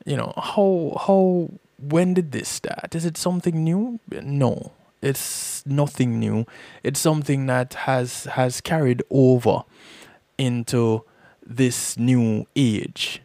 You 0.05 0.17
know, 0.17 0.33
how 0.37 0.97
how 1.07 1.49
when 1.79 2.13
did 2.13 2.31
this 2.31 2.49
start? 2.49 2.95
Is 2.95 3.05
it 3.05 3.17
something 3.17 3.63
new? 3.63 3.99
No. 4.09 4.71
It's 5.01 5.65
nothing 5.65 6.17
new. 6.17 6.45
It's 6.81 6.99
something 6.99 7.45
that 7.47 7.73
has 7.73 8.23
has 8.23 8.61
carried 8.61 9.03
over 9.09 9.63
into 10.37 11.03
this 11.45 11.97
new 11.97 12.47
age, 12.55 13.21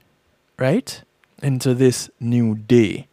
right? 0.59 1.03
Into 1.41 1.75
this 1.75 2.11
new 2.19 2.57
day. 2.57 3.07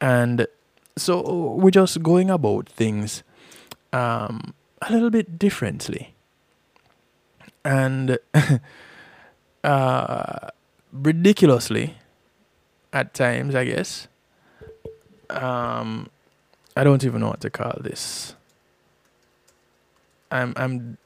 And 0.00 0.48
so 0.96 1.54
we're 1.54 1.70
just 1.70 2.02
going 2.02 2.28
about 2.28 2.68
things 2.68 3.22
um, 3.92 4.52
a 4.82 4.92
little 4.92 5.10
bit 5.10 5.38
differently. 5.38 6.14
And 7.64 8.18
uh, 9.64 10.48
ridiculously, 11.02 11.94
at 12.92 13.14
times, 13.14 13.54
I 13.54 13.64
guess. 13.64 14.08
Um, 15.30 16.08
I 16.76 16.84
don't 16.84 17.04
even 17.04 17.20
know 17.20 17.28
what 17.28 17.40
to 17.40 17.50
call 17.50 17.78
this. 17.80 18.34
I'm, 20.30 20.52
I'm 20.56 20.98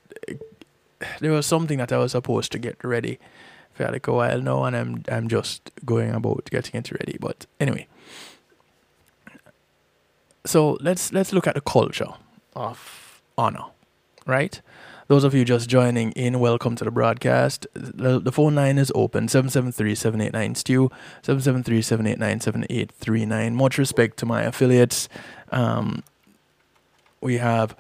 there 1.20 1.32
was 1.32 1.47
something 1.47 1.78
that 1.78 1.93
I 1.93 1.99
was 1.99 2.12
supposed 2.12 2.53
to 2.53 2.59
get 2.59 2.82
ready 2.84 3.18
for 3.72 3.88
like 3.91 4.07
a 4.07 4.12
while 4.12 4.41
now, 4.41 4.64
and 4.64 4.76
I'm 4.76 5.05
I'm 5.09 5.28
just 5.28 5.70
going 5.84 6.12
about 6.12 6.49
getting 6.51 6.78
it 6.78 6.91
ready. 6.93 7.16
But 7.20 7.47
anyway, 7.59 7.86
so 10.45 10.78
let's 10.80 11.12
let's 11.12 11.32
look 11.32 11.47
at 11.47 11.55
the 11.55 11.61
culture 11.61 12.12
of 12.55 13.22
honor, 13.38 13.66
right? 14.26 14.61
Those 15.11 15.24
of 15.24 15.34
you 15.34 15.44
just 15.44 15.68
joining 15.68 16.12
in, 16.12 16.38
welcome 16.38 16.76
to 16.76 16.84
the 16.84 16.92
broadcast. 16.92 17.66
The, 17.74 18.20
the 18.20 18.30
phone 18.30 18.54
line 18.54 18.78
is 18.78 18.92
open 18.94 19.26
773 19.26 19.96
789 19.96 20.54
Stew, 20.54 20.88
773 21.22 21.82
789 21.82 22.40
7839. 22.40 23.56
Much 23.56 23.76
respect 23.76 24.18
to 24.18 24.26
my 24.26 24.42
affiliates. 24.42 25.08
Um, 25.50 26.04
we 27.20 27.38
have 27.38 27.74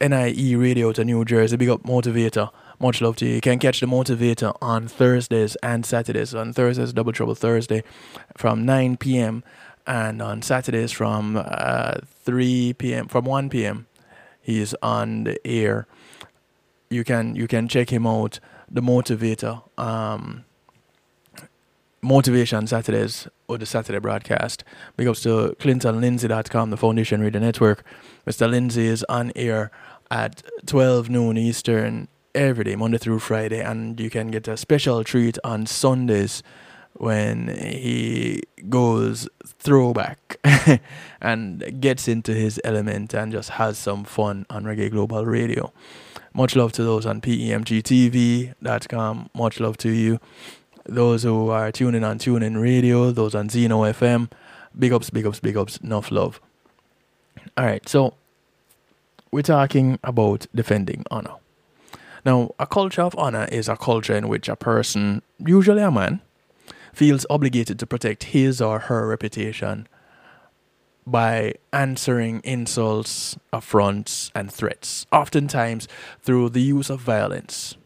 NIE 0.00 0.54
Radio 0.56 0.92
to 0.92 1.04
New 1.04 1.26
Jersey. 1.26 1.58
Big 1.58 1.68
up 1.68 1.82
Motivator. 1.82 2.48
Much 2.80 3.02
love 3.02 3.16
to 3.16 3.26
you. 3.26 3.34
You 3.34 3.40
can 3.42 3.58
catch 3.58 3.80
the 3.80 3.86
Motivator 3.86 4.56
on 4.62 4.88
Thursdays 4.88 5.56
and 5.56 5.84
Saturdays. 5.84 6.34
On 6.34 6.54
Thursdays, 6.54 6.94
Double 6.94 7.12
Trouble 7.12 7.34
Thursday 7.34 7.84
from 8.34 8.64
9 8.64 8.96
p.m. 8.96 9.44
And 9.86 10.22
on 10.22 10.40
Saturdays 10.40 10.90
from 10.90 11.36
uh, 11.36 11.98
3 12.24 12.72
p.m. 12.78 13.08
from 13.08 13.26
1 13.26 13.50
p.m. 13.50 13.86
He's 14.40 14.72
on 14.80 15.24
the 15.24 15.46
air. 15.46 15.86
You 16.90 17.04
can 17.04 17.36
you 17.36 17.46
can 17.46 17.68
check 17.68 17.90
him 17.90 18.06
out. 18.06 18.40
The 18.70 18.80
Motivator. 18.80 19.62
Um, 19.78 20.44
Motivation 22.02 22.66
Saturdays 22.68 23.26
or 23.48 23.58
the 23.58 23.66
Saturday 23.66 23.98
broadcast. 23.98 24.62
Big 24.96 25.08
ups 25.08 25.22
to 25.22 25.56
ClintonLindsay.com, 25.58 26.70
the 26.70 26.76
Foundation 26.76 27.20
Radio 27.20 27.40
Network. 27.40 27.84
Mr. 28.26 28.48
Lindsay 28.48 28.86
is 28.86 29.04
on 29.08 29.32
air 29.34 29.72
at 30.10 30.42
12 30.66 31.10
noon 31.10 31.36
Eastern 31.36 32.06
every 32.34 32.64
day, 32.64 32.76
Monday 32.76 32.98
through 32.98 33.18
Friday, 33.18 33.60
and 33.60 33.98
you 33.98 34.10
can 34.10 34.28
get 34.28 34.46
a 34.46 34.56
special 34.56 35.02
treat 35.02 35.36
on 35.42 35.66
Sundays 35.66 36.42
when 36.92 37.48
he 37.48 38.42
goes 38.68 39.28
throwback 39.44 40.38
and 41.20 41.80
gets 41.80 42.08
into 42.08 42.32
his 42.32 42.60
element 42.62 43.14
and 43.14 43.32
just 43.32 43.50
has 43.50 43.78
some 43.78 44.04
fun 44.04 44.46
on 44.48 44.64
Reggae 44.64 44.90
Global 44.90 45.26
Radio. 45.26 45.72
Much 46.36 46.54
love 46.54 46.70
to 46.72 46.84
those 46.84 47.06
on 47.06 47.22
PEMGTV.com. 47.22 48.50
Much 49.34 49.58
love 49.58 49.78
to 49.78 49.88
you 49.88 50.20
those 50.84 51.22
who 51.22 51.48
are 51.48 51.72
tuning 51.72 52.04
on 52.04 52.18
TuneIn 52.18 52.60
Radio, 52.60 53.10
those 53.10 53.34
on 53.34 53.48
Zeno 53.48 53.80
FM. 53.84 54.30
Big 54.78 54.92
ups, 54.92 55.08
big 55.08 55.24
ups, 55.24 55.40
big 55.40 55.56
ups. 55.56 55.78
Enough 55.78 56.10
love. 56.10 56.38
All 57.56 57.64
right, 57.64 57.88
so 57.88 58.12
we're 59.30 59.40
talking 59.40 59.98
about 60.04 60.46
defending 60.54 61.04
honor. 61.10 61.36
Now, 62.26 62.54
a 62.58 62.66
culture 62.66 63.00
of 63.00 63.16
honor 63.16 63.48
is 63.50 63.66
a 63.66 63.76
culture 63.76 64.14
in 64.14 64.28
which 64.28 64.50
a 64.50 64.56
person, 64.56 65.22
usually 65.38 65.80
a 65.80 65.90
man, 65.90 66.20
feels 66.92 67.24
obligated 67.30 67.78
to 67.78 67.86
protect 67.86 68.24
his 68.24 68.60
or 68.60 68.80
her 68.80 69.06
reputation 69.06 69.88
by 71.06 71.54
answering 71.72 72.40
insults, 72.42 73.36
affronts, 73.52 74.30
and 74.34 74.52
threats, 74.52 75.06
oftentimes 75.12 75.86
through 76.20 76.50
the 76.50 76.60
use 76.60 76.90
of 76.90 77.00
violence. 77.00 77.76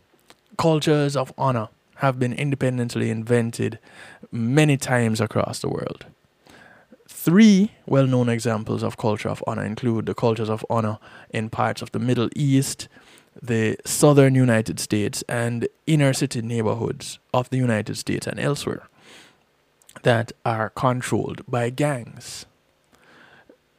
Cultures 0.57 1.17
of 1.17 1.33
honor 1.37 1.69
have 1.97 2.19
been 2.19 2.33
independently 2.33 3.11
invented 3.11 3.79
many 4.33 4.77
times 4.77 5.21
across 5.21 5.61
the 5.61 5.69
world. 5.69 6.07
Three 7.09 7.73
well 7.87 8.07
known 8.07 8.31
examples 8.31 8.83
of 8.83 8.97
culture 8.97 9.29
of 9.29 9.45
honor 9.47 9.65
include 9.65 10.07
the 10.07 10.15
cultures 10.15 10.49
of 10.49 10.65
honor 10.71 10.99
in 11.29 11.51
parts 11.51 11.83
of 11.83 11.93
the 11.93 11.99
Middle 11.99 12.31
East, 12.35 12.89
the 13.43 13.77
southern 13.85 14.35
United 14.35 14.81
States, 14.81 15.23
and 15.29 15.69
inner 15.87 16.15
city 16.15 16.41
neighborhoods 16.41 17.19
of 17.35 17.51
the 17.51 17.59
United 17.59 17.97
States 17.97 18.27
and 18.27 18.41
elsewhere 18.41 18.89
that 20.03 20.33
are 20.47 20.71
controlled 20.71 21.43
by 21.47 21.69
gangs. 21.69 22.47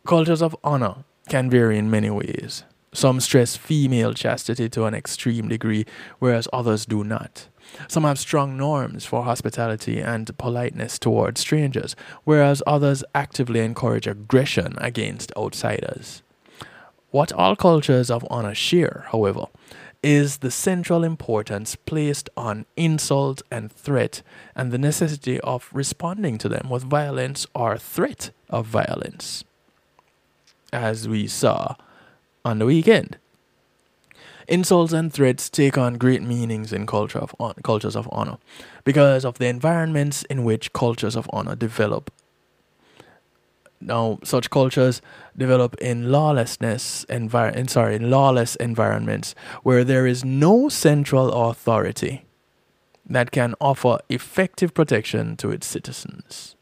Cultures 0.05 0.41
of 0.41 0.55
honor 0.63 1.03
can 1.29 1.47
vary 1.47 1.77
in 1.77 1.91
many 1.91 2.09
ways. 2.09 2.63
Some 2.91 3.19
stress 3.19 3.55
female 3.55 4.13
chastity 4.13 4.67
to 4.69 4.85
an 4.85 4.95
extreme 4.95 5.47
degree, 5.47 5.85
whereas 6.17 6.47
others 6.51 6.87
do 6.87 7.03
not. 7.03 7.47
Some 7.87 8.03
have 8.03 8.17
strong 8.17 8.57
norms 8.57 9.05
for 9.05 9.23
hospitality 9.23 9.99
and 9.99 10.35
politeness 10.39 10.97
towards 10.97 11.41
strangers, 11.41 11.95
whereas 12.23 12.63
others 12.65 13.03
actively 13.13 13.59
encourage 13.59 14.07
aggression 14.07 14.73
against 14.79 15.31
outsiders. 15.37 16.23
What 17.11 17.31
all 17.31 17.55
cultures 17.55 18.09
of 18.09 18.25
honor 18.29 18.55
share, 18.55 19.05
however, 19.11 19.45
is 20.01 20.37
the 20.37 20.51
central 20.51 21.03
importance 21.03 21.75
placed 21.75 22.27
on 22.35 22.65
insult 22.75 23.43
and 23.51 23.71
threat 23.71 24.23
and 24.55 24.71
the 24.71 24.79
necessity 24.79 25.39
of 25.41 25.69
responding 25.71 26.39
to 26.39 26.49
them 26.49 26.69
with 26.69 26.83
violence 26.83 27.45
or 27.53 27.77
threat 27.77 28.31
of 28.49 28.65
violence, 28.65 29.43
as 30.72 31.07
we 31.07 31.28
saw 31.28 31.76
on 32.43 32.59
the 32.59 32.65
weekend. 32.65 33.17
Insults 34.47 34.91
and 34.91 35.13
threats 35.13 35.49
take 35.49 35.78
on 35.78 35.97
great 35.97 36.22
meanings 36.22 36.74
in 36.74 36.86
culture 36.86 37.19
of 37.19 37.34
hon- 37.39 37.55
cultures 37.63 37.95
of 37.95 38.09
honor 38.11 38.38
because 38.84 39.24
of 39.24 39.38
the 39.38 39.45
environments 39.47 40.24
in 40.24 40.43
which 40.43 40.74
cultures 40.74 41.15
of 41.15 41.30
honor 41.32 41.55
develop. 41.55 42.11
Now, 43.80 44.19
such 44.24 44.49
cultures 44.49 45.01
develop 45.38 45.76
in 45.76 46.11
lawlessness 46.11 47.05
envir- 47.09 47.69
sorry, 47.69 47.95
in 47.95 48.11
lawless 48.11 48.55
environments 48.57 49.34
where 49.63 49.84
there 49.84 50.05
is 50.05 50.24
no 50.24 50.69
central 50.69 51.32
authority 51.49 52.26
that 53.05 53.32
can 53.32 53.55
offer 53.59 53.99
effective 54.09 54.74
protection 54.74 55.36
to 55.38 55.49
its 55.49 55.65
citizens. 55.65 56.55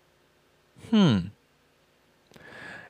Hmm. 0.90 1.18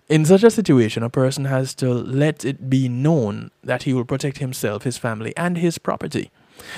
In 0.09 0.25
such 0.25 0.43
a 0.43 0.49
situation, 0.49 1.03
a 1.03 1.09
person 1.09 1.45
has 1.45 1.75
to 1.75 1.93
let 1.93 2.43
it 2.43 2.67
be 2.67 2.89
known 2.89 3.51
that 3.63 3.83
he 3.83 3.93
will 3.93 4.05
protect 4.05 4.39
himself, 4.39 4.81
his 4.81 4.97
family, 4.97 5.37
and 5.37 5.55
his 5.55 5.77
property. 5.77 6.31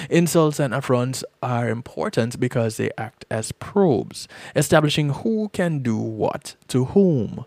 Insults 0.09 0.59
and 0.59 0.73
affronts 0.73 1.23
are 1.41 1.69
important 1.69 2.41
because 2.41 2.75
they 2.75 2.91
act 2.97 3.23
as 3.31 3.53
probes, 3.53 4.27
establishing 4.53 5.11
who 5.11 5.47
can 5.53 5.79
do 5.79 5.95
what 5.95 6.57
to 6.67 6.85
whom. 6.85 7.45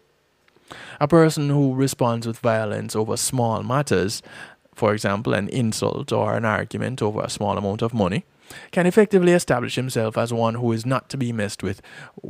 A 1.03 1.07
person 1.07 1.51
who 1.51 1.75
responds 1.75 2.27
with 2.27 2.39
violence 2.39 2.97
over 2.97 3.19
small 3.19 3.63
matters, 3.63 4.23
for 4.75 4.95
example, 4.95 5.35
an 5.35 5.51
insult 5.51 6.13
or 6.13 6.35
an 6.35 6.47
argument 6.47 7.03
over 7.03 7.21
a 7.21 7.29
small 7.29 7.59
amount 7.59 7.83
of 7.83 7.93
money, 7.93 8.25
can 8.71 8.87
effectively 8.87 9.33
establish 9.33 9.75
himself 9.75 10.17
as 10.17 10.33
one 10.33 10.55
who 10.55 10.73
is 10.73 10.87
not 10.87 11.11
to 11.11 11.19
be 11.19 11.31
messed 11.31 11.63
with 11.63 11.83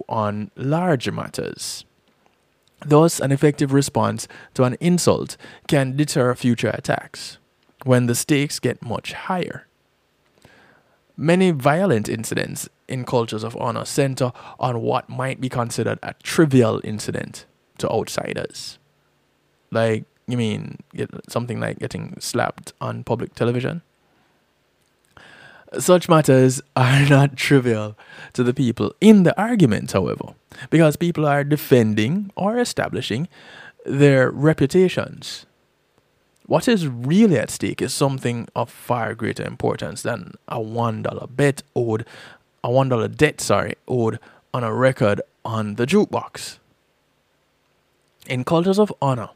on 0.09 0.51
larger 0.57 1.13
matters. 1.13 1.85
Thus, 2.81 3.20
an 3.20 3.33
effective 3.33 3.72
response 3.72 4.29
to 4.55 4.64
an 4.64 4.77
insult 4.81 5.37
can 5.68 5.97
deter 5.97 6.35
future 6.35 6.70
attacks 6.75 7.39
when 7.85 8.07
the 8.07 8.14
stakes 8.14 8.59
get 8.59 8.83
much 8.83 9.12
higher. 9.12 9.66
Many 11.16 11.51
violent 11.53 12.09
incidents 12.09 12.68
in 12.89 13.05
cultures 13.05 13.45
of 13.45 13.57
honor 13.57 13.85
center 13.85 14.33
on 14.59 14.83
what 14.83 15.09
might 15.09 15.41
be 15.41 15.49
considered 15.49 15.99
a 16.03 16.14
trivial 16.22 16.81
incident 16.83 17.47
to 17.79 17.91
outsiders. 17.91 18.79
Like, 19.70 20.05
you 20.27 20.37
mean 20.37 20.79
something 21.29 21.61
like 21.61 21.79
getting 21.79 22.16
slapped 22.18 22.72
on 22.81 23.05
public 23.05 23.35
television? 23.35 23.83
Such 25.79 26.09
matters 26.09 26.61
are 26.77 27.07
not 27.09 27.37
trivial 27.37 27.97
to 28.35 28.43
the 28.43 28.55
people 28.55 28.95
in 29.01 29.25
the 29.25 29.39
argument, 29.41 29.93
however, 29.93 30.35
because 30.70 30.97
people 30.97 31.27
are 31.27 31.45
defending 31.45 32.31
or 32.37 32.59
establishing 32.59 33.29
their 33.85 34.31
reputations. 34.31 35.47
What 36.47 36.68
is 36.68 36.87
really 36.87 37.39
at 37.39 37.51
stake 37.51 37.81
is 37.81 37.95
something 37.95 38.49
of 38.55 38.70
far 38.70 39.14
greater 39.14 39.45
importance 39.45 40.03
than 40.03 40.35
a 40.47 40.61
one 40.61 41.03
dollar 41.03 41.27
bet 41.27 41.62
owed, 41.75 42.05
a 42.62 42.70
one 42.70 42.91
dollar 42.91 43.09
debt, 43.09 43.41
sorry, 43.41 43.75
owed 43.89 44.18
on 44.53 44.62
a 44.62 44.72
record 44.72 45.22
on 45.45 45.77
the 45.77 45.87
jukebox. 45.87 46.59
In 48.27 48.45
cultures 48.45 48.79
of 48.79 48.93
honor, 49.01 49.31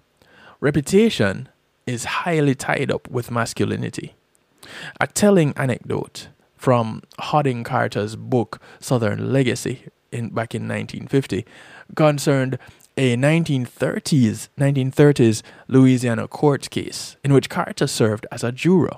reputation 0.61 1.49
is 1.87 2.05
highly 2.05 2.55
tied 2.55 2.91
up 2.91 3.09
with 3.11 3.31
masculinity. 3.31 4.15
A 5.01 5.07
telling 5.07 5.53
anecdote 5.57 6.29
from 6.57 7.03
Hodding 7.19 7.65
Carter's 7.65 8.17
book 8.17 8.61
Southern 8.81 9.33
Legacy 9.33 9.85
in 10.11 10.31
back 10.31 10.55
in 10.55 10.63
1950 10.63 11.45
concerned 11.95 12.59
a 12.97 13.17
1930s 13.17 14.49
1930s 14.59 15.43
Louisiana 15.69 16.27
court 16.27 16.69
case 16.71 17.17
in 17.23 17.33
which 17.33 17.49
Carter 17.49 17.87
served 17.87 18.27
as 18.33 18.43
a 18.43 18.51
juror. 18.51 18.97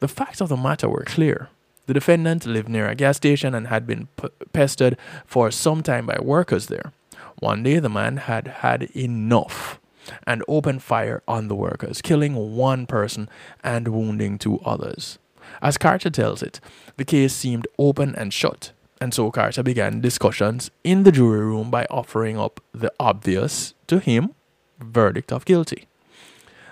The 0.00 0.08
facts 0.08 0.40
of 0.40 0.48
the 0.48 0.56
matter 0.56 0.88
were 0.88 1.04
clear. 1.04 1.48
The 1.86 1.94
defendant 1.94 2.46
lived 2.46 2.68
near 2.68 2.88
a 2.88 2.94
gas 2.94 3.16
station 3.16 3.54
and 3.54 3.68
had 3.68 3.86
been 3.86 4.08
pestered 4.52 4.96
for 5.26 5.50
some 5.50 5.82
time 5.82 6.06
by 6.06 6.18
workers 6.20 6.66
there. 6.66 6.92
One 7.40 7.62
day, 7.62 7.78
the 7.78 7.88
man 7.88 8.18
had 8.18 8.46
had 8.46 8.82
enough 8.94 9.79
and 10.26 10.42
opened 10.48 10.82
fire 10.82 11.22
on 11.26 11.48
the 11.48 11.54
workers, 11.54 12.02
killing 12.02 12.54
one 12.56 12.86
person 12.86 13.28
and 13.62 13.88
wounding 13.88 14.38
two 14.38 14.60
others. 14.60 15.18
As 15.62 15.78
Carter 15.78 16.10
tells 16.10 16.42
it, 16.42 16.60
the 16.96 17.04
case 17.04 17.34
seemed 17.34 17.66
open 17.78 18.14
and 18.14 18.32
shut, 18.32 18.72
and 19.00 19.12
so 19.12 19.30
Carter 19.30 19.62
began 19.62 20.00
discussions 20.00 20.70
in 20.84 21.02
the 21.02 21.12
jury 21.12 21.40
room 21.40 21.70
by 21.70 21.86
offering 21.90 22.38
up 22.38 22.60
the 22.72 22.92
obvious, 23.00 23.74
to 23.86 23.98
him, 23.98 24.34
verdict 24.78 25.32
of 25.32 25.44
guilty. 25.44 25.86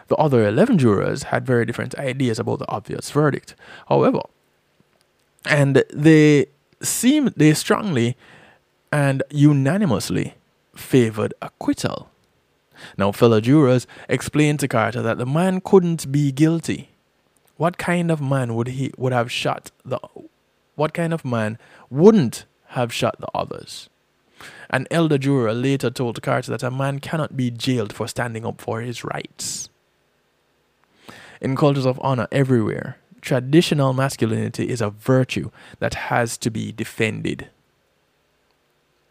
The 0.08 0.16
other 0.16 0.46
11 0.46 0.78
jurors 0.78 1.24
had 1.24 1.46
very 1.46 1.66
different 1.66 1.94
ideas 1.96 2.38
about 2.38 2.60
the 2.60 2.70
obvious 2.70 3.10
verdict. 3.10 3.54
However, 3.88 4.20
and 5.44 5.84
they 5.92 6.46
seemed 6.80 7.34
they 7.36 7.52
strongly 7.54 8.16
and 8.90 9.22
unanimously 9.30 10.34
favored 10.74 11.34
acquittal. 11.42 12.08
Now, 12.96 13.12
fellow 13.12 13.40
jurors 13.40 13.86
explained 14.08 14.60
to 14.60 14.68
Carter 14.68 15.02
that 15.02 15.18
the 15.18 15.26
man 15.26 15.60
couldn't 15.60 16.10
be 16.10 16.32
guilty. 16.32 16.90
What 17.56 17.78
kind 17.78 18.10
of 18.10 18.20
man 18.20 18.54
would 18.54 18.68
he 18.68 18.92
would 18.96 19.12
have 19.12 19.32
shot 19.32 19.70
the 19.84 19.98
what 20.76 20.94
kind 20.94 21.12
of 21.12 21.24
man 21.24 21.58
wouldn't 21.90 22.44
have 22.68 22.92
shot 22.92 23.20
the 23.20 23.28
others? 23.34 23.88
An 24.70 24.86
elder 24.90 25.18
juror 25.18 25.52
later 25.52 25.90
told 25.90 26.22
Carter 26.22 26.52
that 26.52 26.62
a 26.62 26.70
man 26.70 27.00
cannot 27.00 27.36
be 27.36 27.50
jailed 27.50 27.92
for 27.92 28.06
standing 28.06 28.46
up 28.46 28.60
for 28.60 28.80
his 28.80 29.02
rights. 29.02 29.70
In 31.40 31.56
cultures 31.56 31.86
of 31.86 31.98
honor 32.02 32.28
everywhere, 32.30 32.98
traditional 33.20 33.92
masculinity 33.92 34.68
is 34.68 34.80
a 34.80 34.90
virtue 34.90 35.50
that 35.78 35.94
has 35.94 36.36
to 36.38 36.50
be 36.50 36.72
defended. 36.72 37.48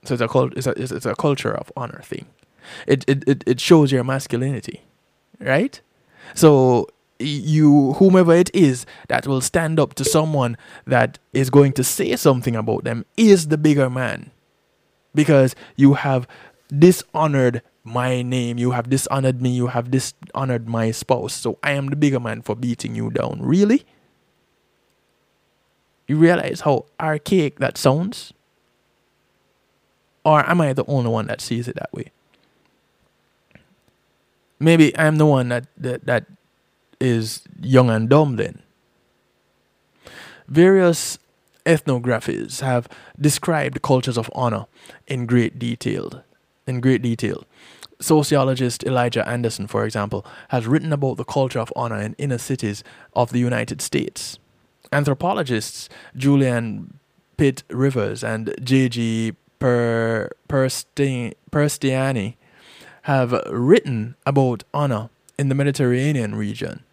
So 0.03 0.13
it's 0.13 0.21
a, 0.21 0.27
cult, 0.27 0.53
it's 0.55 0.67
a, 0.67 0.71
it's 0.81 0.91
it's 0.91 1.05
a 1.05 1.15
culture 1.15 1.53
of 1.53 1.71
honor 1.75 2.01
thing. 2.03 2.27
It, 2.87 3.03
it, 3.07 3.27
it, 3.27 3.43
it 3.45 3.59
shows 3.59 3.91
your 3.91 4.03
masculinity, 4.03 4.81
right? 5.39 5.79
So 6.33 6.87
you, 7.19 7.93
whomever 7.93 8.33
it 8.33 8.53
is 8.53 8.85
that 9.07 9.27
will 9.27 9.41
stand 9.41 9.79
up 9.79 9.93
to 9.95 10.03
someone 10.05 10.57
that 10.85 11.19
is 11.33 11.49
going 11.49 11.73
to 11.73 11.83
say 11.83 12.15
something 12.15 12.55
about 12.55 12.83
them 12.83 13.05
is 13.15 13.47
the 13.47 13.57
bigger 13.57 13.89
man. 13.89 14.31
Because 15.15 15.55
you 15.75 15.95
have 15.95 16.27
dishonored 16.77 17.61
my 17.83 18.21
name, 18.21 18.57
you 18.57 18.71
have 18.71 18.89
dishonored 18.89 19.41
me, 19.41 19.49
you 19.49 19.67
have 19.67 19.89
dishonored 19.89 20.67
my 20.67 20.91
spouse. 20.91 21.33
So 21.33 21.57
I 21.63 21.71
am 21.71 21.87
the 21.87 21.95
bigger 21.95 22.19
man 22.19 22.41
for 22.41 22.55
beating 22.55 22.93
you 22.95 23.09
down. 23.09 23.39
Really? 23.41 23.85
You 26.07 26.17
realize 26.17 26.61
how 26.61 26.85
archaic 26.99 27.59
that 27.59 27.77
sounds? 27.77 28.33
Or 30.23 30.47
am 30.47 30.61
I 30.61 30.73
the 30.73 30.85
only 30.85 31.09
one 31.09 31.27
that 31.27 31.41
sees 31.41 31.67
it 31.67 31.75
that 31.75 31.91
way? 31.93 32.11
Maybe 34.59 34.97
I'm 34.97 35.17
the 35.17 35.25
one 35.25 35.49
that, 35.49 35.67
that, 35.77 36.05
that 36.05 36.25
is 36.99 37.41
young 37.61 37.89
and 37.89 38.09
dumb 38.09 38.35
then. 38.37 38.61
Various 40.47 41.19
ethnographies 41.65 42.61
have 42.61 42.87
described 43.19 43.81
cultures 43.81 44.17
of 44.17 44.31
honor 44.33 44.65
in 45.05 45.25
great 45.25 45.59
detail. 45.59 46.23
In 46.65 46.79
great 46.79 47.01
detail. 47.01 47.43
Sociologist 47.99 48.83
Elijah 48.83 49.27
Anderson, 49.27 49.67
for 49.67 49.83
example, 49.83 50.25
has 50.49 50.67
written 50.67 50.93
about 50.93 51.17
the 51.17 51.23
culture 51.23 51.59
of 51.59 51.73
honor 51.75 51.99
in 51.99 52.15
inner 52.17 52.37
cities 52.37 52.83
of 53.13 53.31
the 53.31 53.39
United 53.39 53.81
States. 53.81 54.39
Anthropologists 54.91 55.89
Julian 56.15 56.99
Pitt 57.37 57.63
Rivers 57.69 58.23
and 58.23 58.53
J.G. 58.63 59.33
Per, 59.59 60.29
Persti- 60.47 61.33
Perstiani 61.51 62.35
have 63.07 63.31
written 63.49 64.17
about 64.25 64.65
honor 64.73 65.09
in 65.39 65.47
the 65.47 65.55
Mediterranean 65.55 66.35
region. 66.35 66.83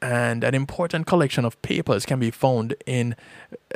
And 0.00 0.44
an 0.44 0.54
important 0.54 1.08
collection 1.08 1.44
of 1.44 1.60
papers 1.60 2.06
can 2.06 2.20
be 2.20 2.30
found 2.30 2.76
in 2.86 3.16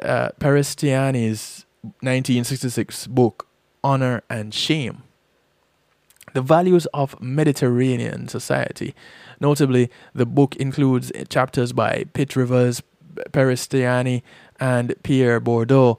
uh, 0.00 0.28
Peristiany's 0.38 1.66
1966 1.82 3.08
book, 3.08 3.48
Honor 3.82 4.22
and 4.30 4.54
Shame. 4.54 5.02
The 6.32 6.42
values 6.42 6.86
of 6.94 7.20
Mediterranean 7.20 8.28
society. 8.28 8.94
Notably, 9.40 9.90
the 10.14 10.26
book 10.26 10.54
includes 10.54 11.10
chapters 11.28 11.72
by 11.72 12.04
Pitt 12.12 12.36
Rivers, 12.36 12.84
Peristiany 13.32 14.22
and 14.60 14.94
Pierre 15.02 15.40
Bourdieu, 15.40 15.98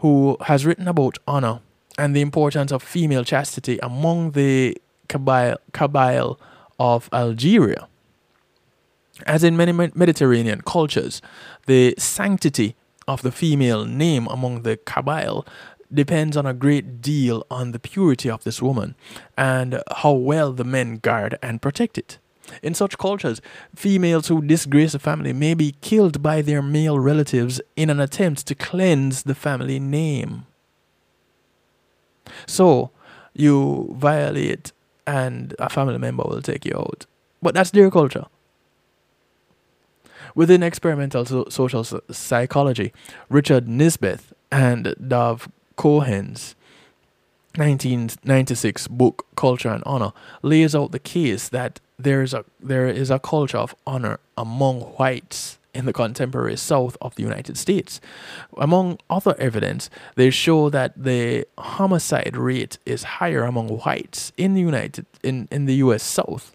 who 0.00 0.36
has 0.42 0.66
written 0.66 0.86
about 0.86 1.16
honor 1.26 1.60
and 1.96 2.14
the 2.14 2.20
importance 2.20 2.70
of 2.70 2.82
female 2.82 3.24
chastity 3.24 3.78
among 3.82 4.32
the 4.32 4.76
Kabyle, 5.08 5.56
Kabyle 5.72 6.38
of 6.78 7.08
Algeria. 7.12 7.88
As 9.26 9.42
in 9.42 9.56
many 9.56 9.72
Mediterranean 9.72 10.60
cultures, 10.60 11.20
the 11.66 11.94
sanctity 11.98 12.76
of 13.08 13.22
the 13.22 13.32
female 13.32 13.84
name 13.84 14.28
among 14.28 14.62
the 14.62 14.76
Kabyle 14.76 15.46
depends 15.92 16.36
on 16.36 16.46
a 16.46 16.54
great 16.54 17.00
deal 17.00 17.44
on 17.50 17.72
the 17.72 17.78
purity 17.78 18.30
of 18.30 18.44
this 18.44 18.60
woman 18.60 18.94
and 19.36 19.82
how 19.96 20.12
well 20.12 20.52
the 20.52 20.64
men 20.64 20.98
guard 20.98 21.38
and 21.42 21.62
protect 21.62 21.98
it. 21.98 22.18
In 22.62 22.74
such 22.74 22.98
cultures, 22.98 23.40
females 23.74 24.28
who 24.28 24.40
disgrace 24.42 24.94
a 24.94 24.98
family 24.98 25.32
may 25.32 25.54
be 25.54 25.76
killed 25.80 26.22
by 26.22 26.42
their 26.42 26.62
male 26.62 26.98
relatives 26.98 27.60
in 27.76 27.90
an 27.90 28.00
attempt 28.00 28.46
to 28.46 28.54
cleanse 28.54 29.24
the 29.24 29.34
family 29.34 29.78
name. 29.78 30.46
So, 32.46 32.90
you 33.34 33.94
violate 33.96 34.72
and 35.08 35.54
a 35.58 35.70
family 35.70 35.96
member 35.96 36.22
will 36.22 36.42
take 36.42 36.66
you 36.66 36.76
out. 36.76 37.06
But 37.40 37.54
that's 37.54 37.70
their 37.70 37.90
culture. 37.90 38.26
Within 40.34 40.62
experimental 40.62 41.24
so- 41.24 41.46
social 41.48 41.82
psychology, 42.10 42.92
Richard 43.30 43.66
Nisbett 43.66 44.20
and 44.52 44.94
Dov 45.06 45.48
Cohen's 45.76 46.54
1996 47.56 48.88
book 48.88 49.26
Culture 49.34 49.70
and 49.70 49.82
Honor 49.86 50.12
lays 50.42 50.74
out 50.74 50.92
the 50.92 50.98
case 50.98 51.48
that 51.48 51.80
there 51.98 52.22
is 52.22 52.34
a 52.34 52.44
there 52.60 52.86
is 52.86 53.10
a 53.10 53.18
culture 53.18 53.56
of 53.56 53.74
honor 53.86 54.20
among 54.36 54.80
whites 54.98 55.58
in 55.78 55.86
the 55.86 55.92
contemporary 55.92 56.56
South 56.56 56.96
of 57.00 57.14
the 57.14 57.22
United 57.22 57.56
States. 57.56 58.00
Among 58.56 58.98
other 59.08 59.36
evidence, 59.38 59.88
they 60.16 60.28
show 60.28 60.68
that 60.70 60.92
the 61.04 61.46
homicide 61.56 62.36
rate 62.36 62.78
is 62.84 63.04
higher 63.18 63.44
among 63.44 63.68
whites 63.68 64.32
in 64.36 64.54
the 64.54 64.60
United 64.60 65.06
in, 65.22 65.46
in 65.52 65.66
the 65.66 65.76
US 65.76 66.02
South, 66.02 66.54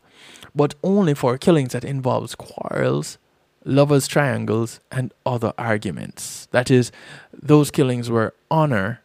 but 0.53 0.75
only 0.83 1.13
for 1.13 1.37
killings 1.37 1.71
that 1.71 1.85
involves 1.85 2.35
quarrels, 2.35 3.17
lovers 3.63 4.07
triangles 4.07 4.81
and 4.91 5.13
other 5.25 5.53
arguments. 5.57 6.49
That 6.51 6.69
is 6.69 6.91
those 7.31 7.71
killings 7.71 8.11
where 8.11 8.33
honor 8.51 8.99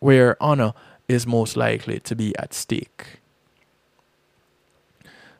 where 0.00 0.36
honor 0.42 0.74
is 1.08 1.26
most 1.26 1.56
likely 1.56 1.98
to 2.00 2.14
be 2.14 2.36
at 2.36 2.52
stake. 2.52 3.20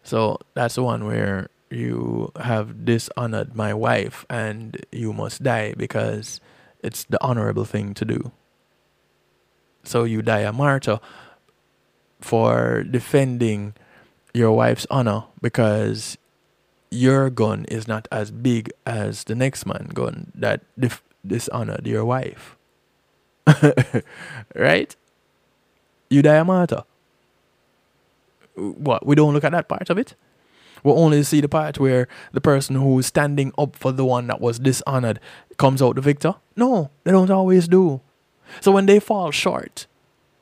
So 0.03 0.39
that's 0.55 0.77
the 0.77 0.83
one 0.83 1.05
where 1.05 1.49
you 1.73 2.33
have 2.41 2.85
dishonored 2.85 3.55
my 3.57 3.75
wife 3.75 4.25
and 4.29 4.85
you 4.93 5.13
must 5.13 5.43
die 5.43 5.75
because 5.77 6.41
it's 6.83 7.05
the 7.05 7.23
honorable 7.23 7.65
thing 7.65 7.95
to 7.95 8.05
do. 8.05 8.33
So 9.85 10.05
you 10.05 10.23
die 10.23 10.41
a 10.41 10.53
martyr 10.53 11.01
for 12.21 12.83
defending 12.85 13.75
your 14.33 14.53
wife's 14.53 14.87
honor 14.91 15.25
because 15.41 16.17
your 16.91 17.31
gun 17.31 17.65
is 17.67 17.89
not 17.89 18.07
as 18.13 18.31
big 18.31 18.71
as 18.87 19.25
the 19.25 19.35
next 19.35 19.67
man 19.67 19.91
gun 19.95 20.31
that 20.35 20.63
dif- 20.79 21.03
dishonored 21.27 21.87
your 21.87 22.05
wife. 22.05 22.57
right? 24.55 24.95
You 26.11 26.23
die 26.23 26.37
a 26.37 26.45
martyr. 26.45 26.85
What? 28.55 29.07
We 29.07 29.15
don't 29.15 29.33
look 29.33 29.45
at 29.45 29.53
that 29.53 29.69
part 29.69 29.91
of 29.91 29.99
it? 29.99 30.15
We 30.83 30.93
only 30.93 31.23
see 31.23 31.41
the 31.41 31.49
part 31.49 31.79
where 31.79 32.09
the 32.33 32.41
person 32.41 32.77
who 32.77 32.99
is 32.99 33.07
standing 33.07 33.53
up 33.57 33.77
for 33.77 33.93
the 33.93 34.05
one 34.05 34.27
that 34.27 34.41
was 34.41 34.59
dishonored 34.59 35.21
comes 35.57 35.81
out 35.81 35.97
the 35.97 36.01
victor. 36.01 36.35
No, 36.57 36.91
they 37.05 37.13
don't 37.13 37.31
always 37.31 37.69
do. 37.69 38.01
So 38.61 38.73
when 38.73 38.87
they 38.87 39.01
fall 39.01 39.31
short 39.31 39.87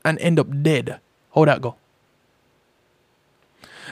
and 0.05 0.19
end 0.19 0.39
up 0.39 0.63
dead, 0.63 1.01
how 1.35 1.45
that 1.45 1.61
go? 1.61 1.77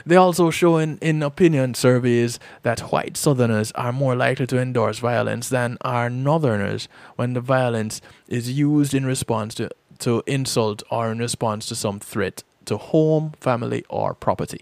They 0.05 0.15
also 0.15 0.49
show 0.49 0.77
in, 0.77 0.97
in 0.99 1.21
opinion 1.21 1.73
surveys 1.73 2.39
that 2.63 2.79
white 2.91 3.17
southerners 3.17 3.71
are 3.73 3.91
more 3.91 4.15
likely 4.15 4.47
to 4.47 4.59
endorse 4.59 4.99
violence 4.99 5.49
than 5.49 5.77
are 5.81 6.09
northerners 6.09 6.87
when 7.15 7.33
the 7.33 7.41
violence 7.41 8.01
is 8.27 8.51
used 8.51 8.93
in 8.93 9.05
response 9.05 9.53
to, 9.55 9.69
to 9.99 10.23
insult 10.25 10.83
or 10.89 11.11
in 11.11 11.19
response 11.19 11.65
to 11.67 11.75
some 11.75 11.99
threat 11.99 12.43
to 12.65 12.77
home, 12.77 13.33
family, 13.39 13.83
or 13.89 14.13
property. 14.13 14.61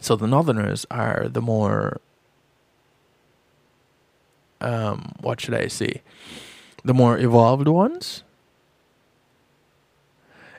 So 0.00 0.16
the 0.16 0.26
northerners 0.26 0.86
are 0.90 1.28
the 1.28 1.42
more 1.42 2.00
um 4.60 5.12
what 5.20 5.40
should 5.40 5.54
I 5.54 5.68
say? 5.68 6.02
The 6.84 6.94
more 6.94 7.18
evolved 7.18 7.68
ones. 7.68 8.22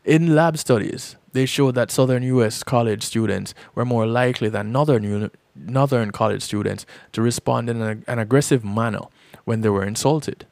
In 0.04 0.36
lab 0.36 0.58
studies, 0.58 1.16
they 1.34 1.46
showed 1.46 1.76
that 1.76 1.92
southern 1.92 2.24
US 2.24 2.64
college 2.64 3.04
students 3.04 3.54
were 3.76 3.86
more 3.86 4.06
likely 4.06 4.50
than 4.50 4.72
northern 4.72 5.32
northern 5.56 6.12
college 6.12 6.42
students 6.42 6.86
to 7.12 7.22
respond 7.22 7.70
in 7.70 7.82
an 7.82 8.20
aggressive 8.20 8.64
manner 8.64 9.06
when 9.46 9.62
they 9.62 9.70
were 9.70 9.86
insulted. 9.86 10.46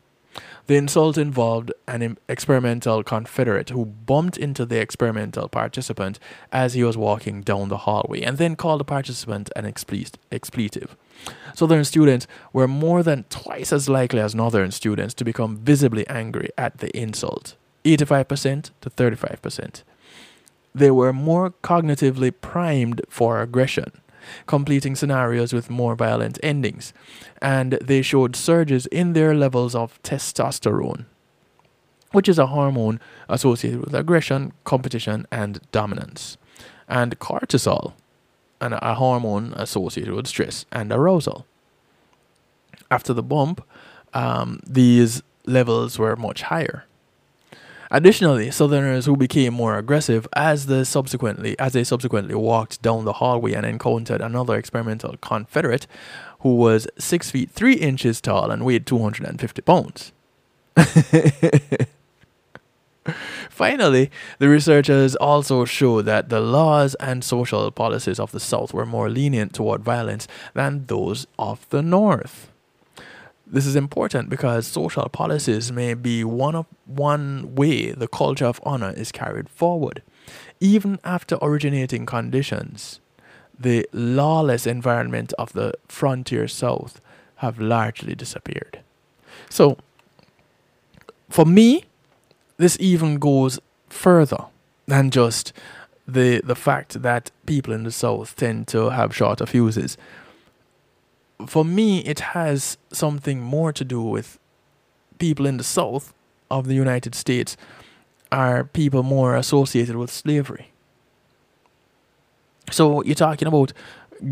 The 0.70 0.76
insult 0.76 1.18
involved 1.18 1.74
an 1.88 2.16
experimental 2.28 3.02
Confederate 3.02 3.70
who 3.72 3.86
bumped 3.86 4.38
into 4.38 4.68
the 4.68 4.80
experimental 4.80 5.50
participant 5.50 6.20
as 6.52 6.76
he 6.76 6.84
was 6.84 6.96
walking 6.96 7.42
down 7.42 7.70
the 7.70 7.78
hallway 7.78 8.22
and 8.22 8.38
then 8.38 8.56
called 8.56 8.80
the 8.80 8.86
participant 8.86 9.50
an 9.56 9.66
expletive. 9.66 10.96
Southern 11.56 11.84
students 11.84 12.28
were 12.54 12.68
more 12.68 13.02
than 13.02 13.24
twice 13.32 13.74
as 13.74 13.90
likely 13.90 14.20
as 14.20 14.36
Northern 14.36 14.70
students 14.70 15.16
to 15.16 15.26
become 15.26 15.58
visibly 15.58 16.08
angry 16.08 16.50
at 16.56 16.78
the 16.78 16.96
insult 16.96 17.56
85% 17.84 18.70
to 18.82 18.92
35%. 18.92 19.82
They 20.76 20.92
were 20.92 21.12
more 21.12 21.50
cognitively 21.64 22.32
primed 22.42 23.02
for 23.10 23.42
aggression, 23.42 24.02
completing 24.46 24.96
scenarios 24.96 25.54
with 25.54 25.70
more 25.70 25.96
violent 25.96 26.40
endings, 26.44 26.94
and 27.42 27.74
they 27.74 28.02
showed 28.02 28.36
surges 28.36 28.86
in 28.88 29.14
their 29.14 29.34
levels 29.34 29.76
of 29.76 30.02
testosterone, 30.04 31.06
which 32.12 32.30
is 32.30 32.40
a 32.40 32.48
hormone 32.48 33.00
associated 33.28 33.82
with 33.82 33.94
aggression, 33.94 34.54
competition, 34.64 35.26
and 35.32 35.60
dominance, 35.72 36.38
and 36.88 37.20
cortisol, 37.20 37.94
and 38.60 38.74
a 38.74 38.96
hormone 38.96 39.54
associated 39.56 40.14
with 40.14 40.28
stress 40.28 40.66
and 40.72 40.92
arousal. 40.92 41.46
After 42.92 43.14
the 43.14 43.24
bump, 43.24 43.64
um, 44.14 44.62
these 44.66 45.22
levels 45.46 46.00
were 46.00 46.16
much 46.16 46.44
higher. 46.44 46.86
Additionally, 47.92 48.52
Southerners 48.52 49.08
who 49.08 49.18
became 49.18 49.54
more 49.54 49.78
aggressive 49.78 50.28
as 50.34 50.68
they 50.68 50.84
subsequently 50.84 51.58
as 51.58 51.74
they 51.74 51.84
subsequently 51.84 52.36
walked 52.36 52.82
down 52.84 53.04
the 53.04 53.14
hallway 53.14 53.54
and 53.54 53.66
encountered 53.66 54.22
another 54.22 54.56
experimental 54.56 55.16
Confederate 55.22 55.88
who 56.42 56.56
was 56.56 56.88
six 57.00 57.32
feet 57.32 57.50
three 57.50 57.74
inches 57.74 58.22
tall 58.22 58.52
and 58.52 58.64
weighed 58.64 58.86
two 58.86 59.00
hundred 59.00 59.28
and 59.28 59.40
fifty 59.42 59.64
pounds. 59.64 60.12
Finally, 63.50 64.12
the 64.38 64.48
researchers 64.48 65.16
also 65.16 65.66
showed 65.66 66.04
that 66.04 66.30
the 66.30 66.40
laws 66.40 66.94
and 66.96 67.24
social 67.24 67.72
policies 67.72 68.20
of 68.20 68.32
the 68.32 68.40
South 68.40 68.72
were 68.72 68.86
more 68.86 69.10
lenient 69.10 69.54
toward 69.54 69.84
violence 69.84 70.28
than 70.54 70.86
those 70.86 71.26
of 71.40 71.68
the 71.70 71.82
North. 71.82 72.52
This 73.52 73.66
is 73.66 73.76
important 73.76 74.30
because 74.30 74.68
social 74.68 75.10
policies 75.10 75.72
may 75.72 75.96
be 75.96 76.24
one 76.24 76.56
of 76.56 76.68
one 76.86 77.56
way 77.56 77.92
the 77.92 78.08
culture 78.08 78.46
of 78.46 78.62
honor 78.64 78.94
is 78.96 79.12
carried 79.12 79.50
forward. 79.50 80.04
Even 80.60 81.00
after 81.04 81.38
originating 81.42 82.06
conditions, 82.06 83.00
the 83.60 83.88
lawless 83.92 84.68
environment 84.68 85.34
of 85.40 85.54
the 85.54 85.74
frontier 85.88 86.48
South 86.48 87.02
have 87.38 87.60
largely 87.60 88.14
disappeared. 88.14 88.82
So, 89.50 89.78
for 91.30 91.46
me, 91.46 91.86
this 92.58 92.78
even 92.80 93.18
goes 93.18 93.60
further 93.90 94.46
than 94.86 95.10
just 95.10 95.54
the 96.08 96.42
the 96.44 96.56
fact 96.56 97.02
that 97.02 97.32
people 97.48 97.74
in 97.74 97.84
the 97.84 97.92
South 97.92 98.36
tend 98.36 98.68
to 98.68 98.90
have 98.90 99.16
shorter 99.16 99.46
fuses 99.46 99.98
for 101.46 101.64
me, 101.64 102.00
it 102.00 102.20
has 102.20 102.78
something 102.92 103.42
more 103.42 103.72
to 103.74 103.84
do 103.84 104.02
with 104.02 104.40
people 105.20 105.46
in 105.46 105.58
the 105.58 105.64
South 105.64 106.14
of 106.50 106.68
the 106.68 106.74
United 106.74 107.16
States 107.16 107.56
are 108.32 108.64
people 108.64 109.04
more 109.04 109.36
associated 109.36 109.96
with 109.96 110.12
slavery. 110.12 110.72
So 112.72 113.04
you're 113.04 113.16
talking 113.16 113.48
about 113.48 113.74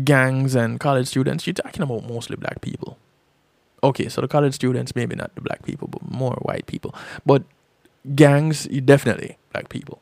gangs 0.04 0.54
and 0.54 0.78
college 0.78 1.08
students, 1.08 1.46
you're 1.46 1.54
talking 1.54 1.82
about 1.82 2.08
mostly 2.08 2.36
black 2.36 2.60
people. 2.60 2.98
Okay, 3.82 4.08
so 4.08 4.20
the 4.20 4.28
college 4.28 4.54
students, 4.54 4.94
maybe 4.94 5.14
not 5.14 5.34
the 5.34 5.40
black 5.40 5.62
people, 5.64 5.88
but 5.88 6.08
more 6.10 6.34
white 6.42 6.66
people. 6.66 6.94
But 7.24 7.42
gangs, 8.14 8.66
you 8.70 8.80
definitely 8.80 9.38
black 9.52 9.68
people. 9.68 10.00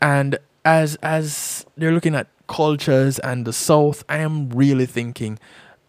And 0.00 0.38
as 0.64 0.96
as 0.96 1.66
they're 1.76 1.92
looking 1.92 2.14
at 2.14 2.28
cultures 2.46 3.18
and 3.18 3.44
the 3.44 3.52
South, 3.52 4.04
I 4.08 4.18
am 4.18 4.50
really 4.50 4.86
thinking 4.86 5.38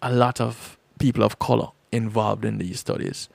a 0.02 0.12
lot 0.12 0.40
of 0.40 0.78
people 1.00 1.24
of 1.24 1.40
color 1.40 1.70
involved 1.92 2.46
in 2.46 2.58
these 2.58 2.80
studies 2.80 3.30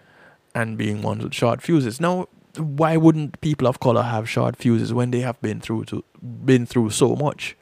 and 0.55 0.79
being 0.79 1.03
ones 1.03 1.25
with 1.25 1.35
short 1.35 1.63
fuses. 1.63 2.01
Now, 2.01 2.29
why 2.57 2.97
wouldn't 2.97 3.41
people 3.41 3.67
of 3.67 3.81
color 3.81 4.03
have 4.03 4.29
short 4.29 4.57
fuses 4.57 4.93
when 4.93 5.11
they 5.11 5.21
have 5.21 5.41
been 5.41 5.61
through 5.61 5.87
to 5.87 6.05
been 6.45 6.67
through 6.67 6.91
so 6.91 7.17
much? 7.17 7.57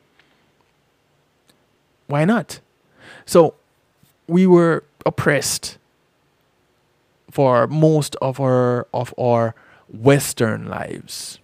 Why 2.07 2.25
not? 2.25 2.61
So 3.25 3.55
we 4.27 4.47
were 4.47 4.85
oppressed 5.07 5.79
for 7.31 7.67
most 7.67 8.17
of 8.17 8.39
our 8.39 8.87
of 8.93 9.15
our 9.19 9.55
Western 9.89 10.69
lives, 10.69 11.39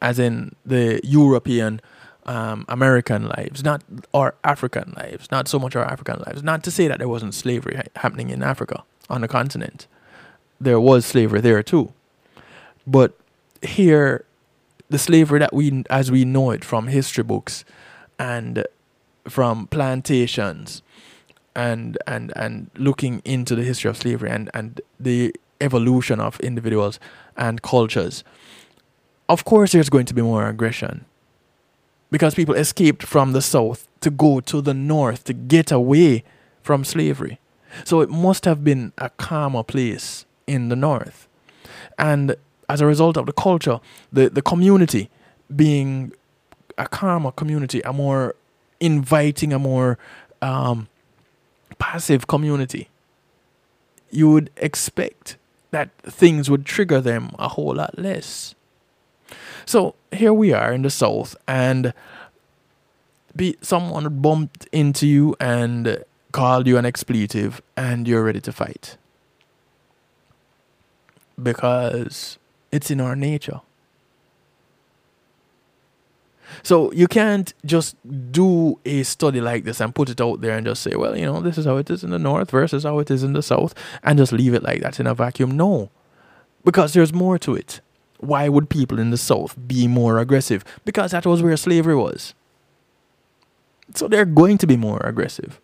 as 0.00 0.18
in 0.18 0.54
the 0.64 1.00
European, 1.04 1.80
um, 2.26 2.64
American 2.68 3.28
lives, 3.28 3.62
not 3.62 3.82
our 4.12 4.34
African 4.44 4.94
lives, 4.96 5.30
not 5.30 5.48
so 5.48 5.58
much 5.58 5.76
our 5.76 5.84
African 5.84 6.22
lives. 6.26 6.42
Not 6.42 6.62
to 6.64 6.70
say 6.70 6.88
that 6.88 6.98
there 6.98 7.08
wasn't 7.08 7.34
slavery 7.34 7.76
ha- 7.76 7.82
happening 7.96 8.30
in 8.30 8.42
Africa 8.42 8.82
on 9.10 9.20
the 9.20 9.28
continent, 9.28 9.86
there 10.60 10.80
was 10.80 11.04
slavery 11.04 11.40
there 11.40 11.62
too, 11.62 11.92
but 12.86 13.18
here, 13.62 14.24
the 14.88 14.98
slavery 14.98 15.38
that 15.38 15.52
we 15.52 15.84
as 15.90 16.10
we 16.10 16.24
know 16.24 16.50
it 16.50 16.64
from 16.64 16.88
history 16.88 17.24
books, 17.24 17.64
and 18.18 18.66
from 19.28 19.66
plantations 19.68 20.82
and 21.54 21.96
and 22.06 22.32
and 22.36 22.70
looking 22.76 23.22
into 23.24 23.54
the 23.54 23.62
history 23.62 23.88
of 23.88 23.96
slavery 23.96 24.30
and 24.30 24.50
and 24.54 24.80
the 24.98 25.34
evolution 25.60 26.20
of 26.20 26.38
individuals 26.40 26.98
and 27.36 27.62
cultures 27.62 28.24
of 29.28 29.44
course 29.44 29.72
there's 29.72 29.88
going 29.88 30.04
to 30.04 30.14
be 30.14 30.22
more 30.22 30.46
aggression 30.48 31.04
because 32.10 32.34
people 32.34 32.54
escaped 32.54 33.02
from 33.02 33.32
the 33.32 33.42
south 33.42 33.88
to 34.00 34.10
go 34.10 34.40
to 34.40 34.60
the 34.60 34.74
north 34.74 35.24
to 35.24 35.32
get 35.32 35.72
away 35.72 36.24
from 36.62 36.84
slavery 36.84 37.38
so 37.84 38.00
it 38.00 38.10
must 38.10 38.44
have 38.44 38.62
been 38.62 38.92
a 38.98 39.10
calmer 39.10 39.62
place 39.62 40.24
in 40.46 40.68
the 40.68 40.76
north 40.76 41.28
and 41.98 42.36
as 42.68 42.80
a 42.80 42.86
result 42.86 43.16
of 43.16 43.26
the 43.26 43.32
culture 43.32 43.80
the 44.12 44.28
the 44.28 44.42
community 44.42 45.10
being 45.54 46.12
a 46.78 46.86
calmer 46.86 47.30
community 47.30 47.80
a 47.84 47.92
more 47.92 48.34
inviting 48.80 49.52
a 49.52 49.58
more 49.58 49.98
um, 50.42 50.88
passive 51.78 52.26
community, 52.26 52.88
you 54.10 54.30
would 54.30 54.50
expect 54.56 55.36
that 55.70 55.90
things 56.02 56.50
would 56.50 56.64
trigger 56.64 57.00
them 57.00 57.30
a 57.38 57.48
whole 57.48 57.74
lot 57.74 57.98
less. 57.98 58.53
So 59.66 59.94
here 60.12 60.32
we 60.32 60.52
are 60.52 60.72
in 60.72 60.82
the 60.82 60.90
south, 60.90 61.36
and 61.48 61.92
be 63.34 63.56
someone 63.60 64.20
bumped 64.20 64.66
into 64.72 65.06
you 65.06 65.36
and 65.40 66.04
called 66.32 66.66
you 66.66 66.76
an 66.78 66.84
expletive, 66.84 67.60
and 67.76 68.06
you're 68.06 68.24
ready 68.24 68.40
to 68.40 68.52
fight 68.52 68.96
because 71.42 72.38
it's 72.70 72.90
in 72.90 73.00
our 73.00 73.16
nature. 73.16 73.60
So 76.62 76.92
you 76.92 77.08
can't 77.08 77.52
just 77.64 77.96
do 78.30 78.78
a 78.84 79.02
study 79.02 79.40
like 79.40 79.64
this 79.64 79.80
and 79.80 79.94
put 79.94 80.08
it 80.08 80.20
out 80.20 80.40
there 80.40 80.56
and 80.56 80.66
just 80.66 80.82
say, 80.82 80.94
well, 80.94 81.16
you 81.16 81.24
know, 81.26 81.40
this 81.40 81.58
is 81.58 81.64
how 81.64 81.78
it 81.78 81.90
is 81.90 82.04
in 82.04 82.10
the 82.10 82.18
north 82.18 82.50
versus 82.50 82.84
how 82.84 82.98
it 83.00 83.10
is 83.10 83.22
in 83.22 83.32
the 83.32 83.42
south 83.42 83.74
and 84.02 84.18
just 84.18 84.32
leave 84.32 84.54
it 84.54 84.62
like 84.62 84.80
that 84.80 85.00
in 85.00 85.06
a 85.06 85.14
vacuum. 85.14 85.50
No. 85.56 85.90
Because 86.64 86.92
there's 86.92 87.12
more 87.12 87.38
to 87.38 87.54
it. 87.54 87.80
Why 88.18 88.48
would 88.48 88.70
people 88.70 88.98
in 88.98 89.10
the 89.10 89.16
south 89.16 89.54
be 89.66 89.86
more 89.86 90.18
aggressive? 90.18 90.64
Because 90.84 91.10
that 91.10 91.26
was 91.26 91.42
where 91.42 91.56
slavery 91.56 91.96
was. 91.96 92.34
So 93.94 94.08
they're 94.08 94.24
going 94.24 94.58
to 94.58 94.66
be 94.66 94.76
more 94.76 94.98
aggressive. 94.98 95.60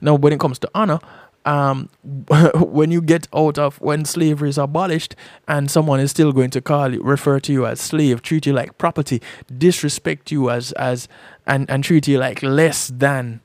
Now, 0.00 0.14
when 0.14 0.32
it 0.32 0.40
comes 0.40 0.58
to 0.60 0.70
honor, 0.74 1.00
um, 1.44 1.88
when 2.54 2.90
you 2.90 3.00
get 3.00 3.26
out 3.34 3.58
of 3.58 3.80
when 3.80 4.04
slavery 4.04 4.50
is 4.50 4.58
abolished 4.58 5.16
and 5.48 5.70
someone 5.70 6.00
is 6.00 6.10
still 6.10 6.32
going 6.32 6.50
to 6.50 6.60
call 6.60 6.92
you, 6.92 7.02
refer 7.02 7.40
to 7.40 7.52
you 7.52 7.66
as 7.66 7.80
slave, 7.80 8.22
treat 8.22 8.46
you 8.46 8.52
like 8.52 8.76
property, 8.78 9.22
disrespect 9.56 10.30
you 10.30 10.50
as 10.50 10.72
as 10.72 11.08
and 11.46 11.68
and 11.70 11.82
treat 11.84 12.06
you 12.06 12.18
like 12.18 12.42
less 12.42 12.88
than 12.88 13.40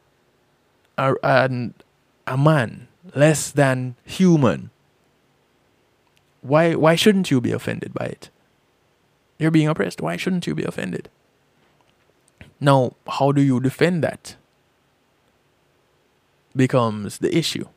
a 0.97 1.13
a 2.27 2.37
man, 2.37 2.87
less 3.13 3.51
than 3.51 3.95
human. 4.03 4.71
Why 6.45 6.75
why 6.75 6.95
shouldn't 6.95 7.31
you 7.31 7.41
be 7.41 7.51
offended 7.51 7.93
by 7.93 8.05
it? 8.05 8.29
You're 9.39 9.51
being 9.51 9.67
oppressed. 9.67 10.01
Why 10.01 10.15
shouldn't 10.17 10.47
you 10.47 10.55
be 10.55 10.63
offended? 10.63 11.09
Now, 12.59 12.95
how 13.07 13.31
do 13.31 13.41
you 13.41 13.59
defend 13.59 14.03
that? 14.03 14.35
Becomes 16.55 17.17
the 17.17 17.35
issue 17.35 17.67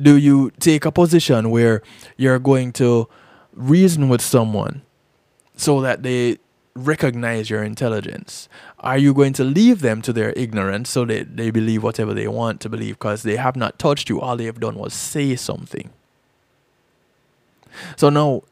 do 0.00 0.16
you 0.16 0.50
take 0.58 0.84
a 0.84 0.92
position 0.92 1.50
where 1.50 1.82
you're 2.16 2.38
going 2.38 2.72
to 2.72 3.08
reason 3.52 4.08
with 4.08 4.20
someone 4.20 4.82
so 5.56 5.80
that 5.80 6.02
they 6.02 6.38
recognize 6.74 7.50
your 7.50 7.62
intelligence? 7.62 8.48
Are 8.78 8.96
you 8.96 9.12
going 9.12 9.34
to 9.34 9.44
leave 9.44 9.80
them 9.80 10.00
to 10.02 10.12
their 10.12 10.32
ignorance 10.32 10.90
so 10.90 11.04
that 11.04 11.36
they 11.36 11.50
believe 11.50 11.82
whatever 11.82 12.14
they 12.14 12.28
want 12.28 12.60
to 12.62 12.68
believe 12.68 12.98
because 12.98 13.22
they 13.22 13.36
have 13.36 13.56
not 13.56 13.78
touched 13.78 14.08
you? 14.08 14.20
All 14.20 14.36
they 14.36 14.46
have 14.46 14.60
done 14.60 14.76
was 14.76 14.94
say 14.94 15.36
something. 15.36 15.90
So 17.96 18.08
now 18.08 18.42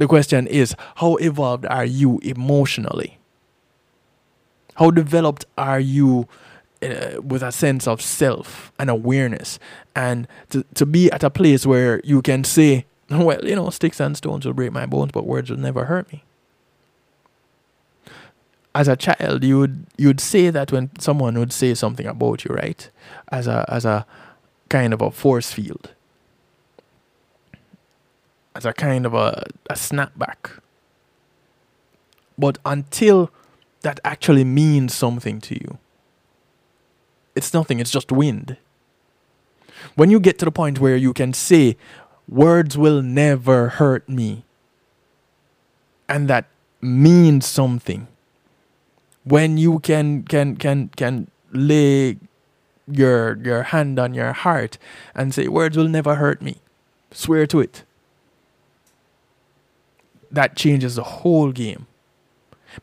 the 0.00 0.06
question 0.06 0.46
is 0.46 0.74
how 0.96 1.16
evolved 1.16 1.66
are 1.66 1.84
you 1.84 2.18
emotionally? 2.22 3.18
How 4.76 4.90
developed 4.90 5.44
are 5.58 5.78
you 5.78 6.26
uh, 6.82 7.20
with 7.22 7.42
a 7.42 7.52
sense 7.52 7.86
of 7.86 8.00
self 8.00 8.72
and 8.78 8.88
awareness? 8.88 9.58
And 9.94 10.26
to, 10.48 10.64
to 10.74 10.86
be 10.86 11.10
at 11.12 11.22
a 11.22 11.28
place 11.28 11.66
where 11.66 12.00
you 12.02 12.22
can 12.22 12.44
say 12.44 12.86
well 13.10 13.44
you 13.44 13.54
know 13.54 13.68
sticks 13.70 14.00
and 14.00 14.16
stones 14.16 14.46
will 14.46 14.54
break 14.54 14.72
my 14.72 14.86
bones 14.86 15.12
but 15.12 15.26
words 15.26 15.50
will 15.50 15.58
never 15.58 15.84
hurt 15.84 16.10
me. 16.12 16.24
As 18.74 18.88
a 18.88 18.96
child 18.96 19.44
you 19.44 19.58
would 19.58 19.84
you'd 19.98 20.20
say 20.20 20.48
that 20.48 20.72
when 20.72 20.90
someone 20.98 21.38
would 21.38 21.52
say 21.52 21.74
something 21.74 22.06
about 22.06 22.44
you 22.46 22.54
right? 22.54 22.88
As 23.30 23.46
a 23.46 23.66
as 23.68 23.84
a 23.84 24.06
kind 24.70 24.94
of 24.94 25.02
a 25.02 25.10
force 25.10 25.52
field 25.52 25.90
as 28.54 28.64
a 28.64 28.72
kind 28.72 29.06
of 29.06 29.14
a, 29.14 29.44
a 29.68 29.74
snapback 29.74 30.60
but 32.38 32.58
until 32.64 33.30
that 33.82 34.00
actually 34.04 34.44
means 34.44 34.94
something 34.94 35.40
to 35.40 35.54
you 35.54 35.78
it's 37.34 37.54
nothing, 37.54 37.80
it's 37.80 37.90
just 37.90 38.12
wind. 38.12 38.56
When 39.94 40.10
you 40.10 40.20
get 40.20 40.38
to 40.40 40.44
the 40.44 40.50
point 40.50 40.78
where 40.78 40.96
you 40.96 41.12
can 41.12 41.32
say, 41.32 41.76
words 42.28 42.76
will 42.76 43.02
never 43.02 43.68
hurt 43.68 44.08
me, 44.08 44.44
and 46.08 46.28
that 46.28 46.46
means 46.80 47.46
something, 47.46 48.08
when 49.24 49.58
you 49.58 49.78
can 49.78 50.24
can 50.24 50.56
can 50.56 50.88
can 50.96 51.30
lay 51.52 52.18
your 52.90 53.38
your 53.38 53.62
hand 53.64 53.98
on 53.98 54.14
your 54.14 54.32
heart 54.32 54.76
and 55.14 55.32
say 55.32 55.46
words 55.48 55.76
will 55.76 55.88
never 55.88 56.16
hurt 56.16 56.42
me 56.42 56.56
swear 57.12 57.46
to 57.46 57.60
it 57.60 57.84
that 60.30 60.56
changes 60.56 60.96
the 60.96 61.04
whole 61.04 61.52
game 61.52 61.86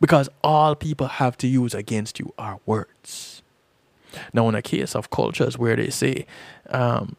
because 0.02 0.30
all 0.44 0.76
people 0.76 1.08
have 1.08 1.38
to 1.38 1.48
use 1.48 1.74
against 1.74 2.20
you 2.20 2.34
are 2.38 2.60
words 2.66 3.42
now, 4.34 4.48
in 4.50 4.56
a 4.56 4.62
case 4.62 4.96
of 4.96 5.10
cultures 5.10 5.58
where 5.58 5.76
they 5.76 5.90
say 5.90 6.26
um, 6.70 7.16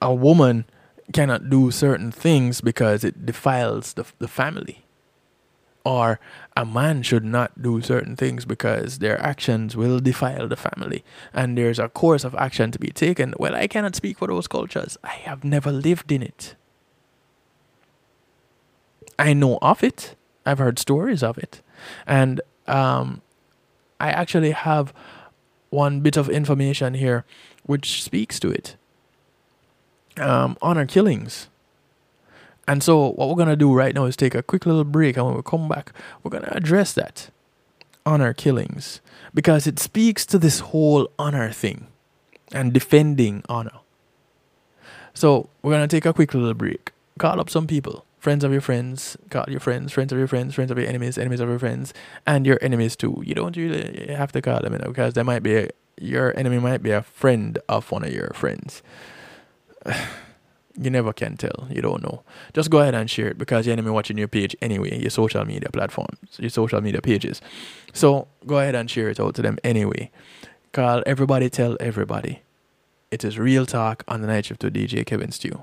a 0.00 0.14
woman 0.14 0.64
cannot 1.12 1.50
do 1.50 1.70
certain 1.70 2.10
things 2.10 2.60
because 2.60 3.04
it 3.04 3.26
defiles 3.26 3.94
the, 3.94 4.06
the 4.18 4.28
family, 4.28 4.84
or 5.84 6.18
a 6.56 6.64
man 6.64 7.02
should 7.02 7.24
not 7.24 7.60
do 7.60 7.80
certain 7.82 8.16
things 8.16 8.44
because 8.44 8.98
their 8.98 9.20
actions 9.20 9.76
will 9.76 10.00
defile 10.00 10.48
the 10.48 10.56
family, 10.56 11.04
and 11.32 11.58
there's 11.58 11.78
a 11.78 11.88
course 11.88 12.24
of 12.24 12.34
action 12.34 12.70
to 12.70 12.78
be 12.78 12.88
taken. 12.88 13.34
Well, 13.38 13.54
I 13.54 13.66
cannot 13.66 13.94
speak 13.94 14.18
for 14.18 14.28
those 14.28 14.46
cultures, 14.48 14.96
I 15.04 15.12
have 15.12 15.44
never 15.44 15.70
lived 15.70 16.10
in 16.10 16.22
it. 16.22 16.54
I 19.18 19.32
know 19.32 19.58
of 19.62 19.82
it. 19.82 20.16
I've 20.46 20.58
heard 20.58 20.78
stories 20.78 21.22
of 21.22 21.38
it, 21.38 21.62
and 22.06 22.40
um, 22.66 23.22
I 24.00 24.10
actually 24.10 24.50
have 24.50 24.92
one 25.70 26.00
bit 26.00 26.16
of 26.16 26.28
information 26.28 26.94
here 26.94 27.24
which 27.64 28.02
speaks 28.02 28.38
to 28.40 28.50
it. 28.50 28.76
Um, 30.16 30.56
honor 30.62 30.86
killings. 30.86 31.48
And 32.68 32.82
so, 32.82 33.10
what 33.10 33.28
we're 33.28 33.34
going 33.34 33.48
to 33.48 33.56
do 33.56 33.74
right 33.74 33.94
now 33.94 34.04
is 34.04 34.16
take 34.16 34.34
a 34.34 34.42
quick 34.42 34.64
little 34.64 34.84
break. 34.84 35.16
And 35.16 35.26
when 35.26 35.36
we 35.36 35.42
come 35.42 35.68
back, 35.68 35.92
we're 36.22 36.30
going 36.30 36.44
to 36.44 36.56
address 36.56 36.92
that 36.94 37.30
honor 38.06 38.32
killings 38.32 39.00
because 39.34 39.66
it 39.66 39.78
speaks 39.78 40.24
to 40.26 40.38
this 40.38 40.60
whole 40.60 41.10
honor 41.18 41.50
thing 41.50 41.88
and 42.52 42.72
defending 42.72 43.42
honor. 43.48 43.80
So, 45.12 45.48
we're 45.62 45.72
going 45.72 45.88
to 45.88 45.94
take 45.96 46.06
a 46.06 46.12
quick 46.12 46.32
little 46.32 46.54
break, 46.54 46.92
call 47.18 47.40
up 47.40 47.50
some 47.50 47.66
people 47.66 48.04
friends 48.24 48.42
of 48.42 48.50
your 48.50 48.62
friends, 48.62 49.18
call 49.28 49.44
your 49.48 49.60
friends, 49.60 49.92
friends 49.92 50.10
of 50.10 50.18
your 50.18 50.26
friends, 50.26 50.54
friends 50.54 50.70
of 50.70 50.78
your 50.78 50.88
enemies, 50.88 51.18
enemies 51.18 51.40
of 51.40 51.48
your 51.50 51.58
friends, 51.58 51.92
and 52.26 52.46
your 52.46 52.58
enemies 52.62 52.96
too. 52.96 53.22
You 53.22 53.34
don't 53.34 53.54
really 53.54 54.06
have 54.14 54.32
to 54.32 54.40
call 54.40 54.62
them, 54.62 54.72
you 54.72 54.78
know, 54.78 54.88
because 54.88 55.12
there 55.12 55.24
might 55.24 55.42
be 55.42 55.68
your 56.00 56.34
enemy 56.34 56.58
might 56.58 56.82
be 56.82 56.90
a 56.90 57.02
friend 57.02 57.58
of 57.68 57.92
one 57.92 58.02
of 58.02 58.10
your 58.10 58.30
friends. 58.34 58.82
you 60.74 60.88
never 60.88 61.12
can 61.12 61.36
tell. 61.36 61.68
You 61.68 61.82
don't 61.82 62.02
know. 62.02 62.22
Just 62.54 62.70
go 62.70 62.78
ahead 62.78 62.94
and 62.94 63.10
share 63.10 63.28
it 63.28 63.36
because 63.36 63.66
your 63.66 63.74
enemy 63.74 63.90
watching 63.90 64.16
your 64.16 64.28
page 64.28 64.56
anyway, 64.62 64.98
your 64.98 65.10
social 65.10 65.44
media 65.44 65.68
platforms, 65.70 66.38
your 66.38 66.48
social 66.48 66.80
media 66.80 67.02
pages. 67.02 67.42
So 67.92 68.26
go 68.46 68.58
ahead 68.58 68.74
and 68.74 68.90
share 68.90 69.10
it 69.10 69.20
out 69.20 69.34
to 69.34 69.42
them 69.42 69.58
anyway. 69.62 70.10
Call 70.72 71.02
everybody, 71.04 71.50
tell 71.50 71.76
everybody. 71.78 72.40
It 73.10 73.22
is 73.22 73.38
real 73.38 73.66
talk 73.66 74.02
on 74.08 74.22
the 74.22 74.28
night 74.28 74.46
shift 74.46 74.64
with 74.64 74.72
DJ 74.72 75.04
Kevin 75.04 75.30
Stew. 75.30 75.62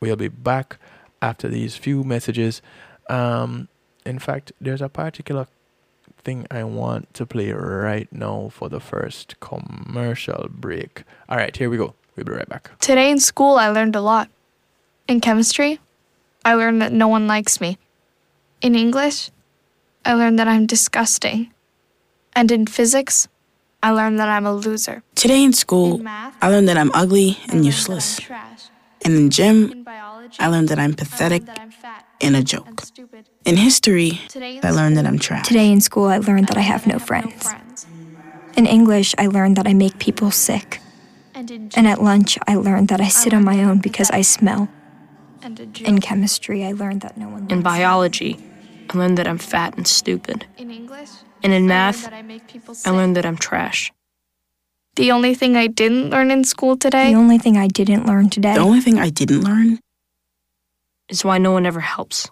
We'll 0.00 0.16
be 0.16 0.28
back 0.28 0.78
after 1.22 1.48
these 1.48 1.76
few 1.76 2.04
messages. 2.04 2.62
Um, 3.08 3.68
in 4.04 4.18
fact, 4.18 4.52
there's 4.60 4.82
a 4.82 4.88
particular 4.88 5.46
thing 6.18 6.46
I 6.50 6.64
want 6.64 7.12
to 7.14 7.26
play 7.26 7.52
right 7.52 8.10
now 8.12 8.50
for 8.52 8.68
the 8.68 8.80
first 8.80 9.38
commercial 9.40 10.48
break. 10.50 11.04
All 11.28 11.36
right, 11.36 11.54
here 11.56 11.70
we 11.70 11.76
go. 11.76 11.94
We'll 12.16 12.24
be 12.24 12.32
right 12.32 12.48
back. 12.48 12.70
Today 12.80 13.10
in 13.10 13.20
school, 13.20 13.56
I 13.58 13.68
learned 13.68 13.94
a 13.94 14.00
lot. 14.00 14.28
In 15.06 15.20
chemistry, 15.20 15.78
I 16.44 16.54
learned 16.54 16.82
that 16.82 16.92
no 16.92 17.08
one 17.08 17.26
likes 17.26 17.60
me. 17.60 17.78
In 18.60 18.74
English, 18.74 19.30
I 20.04 20.14
learned 20.14 20.38
that 20.38 20.48
I'm 20.48 20.66
disgusting. 20.66 21.52
And 22.34 22.50
in 22.50 22.66
physics, 22.66 23.28
I 23.82 23.90
learned 23.90 24.18
that 24.18 24.28
I'm 24.28 24.46
a 24.46 24.54
loser. 24.54 25.02
Today 25.14 25.44
in 25.44 25.52
school, 25.52 26.02
I 26.06 26.48
learned 26.48 26.68
that 26.68 26.76
I'm 26.76 26.90
ugly 26.94 27.38
and 27.48 27.64
useless. 27.64 28.20
And 29.06 29.14
in 29.14 29.30
gym, 29.30 29.86
I 30.40 30.48
learned 30.48 30.68
that 30.70 30.80
I'm 30.80 30.92
pathetic 30.92 31.44
and 32.20 32.34
a 32.34 32.42
joke. 32.42 32.82
In 33.44 33.56
history, 33.56 34.20
I 34.64 34.72
learned 34.72 34.96
that 34.96 35.06
I'm 35.06 35.20
trash. 35.20 35.46
Today 35.46 35.70
in 35.70 35.80
school, 35.80 36.06
I 36.06 36.18
learned 36.18 36.48
that 36.48 36.56
I 36.56 36.62
have 36.62 36.88
no 36.88 36.98
friends. 36.98 37.54
In 38.56 38.66
English, 38.66 39.14
I 39.16 39.28
learned 39.28 39.54
that 39.58 39.68
I 39.68 39.74
make 39.74 40.00
people 40.00 40.32
sick. 40.32 40.80
And 41.36 41.86
at 41.86 42.02
lunch, 42.02 42.36
I 42.48 42.56
learned 42.56 42.88
that 42.88 43.00
I 43.00 43.06
sit 43.06 43.32
on 43.32 43.44
my 43.44 43.62
own 43.62 43.78
because 43.78 44.10
I 44.10 44.22
smell. 44.22 44.68
In 45.84 46.00
chemistry, 46.00 46.64
I 46.64 46.72
learned 46.72 47.02
that 47.02 47.16
no 47.16 47.28
one. 47.28 47.46
In 47.48 47.62
biology, 47.62 48.44
I 48.90 48.98
learned 48.98 49.18
that 49.18 49.28
I'm 49.28 49.38
fat 49.38 49.76
and 49.76 49.86
stupid. 49.86 50.46
In 50.58 50.72
English, 50.72 51.10
And 51.44 51.52
in 51.52 51.68
math, 51.68 52.02
that 52.02 52.12
I 52.12 52.22
make 52.22 52.48
people 52.48 52.74
I 52.84 52.90
learned 52.90 53.14
that 53.14 53.24
I'm 53.24 53.36
trash. 53.36 53.92
The 54.96 55.12
only 55.12 55.34
thing 55.34 55.56
I 55.56 55.66
didn't 55.66 56.08
learn 56.08 56.30
in 56.30 56.42
school 56.42 56.76
today. 56.76 57.12
The 57.12 57.18
only 57.18 57.36
thing 57.36 57.58
I 57.58 57.68
didn't 57.68 58.06
learn 58.06 58.30
today. 58.30 58.54
The 58.54 58.60
only 58.60 58.80
thing 58.80 58.98
I 58.98 59.10
didn't 59.10 59.42
learn 59.42 59.78
Is 61.10 61.22
why 61.22 61.36
no 61.36 61.52
one 61.52 61.66
ever 61.66 61.80
helps. 61.80 62.30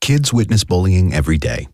Kids 0.00 0.32
witness 0.32 0.64
bullying 0.64 1.12
every 1.12 1.36
day. 1.36 1.68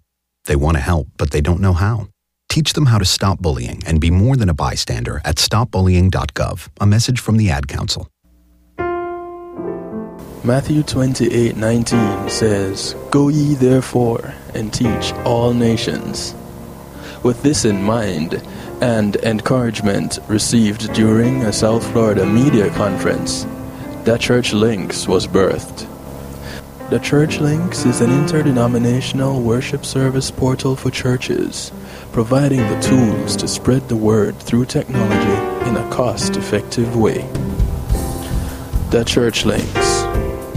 They 0.46 0.56
want 0.56 0.76
to 0.76 0.82
help, 0.82 1.06
but 1.16 1.30
they 1.30 1.40
don't 1.40 1.60
know 1.60 1.72
how. 1.72 2.08
Teach 2.48 2.72
them 2.72 2.86
how 2.86 2.98
to 2.98 3.04
stop 3.04 3.38
bullying 3.38 3.82
and 3.86 4.00
be 4.00 4.10
more 4.10 4.36
than 4.36 4.48
a 4.48 4.54
bystander 4.54 5.20
at 5.24 5.36
stopbullying.gov. 5.36 6.68
A 6.80 6.86
message 6.86 7.20
from 7.20 7.36
the 7.36 7.50
Ad 7.50 7.68
Council. 7.68 8.08
Matthew 10.42 10.82
28 10.82 11.56
19 11.56 12.28
says, 12.28 12.96
Go 13.10 13.28
ye 13.28 13.54
therefore 13.54 14.34
and 14.52 14.72
teach 14.74 15.12
all 15.24 15.54
nations. 15.54 16.34
With 17.22 17.42
this 17.42 17.64
in 17.64 17.82
mind, 17.82 18.42
and 18.84 19.16
encouragement 19.16 20.20
received 20.28 20.92
during 20.92 21.42
a 21.44 21.52
South 21.54 21.90
Florida 21.90 22.26
media 22.26 22.68
conference, 22.74 23.46
The 24.04 24.18
Church 24.18 24.52
Links 24.52 25.08
was 25.08 25.26
birthed. 25.26 25.88
The 26.90 26.98
Church 26.98 27.40
Links 27.40 27.86
is 27.86 28.02
an 28.02 28.10
interdenominational 28.10 29.40
worship 29.40 29.86
service 29.86 30.30
portal 30.30 30.76
for 30.76 30.90
churches, 30.90 31.72
providing 32.12 32.58
the 32.58 32.78
tools 32.80 33.36
to 33.36 33.48
spread 33.48 33.88
the 33.88 33.96
word 33.96 34.38
through 34.38 34.66
technology 34.66 35.66
in 35.66 35.78
a 35.78 35.90
cost 35.90 36.36
effective 36.36 36.94
way. 36.94 37.26
The 38.90 39.02
Church 39.06 39.46
Links 39.46 40.04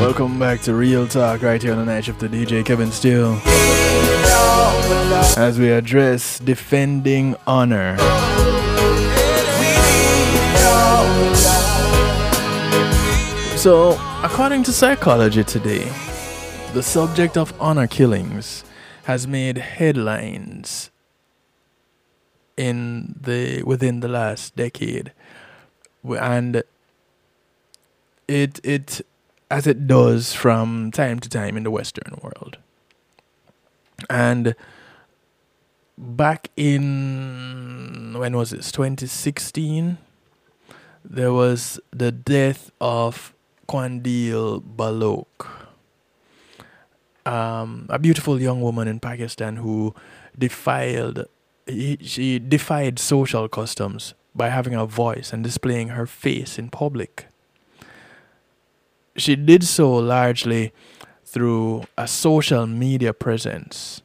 Welcome 0.00 0.38
back 0.38 0.62
to 0.62 0.72
Real 0.72 1.06
Talk 1.06 1.42
right 1.42 1.62
here 1.62 1.72
on 1.72 1.78
the 1.78 1.84
night 1.84 2.06
shift 2.06 2.20
to 2.20 2.30
DJ 2.30 2.64
Kevin 2.64 2.90
Stew. 2.90 3.38
As 5.36 5.58
we 5.58 5.70
address 5.70 6.38
defending 6.38 7.36
honor. 7.46 7.98
So, 13.58 14.00
according 14.24 14.62
to 14.62 14.72
psychology 14.72 15.44
today, 15.44 15.84
the 16.72 16.82
subject 16.82 17.36
of 17.36 17.52
honor 17.60 17.86
killings 17.86 18.64
has 19.04 19.28
made 19.28 19.58
headlines 19.58 20.90
in 22.56 23.14
the 23.20 23.62
within 23.64 24.00
the 24.00 24.08
last 24.08 24.56
decade 24.56 25.12
and 26.14 26.62
it 28.28 28.60
it 28.62 29.00
as 29.50 29.66
it 29.66 29.86
does 29.86 30.32
from 30.32 30.90
time 30.90 31.20
to 31.20 31.28
time 31.28 31.56
in 31.56 31.62
the 31.62 31.70
western 31.70 32.18
world. 32.22 32.58
And 34.10 34.54
back 35.96 36.50
in 36.56 38.14
when 38.16 38.36
was 38.36 38.50
this? 38.50 38.70
2016 38.72 39.98
there 41.08 41.32
was 41.32 41.80
the 41.92 42.10
death 42.10 42.70
of 42.80 43.32
Qandeel 43.68 44.62
Baloch 44.76 45.66
um, 47.26 47.86
a 47.88 47.98
beautiful 47.98 48.40
young 48.40 48.60
woman 48.60 48.86
in 48.88 49.00
Pakistan 49.00 49.56
who 49.56 49.94
defiled 50.38 51.26
he, 51.66 51.98
she 52.00 52.38
defied 52.38 52.98
social 52.98 53.48
customs 53.48 54.14
by 54.36 54.50
having 54.50 54.74
a 54.74 54.86
voice 54.86 55.32
and 55.32 55.42
displaying 55.42 55.88
her 55.88 56.06
face 56.06 56.58
in 56.58 56.68
public. 56.68 57.26
She 59.16 59.34
did 59.34 59.64
so 59.64 59.94
largely 59.94 60.72
through 61.24 61.84
a 61.96 62.06
social 62.06 62.66
media 62.66 63.12
presence 63.12 64.02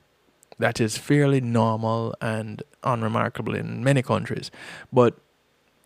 that 0.58 0.80
is 0.80 0.98
fairly 0.98 1.42
normal 1.42 2.16
and 2.22 2.64
unremarkable 2.84 3.56
in 3.56 3.84
many 3.84 4.02
countries, 4.02 4.52
but 4.92 5.18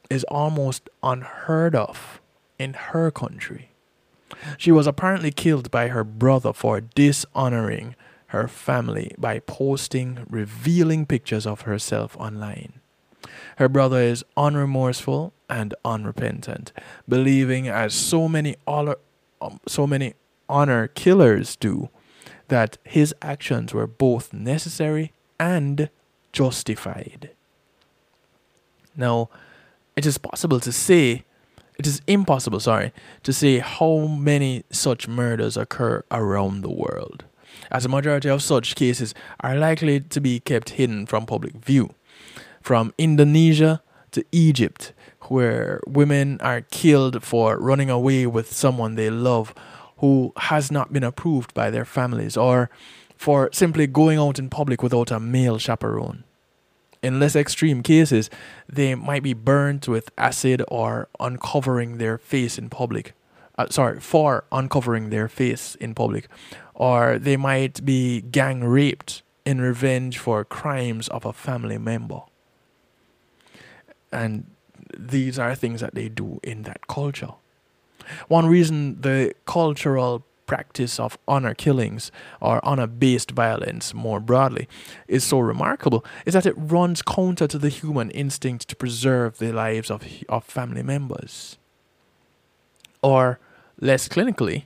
is 0.09 0.23
almost 0.25 0.89
unheard 1.01 1.75
of 1.75 2.21
in 2.59 2.73
her 2.73 3.09
country. 3.09 3.71
She 4.57 4.71
was 4.71 4.87
apparently 4.87 5.31
killed 5.31 5.71
by 5.71 5.87
her 5.87 6.03
brother 6.03 6.53
for 6.53 6.81
dishonoring 6.81 7.95
her 8.27 8.47
family 8.47 9.11
by 9.17 9.39
posting 9.39 10.25
revealing 10.29 11.05
pictures 11.05 11.47
of 11.47 11.61
herself 11.61 12.15
online. 12.17 12.73
Her 13.57 13.69
brother 13.69 14.01
is 14.01 14.23
unremorseful 14.35 15.31
and 15.49 15.73
unrepentant, 15.83 16.71
believing 17.07 17.67
as 17.67 17.93
so 17.93 18.27
many 18.27 18.55
honor, 18.67 18.95
um, 19.41 19.59
so 19.67 19.87
many 19.87 20.13
honor 20.49 20.87
killers 20.87 21.55
do 21.55 21.89
that 22.47 22.77
his 22.83 23.13
actions 23.21 23.73
were 23.73 23.87
both 23.87 24.33
necessary 24.33 25.11
and 25.39 25.89
justified. 26.31 27.29
Now, 28.95 29.29
it 29.95 30.05
is 30.05 30.17
possible 30.17 30.59
to 30.59 30.71
say, 30.71 31.23
it 31.77 31.87
is 31.87 32.01
impossible, 32.07 32.59
sorry, 32.59 32.93
to 33.23 33.33
say 33.33 33.59
how 33.59 34.07
many 34.07 34.63
such 34.69 35.07
murders 35.07 35.57
occur 35.57 36.03
around 36.11 36.61
the 36.61 36.69
world, 36.69 37.25
as 37.71 37.85
a 37.85 37.89
majority 37.89 38.29
of 38.29 38.41
such 38.41 38.75
cases 38.75 39.13
are 39.39 39.55
likely 39.55 39.99
to 39.99 40.21
be 40.21 40.39
kept 40.39 40.71
hidden 40.71 41.05
from 41.05 41.25
public 41.25 41.53
view. 41.53 41.93
From 42.65 42.95
Indonesia 42.97 43.83
to 44.09 44.25
Egypt, 44.31 44.91
where 45.29 45.79
women 45.85 46.41
are 46.41 46.61
killed 46.61 47.21
for 47.21 47.59
running 47.59 47.91
away 47.91 48.25
with 48.25 48.51
someone 48.51 48.95
they 48.95 49.11
love 49.11 49.53
who 49.97 50.33
has 50.35 50.71
not 50.71 50.91
been 50.91 51.03
approved 51.03 51.53
by 51.53 51.69
their 51.69 51.85
families 51.85 52.35
or 52.35 52.71
for 53.15 53.51
simply 53.53 53.85
going 53.85 54.17
out 54.17 54.39
in 54.39 54.49
public 54.49 54.81
without 54.81 55.11
a 55.11 55.19
male 55.19 55.59
chaperone. 55.59 56.23
In 57.03 57.19
less 57.19 57.35
extreme 57.35 57.83
cases, 57.83 58.31
they 58.67 58.95
might 58.95 59.21
be 59.21 59.35
burnt 59.35 59.87
with 59.87 60.09
acid 60.17 60.63
or 60.67 61.07
uncovering 61.19 61.99
their 61.99 62.17
face 62.17 62.57
in 62.57 62.71
public. 62.71 63.13
Uh, 63.59 63.67
sorry, 63.69 63.99
for 63.99 64.43
uncovering 64.51 65.11
their 65.11 65.27
face 65.27 65.75
in 65.75 65.93
public. 65.93 66.27
Or 66.73 67.19
they 67.19 67.37
might 67.37 67.85
be 67.85 68.21
gang 68.21 68.63
raped 68.63 69.21
in 69.45 69.61
revenge 69.61 70.17
for 70.17 70.43
crimes 70.43 71.07
of 71.09 71.27
a 71.27 71.31
family 71.31 71.77
member. 71.77 72.21
And 74.15 74.45
these 74.97 75.37
are 75.37 75.53
things 75.55 75.81
that 75.81 75.93
they 75.93 76.09
do 76.09 76.39
in 76.41 76.63
that 76.63 76.87
culture. 76.87 77.33
One 78.27 78.47
reason 78.47 79.01
the 79.01 79.33
cultural 79.45 80.23
practice 80.45 80.99
of 80.99 81.17
honor 81.27 81.55
killings 81.55 82.11
or 82.39 82.63
honor 82.63 82.87
based 82.87 83.31
violence 83.31 83.93
more 83.95 84.19
broadly 84.19 84.67
is 85.07 85.23
so 85.23 85.39
remarkable 85.39 86.05
is 86.25 86.35
that 86.35 86.45
it 86.45 86.53
runs 86.55 87.01
counter 87.01 87.47
to 87.47 87.57
the 87.57 87.69
human 87.69 88.11
instinct 88.11 88.67
to 88.69 88.75
preserve 88.75 89.39
the 89.39 89.51
lives 89.51 89.89
of, 89.89 90.03
of 90.29 90.43
family 90.45 90.83
members. 90.83 91.57
Or, 93.01 93.39
less 93.81 94.07
clinically, 94.07 94.63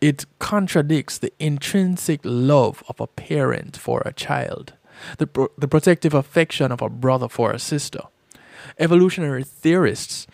it 0.00 0.26
contradicts 0.38 1.18
the 1.18 1.32
intrinsic 1.38 2.20
love 2.24 2.82
of 2.88 3.00
a 3.00 3.06
parent 3.06 3.76
for 3.76 4.02
a 4.04 4.12
child, 4.12 4.74
the, 5.18 5.26
pro- 5.26 5.52
the 5.56 5.68
protective 5.68 6.14
affection 6.14 6.72
of 6.72 6.82
a 6.82 6.88
brother 6.88 7.28
for 7.28 7.52
a 7.52 7.58
sister. 7.58 8.02
Evolutionary 8.78 9.44
theorists 9.44 10.26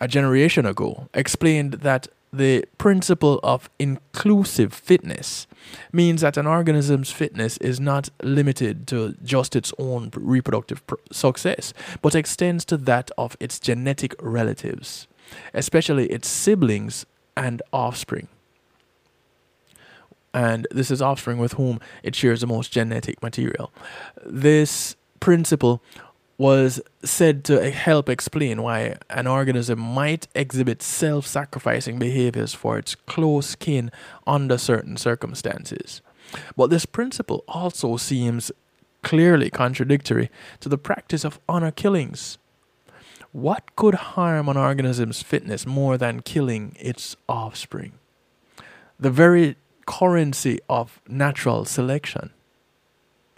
a 0.00 0.08
generation 0.08 0.66
ago 0.66 1.08
explained 1.14 1.74
that 1.74 2.08
the 2.32 2.64
principle 2.78 3.38
of 3.44 3.70
inclusive 3.78 4.72
fitness 4.74 5.46
means 5.92 6.20
that 6.20 6.36
an 6.36 6.46
organism's 6.46 7.10
fitness 7.10 7.56
is 7.58 7.78
not 7.78 8.10
limited 8.22 8.86
to 8.88 9.14
just 9.22 9.54
its 9.54 9.72
own 9.78 10.10
reproductive 10.14 10.84
pr- 10.86 10.96
success, 11.12 11.72
but 12.02 12.14
extends 12.14 12.64
to 12.64 12.76
that 12.76 13.10
of 13.16 13.36
its 13.38 13.60
genetic 13.60 14.14
relatives, 14.20 15.06
especially 15.52 16.06
its 16.06 16.26
siblings 16.28 17.06
and 17.36 17.62
offspring. 17.72 18.28
And 20.32 20.66
this 20.72 20.90
is 20.90 21.00
offspring 21.00 21.38
with 21.38 21.52
whom 21.52 21.78
it 22.02 22.16
shares 22.16 22.40
the 22.40 22.48
most 22.48 22.72
genetic 22.72 23.22
material. 23.22 23.72
This 24.26 24.96
principle 25.20 25.80
was 26.36 26.80
said 27.04 27.44
to 27.44 27.70
help 27.70 28.08
explain 28.08 28.62
why 28.62 28.96
an 29.10 29.26
organism 29.26 29.78
might 29.78 30.26
exhibit 30.34 30.82
self 30.82 31.26
sacrificing 31.26 31.98
behaviors 31.98 32.54
for 32.54 32.78
its 32.78 32.94
close 32.94 33.54
kin 33.54 33.90
under 34.26 34.58
certain 34.58 34.96
circumstances. 34.96 36.02
But 36.56 36.70
this 36.70 36.86
principle 36.86 37.44
also 37.46 37.96
seems 37.96 38.50
clearly 39.02 39.50
contradictory 39.50 40.30
to 40.60 40.68
the 40.68 40.78
practice 40.78 41.24
of 41.24 41.38
honor 41.48 41.70
killings. 41.70 42.38
What 43.32 43.76
could 43.76 43.94
harm 43.94 44.48
an 44.48 44.56
organism's 44.56 45.22
fitness 45.22 45.66
more 45.66 45.98
than 45.98 46.22
killing 46.22 46.76
its 46.80 47.16
offspring? 47.28 47.92
The 48.98 49.10
very 49.10 49.56
currency 49.86 50.60
of 50.68 51.00
natural 51.08 51.64
selection 51.64 52.30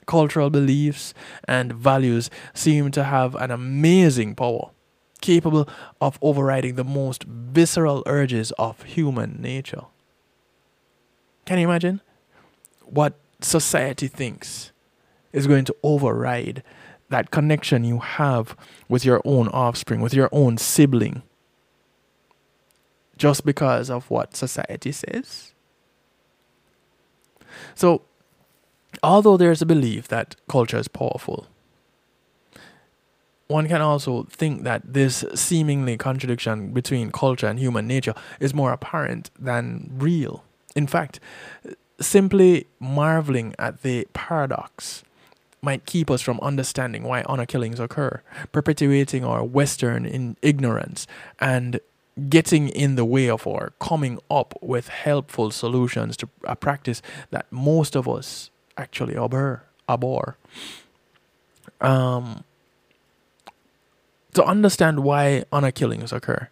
cultural 0.07 0.51
beliefs 0.51 1.13
and 1.47 1.73
values 1.73 2.31
seem 2.55 2.91
to 2.93 3.05
have 3.05 3.35
an 3.35 3.51
amazing 3.51 4.35
power, 4.35 4.71
capable 5.21 5.69
of 6.01 6.19
overriding 6.23 6.77
the 6.77 6.85
most 6.85 7.25
visceral 7.25 8.03
urges 8.07 8.53
of 8.53 8.83
human 8.83 9.41
nature. 9.41 9.83
Can 11.45 11.59
you 11.59 11.69
imagine 11.69 12.01
what 12.85 13.15
society 13.41 14.09
thinks 14.09 14.73
is 15.33 15.47
going 15.47 15.65
to 15.65 15.77
override 15.83 16.63
that 17.09 17.31
connection 17.31 17.85
you 17.85 17.99
have 17.99 18.57
with 18.89 19.05
your 19.05 19.21
own 19.25 19.49
offspring, 19.49 20.01
with 20.01 20.15
your 20.15 20.29
own 20.33 20.59
sibling, 20.59 21.23
just 23.17 23.45
because 23.45 23.91
of 23.91 24.11
what 24.11 24.37
society 24.37 24.93
says? 24.93 25.53
So, 27.75 28.03
although 29.03 29.37
there's 29.37 29.63
a 29.63 29.67
belief 29.67 30.09
that 30.09 30.37
culture 30.49 30.79
is 30.79 30.89
powerful, 30.89 31.47
one 33.49 33.69
can 33.69 33.81
also 33.81 34.25
think 34.25 34.65
that 34.65 34.83
this 34.93 35.25
seemingly 35.35 35.97
contradiction 35.97 36.73
between 36.73 37.13
culture 37.13 37.47
and 37.47 37.59
human 37.59 37.87
nature 37.87 38.15
is 38.41 38.53
more 38.53 38.73
apparent 38.73 39.31
than 39.39 39.91
real. 39.95 40.43
In 40.75 40.87
fact, 40.87 41.21
simply 42.01 42.67
marveling 42.81 43.55
at 43.59 43.83
the 43.83 44.07
paradox 44.13 45.05
might 45.63 45.87
keep 45.87 46.11
us 46.11 46.21
from 46.21 46.39
understanding 46.41 47.03
why 47.03 47.23
honor 47.23 47.47
killings 47.47 47.81
occur, 47.81 48.21
perpetuating 48.53 49.25
our 49.25 49.45
Western 49.45 50.37
ignorance 50.43 51.07
and 51.41 51.81
getting 52.29 52.69
in 52.69 52.95
the 52.95 53.05
way 53.05 53.29
of 53.29 53.47
our 53.47 53.73
coming 53.79 54.19
up 54.31 54.55
with 54.63 54.89
helpful 54.89 55.51
solutions 55.51 56.17
to 56.17 56.29
a 56.45 56.57
practice 56.57 57.03
that 57.31 57.47
most 57.51 57.95
of 57.95 58.09
us 58.09 58.51
actually 58.77 59.17
abhor. 59.17 59.65
abhor. 59.89 60.37
Um, 61.81 62.45
to 64.35 64.45
understand 64.45 65.01
why 65.01 65.45
honor 65.53 65.71
killings 65.71 66.13
occur, 66.13 66.49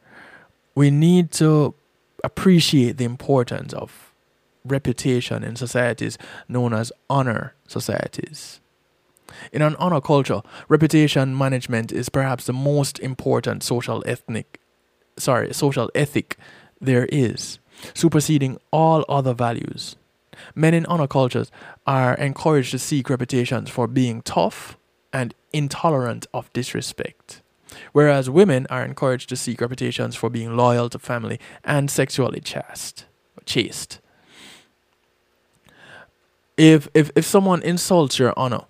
we 0.74 0.90
need 0.90 1.30
to 1.32 1.74
appreciate 2.22 2.96
the 2.96 3.04
importance 3.04 3.72
of 3.72 4.12
reputation 4.64 5.44
in 5.44 5.56
societies 5.56 6.16
known 6.48 6.72
as 6.72 6.90
honor 7.10 7.54
societies. 7.68 8.60
In 9.52 9.62
an 9.62 9.76
honor 9.76 10.00
culture, 10.00 10.42
reputation 10.68 11.36
management 11.36 11.92
is 11.92 12.08
perhaps 12.08 12.46
the 12.46 12.52
most 12.52 12.98
important 13.00 13.62
social 13.62 14.02
ethnic 14.06 14.60
sorry, 15.16 15.52
social 15.54 15.90
ethic 15.94 16.36
there 16.80 17.06
is, 17.06 17.58
superseding 17.94 18.58
all 18.70 19.04
other 19.08 19.34
values. 19.34 19.96
Men 20.54 20.74
in 20.74 20.86
honor 20.86 21.06
cultures 21.06 21.50
are 21.86 22.14
encouraged 22.14 22.70
to 22.72 22.78
seek 22.78 23.10
reputations 23.10 23.70
for 23.70 23.86
being 23.86 24.22
tough 24.22 24.76
and 25.12 25.34
intolerant 25.52 26.26
of 26.34 26.52
disrespect, 26.52 27.42
whereas 27.92 28.28
women 28.28 28.66
are 28.70 28.84
encouraged 28.84 29.28
to 29.28 29.36
seek 29.36 29.60
reputations 29.60 30.16
for 30.16 30.28
being 30.28 30.56
loyal 30.56 30.88
to 30.90 30.98
family 30.98 31.38
and 31.64 31.90
sexually 31.90 32.40
chaste, 32.40 33.06
chaste. 33.44 34.00
If, 36.56 36.88
if, 36.94 37.10
if 37.16 37.24
someone 37.24 37.62
insults 37.62 38.18
your 38.18 38.32
honor, 38.36 38.62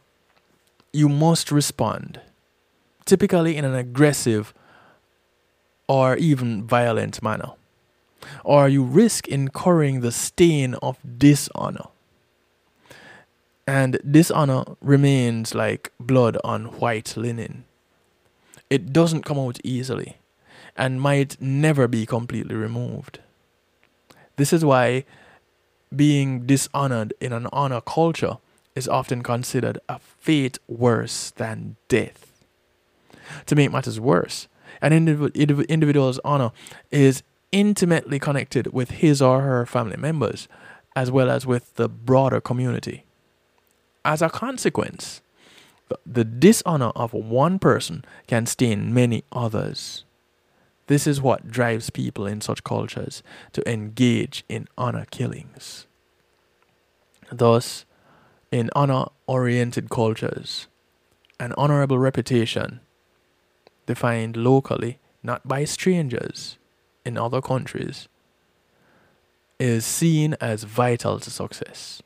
you 0.92 1.08
must 1.08 1.50
respond, 1.50 2.20
typically 3.04 3.56
in 3.56 3.64
an 3.64 3.74
aggressive 3.74 4.54
or 5.86 6.16
even 6.16 6.64
violent 6.66 7.22
manner 7.22 7.52
or 8.44 8.68
you 8.68 8.82
risk 8.82 9.28
incurring 9.28 10.00
the 10.00 10.12
stain 10.12 10.74
of 10.74 10.98
dishonor. 11.18 11.86
And 13.66 13.98
dishonor 14.08 14.64
remains 14.80 15.54
like 15.54 15.92
blood 15.98 16.36
on 16.44 16.66
white 16.80 17.16
linen. 17.16 17.64
It 18.68 18.92
doesn't 18.92 19.22
come 19.22 19.38
out 19.38 19.58
easily 19.64 20.16
and 20.76 21.00
might 21.00 21.40
never 21.40 21.88
be 21.88 22.04
completely 22.06 22.54
removed. 22.54 23.20
This 24.36 24.52
is 24.52 24.64
why 24.64 25.04
being 25.94 26.46
dishonored 26.46 27.14
in 27.20 27.32
an 27.32 27.46
honor 27.52 27.80
culture 27.80 28.38
is 28.74 28.88
often 28.88 29.22
considered 29.22 29.78
a 29.88 29.98
fate 29.98 30.58
worse 30.66 31.30
than 31.30 31.76
death. 31.88 32.32
To 33.46 33.54
make 33.54 33.70
matters 33.70 34.00
worse, 34.00 34.48
an 34.82 34.92
indiv- 34.92 35.68
individual's 35.68 36.18
honor 36.24 36.50
is 36.90 37.22
intimately 37.54 38.18
connected 38.18 38.72
with 38.72 38.90
his 38.90 39.22
or 39.22 39.42
her 39.42 39.64
family 39.64 39.96
members, 39.96 40.48
as 40.96 41.08
well 41.08 41.30
as 41.30 41.46
with 41.46 41.72
the 41.76 41.88
broader 41.88 42.40
community. 42.40 43.04
As 44.04 44.20
a 44.20 44.28
consequence, 44.28 45.22
the 46.04 46.24
dishonor 46.24 46.90
of 46.96 47.14
one 47.14 47.60
person 47.60 48.04
can 48.26 48.46
stain 48.46 48.92
many 48.92 49.22
others. 49.30 50.04
This 50.88 51.06
is 51.06 51.22
what 51.22 51.48
drives 51.48 51.90
people 51.90 52.26
in 52.26 52.40
such 52.40 52.64
cultures 52.64 53.22
to 53.52 53.70
engage 53.70 54.42
in 54.48 54.66
honor 54.76 55.06
killings. 55.12 55.86
Thus, 57.30 57.84
in 58.50 58.68
honor 58.74 59.06
oriented 59.28 59.90
cultures, 59.90 60.66
an 61.38 61.54
honorable 61.56 62.00
reputation, 62.00 62.80
defined 63.86 64.36
locally, 64.36 64.98
not 65.22 65.46
by 65.46 65.64
strangers 65.64 66.58
in 67.04 67.16
other 67.16 67.40
countries, 67.40 68.08
is 69.58 69.84
seen 69.84 70.36
as 70.40 70.64
vital 70.64 71.20
to 71.20 71.30
success. 71.30 72.02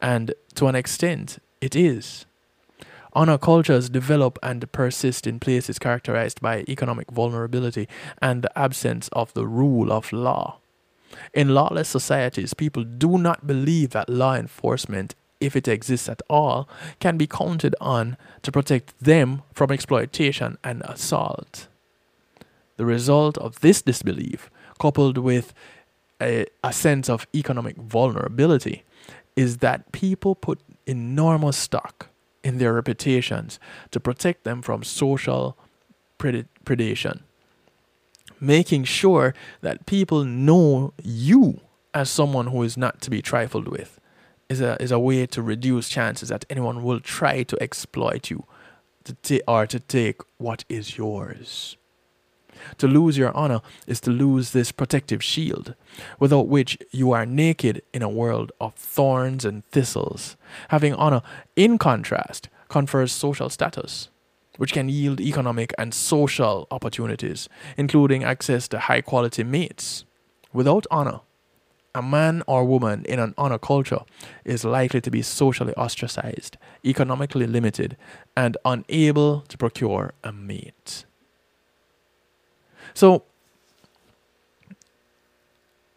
And 0.00 0.34
to 0.54 0.66
an 0.66 0.74
extent, 0.74 1.38
it 1.60 1.74
is. 1.74 2.26
Honor 3.14 3.38
cultures 3.38 3.88
develop 3.88 4.38
and 4.42 4.70
persist 4.70 5.26
in 5.26 5.40
places 5.40 5.78
characterized 5.78 6.40
by 6.40 6.64
economic 6.68 7.10
vulnerability 7.10 7.88
and 8.20 8.42
the 8.42 8.58
absence 8.58 9.08
of 9.12 9.32
the 9.34 9.46
rule 9.46 9.90
of 9.90 10.12
law. 10.12 10.58
In 11.32 11.54
lawless 11.54 11.88
societies, 11.88 12.54
people 12.54 12.84
do 12.84 13.18
not 13.18 13.46
believe 13.46 13.90
that 13.90 14.10
law 14.10 14.34
enforcement, 14.34 15.14
if 15.40 15.56
it 15.56 15.66
exists 15.66 16.08
at 16.08 16.22
all, 16.28 16.68
can 17.00 17.16
be 17.16 17.26
counted 17.26 17.74
on 17.80 18.16
to 18.42 18.52
protect 18.52 18.98
them 19.00 19.42
from 19.54 19.72
exploitation 19.72 20.58
and 20.62 20.82
assault. 20.82 21.68
The 22.78 22.86
result 22.86 23.36
of 23.38 23.60
this 23.60 23.82
disbelief, 23.82 24.50
coupled 24.80 25.18
with 25.18 25.52
a, 26.22 26.46
a 26.64 26.72
sense 26.72 27.10
of 27.10 27.26
economic 27.34 27.76
vulnerability, 27.76 28.84
is 29.36 29.58
that 29.58 29.92
people 29.92 30.34
put 30.34 30.60
enormous 30.86 31.56
stock 31.56 32.08
in 32.42 32.58
their 32.58 32.72
reputations 32.72 33.60
to 33.90 34.00
protect 34.00 34.44
them 34.44 34.62
from 34.62 34.82
social 34.82 35.56
pred- 36.18 36.46
predation. 36.64 37.20
Making 38.40 38.84
sure 38.84 39.34
that 39.60 39.86
people 39.86 40.24
know 40.24 40.92
you 41.02 41.60
as 41.92 42.08
someone 42.08 42.48
who 42.48 42.62
is 42.62 42.76
not 42.76 43.00
to 43.02 43.10
be 43.10 43.20
trifled 43.20 43.68
with 43.68 44.00
is 44.48 44.60
a, 44.60 44.80
is 44.80 44.92
a 44.92 44.98
way 44.98 45.26
to 45.26 45.42
reduce 45.42 45.88
chances 45.88 46.28
that 46.28 46.44
anyone 46.48 46.84
will 46.84 47.00
try 47.00 47.42
to 47.42 47.60
exploit 47.60 48.30
you 48.30 48.44
to 49.04 49.14
ta- 49.14 49.44
or 49.52 49.66
to 49.66 49.80
take 49.80 50.20
what 50.36 50.64
is 50.68 50.96
yours. 50.96 51.77
To 52.78 52.86
lose 52.86 53.18
your 53.18 53.36
honor 53.36 53.60
is 53.86 54.00
to 54.00 54.10
lose 54.10 54.52
this 54.52 54.72
protective 54.72 55.22
shield, 55.22 55.74
without 56.18 56.48
which 56.48 56.78
you 56.90 57.12
are 57.12 57.26
naked 57.26 57.82
in 57.92 58.02
a 58.02 58.08
world 58.08 58.52
of 58.60 58.74
thorns 58.74 59.44
and 59.44 59.64
thistles. 59.66 60.36
Having 60.68 60.94
honor, 60.94 61.22
in 61.56 61.78
contrast, 61.78 62.48
confers 62.68 63.12
social 63.12 63.48
status, 63.48 64.08
which 64.56 64.72
can 64.72 64.88
yield 64.88 65.20
economic 65.20 65.72
and 65.78 65.94
social 65.94 66.66
opportunities, 66.70 67.48
including 67.76 68.24
access 68.24 68.68
to 68.68 68.78
high 68.78 69.00
quality 69.00 69.44
mates. 69.44 70.04
Without 70.52 70.86
honor, 70.90 71.20
a 71.94 72.02
man 72.02 72.42
or 72.46 72.64
woman 72.64 73.04
in 73.06 73.18
an 73.18 73.34
honor 73.36 73.58
culture 73.58 74.00
is 74.44 74.64
likely 74.64 75.00
to 75.00 75.10
be 75.10 75.22
socially 75.22 75.74
ostracized, 75.74 76.56
economically 76.84 77.46
limited, 77.46 77.96
and 78.36 78.56
unable 78.64 79.40
to 79.48 79.58
procure 79.58 80.12
a 80.22 80.32
mate. 80.32 81.04
So, 82.98 83.22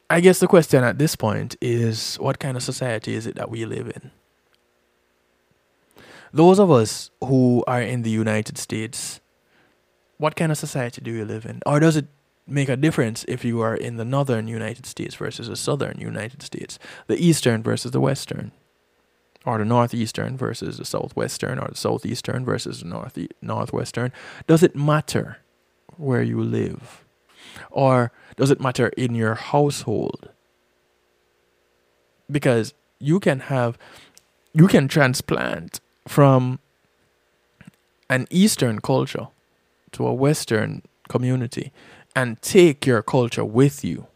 I 0.07 0.19
guess 0.22 0.40
the 0.40 0.45
question 0.45 0.84
at 0.84 0.99
this 0.99 1.15
point 1.15 1.56
is 1.60 2.18
what 2.18 2.38
kind 2.38 2.56
of 2.56 2.61
society 2.61 3.15
is 3.15 3.26
it 3.26 3.34
that 3.38 3.49
we 3.49 3.65
live 3.65 3.88
in? 3.88 4.11
Those 6.32 6.60
of 6.60 6.69
us 6.69 7.10
who 7.23 7.64
are 7.65 7.82
in 7.82 8.03
the 8.03 8.11
United 8.11 8.60
States, 8.60 9.19
what 10.19 10.36
kind 10.36 10.52
of 10.52 10.60
society 10.60 11.02
do 11.02 11.10
you 11.10 11.26
live 11.26 11.44
in? 11.44 11.64
Or 11.65 11.80
does 11.80 11.98
it 11.98 12.06
make 12.45 12.69
a 12.69 12.78
difference 12.78 13.26
if 13.28 13.44
you 13.44 13.61
are 13.61 13.76
in 13.76 13.98
the 13.98 14.06
northern 14.06 14.48
United 14.48 14.86
States 14.86 15.15
versus 15.15 15.48
the 15.48 15.56
southern 15.56 15.99
United 15.99 16.44
States, 16.44 16.78
the 17.07 17.18
eastern 17.18 17.64
versus 17.64 17.90
the 17.90 17.99
western, 17.99 18.52
or 19.44 19.57
the 19.57 19.65
northeastern 19.65 20.38
versus 20.38 20.78
the 20.78 20.86
southwestern, 20.86 21.57
or 21.57 21.68
the 21.69 21.76
southeastern 21.76 22.45
versus 22.45 22.82
the 22.82 22.88
north 22.88 23.18
northwestern? 23.41 24.14
Does 24.45 24.61
it 24.61 24.76
matter 24.76 25.40
where 25.98 26.22
you 26.22 26.42
live? 26.42 27.06
Or 27.70 28.12
does 28.36 28.52
it 28.52 28.62
matter 28.62 28.88
in 28.90 29.16
your 29.16 29.36
household? 29.36 30.30
Because 32.30 32.74
you 33.00 33.20
can 33.20 33.42
have, 33.42 33.78
you 34.54 34.68
can 34.68 34.88
transplant 34.88 35.80
from 36.08 36.60
an 38.10 38.28
Eastern 38.30 38.80
culture 38.80 39.28
to 39.92 40.08
a 40.08 40.14
Western 40.14 40.82
community 41.10 41.72
and 42.16 42.42
take 42.42 42.86
your 42.86 43.02
culture 43.02 43.46
with 43.46 43.84
you. 43.84 44.08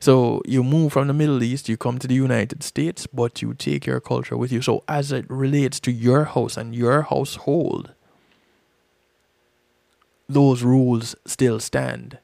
So 0.00 0.42
you 0.46 0.62
move 0.62 0.92
from 0.92 1.08
the 1.08 1.14
Middle 1.14 1.42
East, 1.42 1.68
you 1.68 1.76
come 1.76 1.98
to 1.98 2.06
the 2.06 2.14
United 2.14 2.62
States, 2.62 3.06
but 3.06 3.42
you 3.42 3.54
take 3.54 3.86
your 3.86 4.00
culture 4.00 4.36
with 4.36 4.52
you. 4.52 4.62
So 4.62 4.84
as 4.86 5.10
it 5.10 5.26
relates 5.28 5.80
to 5.80 5.90
your 5.90 6.24
house 6.24 6.56
and 6.56 6.74
your 6.74 7.02
household, 7.02 7.94
those 10.28 10.62
rules 10.62 11.14
still 11.26 11.58
stand. 11.60 12.18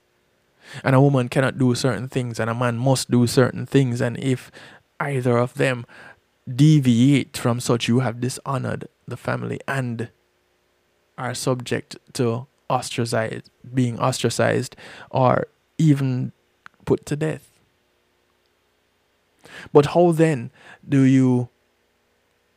And 0.83 0.95
a 0.95 1.01
woman 1.01 1.29
cannot 1.29 1.59
do 1.59 1.75
certain 1.75 2.09
things, 2.09 2.41
and 2.41 2.49
a 2.51 2.55
man 2.55 2.77
must 2.77 3.11
do 3.11 3.27
certain 3.27 3.67
things. 3.67 4.01
And 4.01 4.19
if 4.19 4.51
either 5.01 5.37
of 5.37 5.55
them 5.55 5.87
deviate 6.53 7.37
from 7.37 7.61
such, 7.61 7.89
you 7.89 8.01
have 8.01 8.21
dishonored 8.21 8.89
the 9.07 9.17
family 9.17 9.61
and 9.69 10.09
are 11.17 11.35
subject 11.35 11.97
to 12.15 12.47
ostracized, 12.69 13.51
being 13.73 13.99
ostracized, 13.99 14.75
or 15.11 15.47
even 15.79 16.33
put 16.85 17.07
to 17.07 17.17
death. 17.17 17.51
But 19.73 19.87
how 19.87 20.13
then 20.13 20.51
do 20.87 21.03
you 21.03 21.49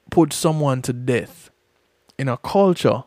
put 0.10 0.34
someone 0.34 0.82
to 0.84 0.94
death 0.94 1.50
in 2.18 2.30
a 2.30 2.38
culture 2.38 3.04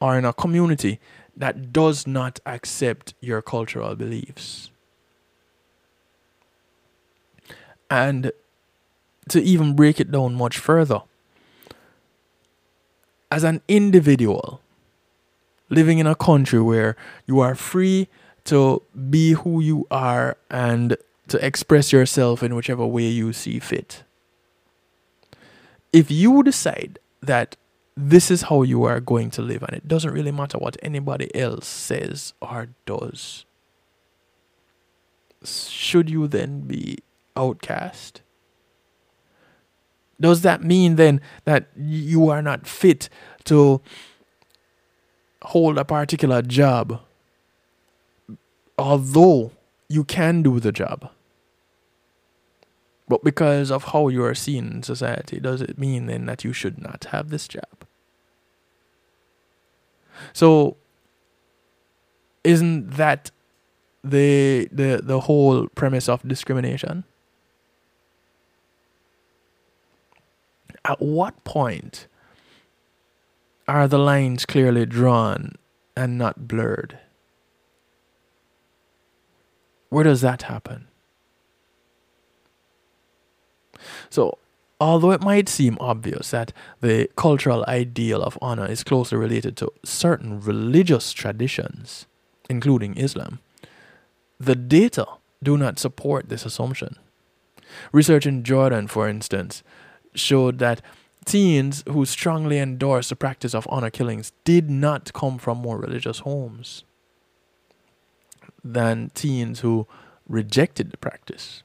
or 0.00 0.18
in 0.18 0.24
a 0.24 0.32
community 0.32 1.00
that 1.36 1.72
does 1.72 2.06
not 2.06 2.40
accept 2.46 3.14
your 3.20 3.42
cultural 3.42 3.94
beliefs? 3.94 4.70
And 7.90 8.32
to 9.28 9.42
even 9.42 9.74
break 9.74 10.00
it 10.00 10.10
down 10.10 10.34
much 10.34 10.58
further, 10.58 11.02
as 13.30 13.44
an 13.44 13.60
individual 13.68 14.60
living 15.68 15.98
in 15.98 16.06
a 16.06 16.14
country 16.14 16.62
where 16.62 16.96
you 17.26 17.40
are 17.40 17.54
free 17.54 18.08
to 18.44 18.80
be 19.10 19.32
who 19.32 19.60
you 19.60 19.86
are 19.90 20.38
and 20.50 20.96
to 21.28 21.44
express 21.44 21.92
yourself 21.92 22.42
in 22.42 22.54
whichever 22.54 22.86
way 22.86 23.06
you 23.06 23.34
see 23.34 23.58
fit. 23.58 24.02
If 25.92 26.10
you 26.10 26.42
decide 26.42 26.98
that 27.20 27.56
this 28.00 28.30
is 28.30 28.42
how 28.42 28.62
you 28.62 28.84
are 28.84 29.00
going 29.00 29.28
to 29.28 29.42
live 29.42 29.64
and 29.64 29.76
it 29.76 29.88
doesn't 29.88 30.12
really 30.12 30.30
matter 30.30 30.56
what 30.56 30.76
anybody 30.84 31.34
else 31.34 31.66
says 31.66 32.32
or 32.40 32.68
does, 32.86 33.44
should 35.44 36.08
you 36.08 36.28
then 36.28 36.60
be 36.60 36.98
outcast? 37.36 38.22
Does 40.20 40.42
that 40.42 40.62
mean 40.62 40.94
then 40.94 41.20
that 41.44 41.70
you 41.76 42.28
are 42.28 42.40
not 42.40 42.68
fit 42.68 43.08
to 43.44 43.80
hold 45.42 45.76
a 45.76 45.84
particular 45.84 46.40
job, 46.40 47.00
although 48.78 49.50
you 49.88 50.04
can 50.04 50.42
do 50.42 50.60
the 50.60 50.70
job? 50.70 51.10
But 53.08 53.24
because 53.24 53.72
of 53.72 53.84
how 53.84 54.06
you 54.06 54.22
are 54.22 54.36
seen 54.36 54.70
in 54.70 54.82
society, 54.84 55.40
does 55.40 55.60
it 55.60 55.78
mean 55.78 56.06
then 56.06 56.26
that 56.26 56.44
you 56.44 56.52
should 56.52 56.80
not 56.80 57.06
have 57.06 57.30
this 57.30 57.48
job? 57.48 57.77
So, 60.32 60.76
isn't 62.44 62.90
that 62.92 63.30
the 64.04 64.68
the 64.72 65.00
the 65.02 65.20
whole 65.20 65.68
premise 65.68 66.08
of 66.08 66.26
discrimination? 66.26 67.04
At 70.84 71.00
what 71.02 71.44
point 71.44 72.06
are 73.66 73.86
the 73.86 73.98
lines 73.98 74.46
clearly 74.46 74.86
drawn 74.86 75.56
and 75.96 76.16
not 76.16 76.48
blurred? 76.48 76.98
Where 79.90 80.04
does 80.04 80.20
that 80.22 80.42
happen? 80.42 80.88
So, 84.10 84.38
although 84.80 85.10
it 85.10 85.22
might 85.22 85.48
seem 85.48 85.76
obvious 85.80 86.30
that 86.30 86.52
the 86.80 87.08
cultural 87.16 87.64
ideal 87.66 88.22
of 88.22 88.38
honor 88.40 88.66
is 88.66 88.84
closely 88.84 89.18
related 89.18 89.56
to 89.56 89.72
certain 89.84 90.40
religious 90.40 91.12
traditions, 91.12 92.06
including 92.48 92.96
Islam, 92.96 93.40
the 94.38 94.54
data 94.54 95.06
do 95.42 95.56
not 95.56 95.78
support 95.78 96.28
this 96.28 96.44
assumption. 96.44 96.96
Research 97.92 98.26
in 98.26 98.44
Jordan, 98.44 98.86
for 98.86 99.08
instance, 99.08 99.62
showed 100.14 100.58
that 100.58 100.80
teens 101.24 101.84
who 101.88 102.06
strongly 102.06 102.58
endorsed 102.58 103.10
the 103.10 103.16
practice 103.16 103.54
of 103.54 103.66
honor 103.70 103.90
killings 103.90 104.32
did 104.44 104.70
not 104.70 105.12
come 105.12 105.38
from 105.38 105.58
more 105.58 105.78
religious 105.78 106.20
homes 106.20 106.84
than 108.64 109.10
teens 109.14 109.60
who 109.60 109.86
rejected 110.26 110.90
the 110.90 110.96
practice. 110.96 111.62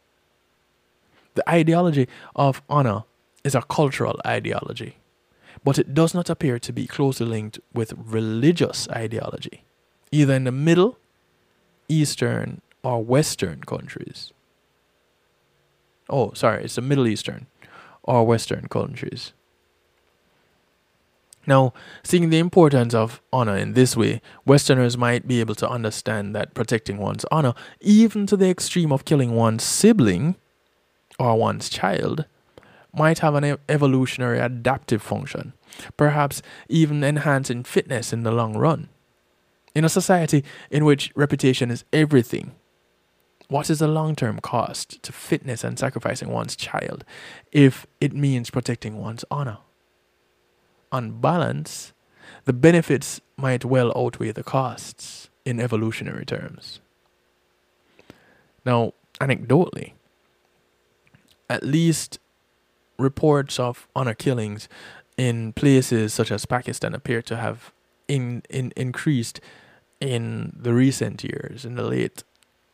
The 1.36 1.50
ideology 1.50 2.08
of 2.36 2.62
honor 2.70 3.04
is 3.44 3.56
a 3.56 3.62
cultural 3.62 4.20
ideology, 4.26 4.98
but 5.64 5.80
it 5.80 5.94
does 5.94 6.14
not 6.14 6.30
appear 6.30 6.60
to 6.60 6.74
be 6.74 6.88
closely 6.88 7.26
linked 7.26 7.60
with 7.74 7.94
religious 7.98 8.88
ideology, 8.90 9.64
either 10.12 10.34
in 10.34 10.44
the 10.44 10.52
Middle, 10.52 10.98
Eastern, 11.90 12.62
or 12.84 13.04
Western 13.04 13.64
countries. 13.64 14.32
Oh, 16.10 16.34
sorry, 16.34 16.66
it's 16.66 16.76
the 16.76 16.82
Middle 16.82 17.08
Eastern 17.08 17.48
or 18.04 18.26
Western 18.26 18.68
countries. 18.68 19.34
Now, 21.46 21.74
seeing 22.04 22.30
the 22.30 22.40
importance 22.40 22.94
of 22.94 23.22
honor 23.34 23.58
in 23.58 23.74
this 23.74 23.98
way, 23.98 24.22
Westerners 24.46 24.98
might 24.98 25.28
be 25.28 25.42
able 25.42 25.56
to 25.56 25.70
understand 25.70 26.34
that 26.36 26.54
protecting 26.54 26.98
one's 26.98 27.26
honor, 27.32 27.54
even 27.82 28.26
to 28.28 28.38
the 28.38 28.50
extreme 28.50 28.94
of 28.94 29.04
killing 29.04 29.32
one's 29.32 29.64
sibling 29.64 30.36
or 31.20 31.38
one's 31.38 31.70
child, 31.70 32.26
might 32.96 33.20
have 33.20 33.36
an 33.36 33.58
evolutionary 33.68 34.40
adaptive 34.40 35.02
function, 35.02 35.54
perhaps 35.98 36.42
even 36.70 37.04
enhancing 37.04 37.64
fitness 37.64 38.14
in 38.14 38.24
the 38.24 38.32
long 38.32 38.56
run. 38.56 38.90
In 39.74 39.84
a 39.84 39.90
society 39.90 40.44
in 40.70 40.86
which 40.86 41.12
reputation 41.16 41.72
is 41.72 41.84
everything, 41.92 42.52
what 43.48 43.70
is 43.70 43.80
the 43.80 43.88
long 43.88 44.16
term 44.16 44.40
cost 44.40 45.02
to 45.04 45.12
fitness 45.12 45.64
and 45.64 45.78
sacrificing 45.78 46.30
one's 46.30 46.56
child 46.56 47.04
if 47.52 47.86
it 48.00 48.14
means 48.14 48.50
protecting 48.50 48.98
one's 48.98 49.26
honor? 49.32 49.58
on 50.94 51.20
balance, 51.20 51.92
the 52.46 52.54
benefits 52.54 53.20
might 53.36 53.66
well 53.66 53.92
outweigh 53.98 54.32
the 54.32 54.44
costs 54.44 55.30
in 55.44 55.60
evolutionary 55.60 56.24
terms. 56.24 56.80
Now, 58.64 58.94
anecdotally, 59.20 59.94
at 61.50 61.64
least 61.64 62.20
reports 62.98 63.60
of 63.60 63.88
honor 63.96 64.14
killings 64.14 64.68
in 65.18 65.54
places 65.54 66.14
such 66.14 66.32
as 66.32 66.46
Pakistan 66.46 66.94
appear 66.94 67.22
to 67.22 67.36
have 67.38 67.72
in, 68.08 68.44
in 68.50 68.72
increased 68.76 69.40
in 70.00 70.54
the 70.60 70.74
recent 70.74 71.24
years, 71.24 71.66
in 71.66 71.76
the 71.76 71.84
late 71.84 72.24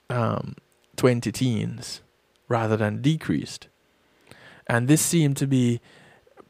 um, 0.10 0.56
20 0.96 1.32
teens, 1.32 2.02
rather 2.48 2.76
than 2.76 3.02
decreased. 3.02 3.68
And 4.68 4.88
this 4.88 5.02
seemed 5.02 5.38
to 5.38 5.48
be 5.48 5.82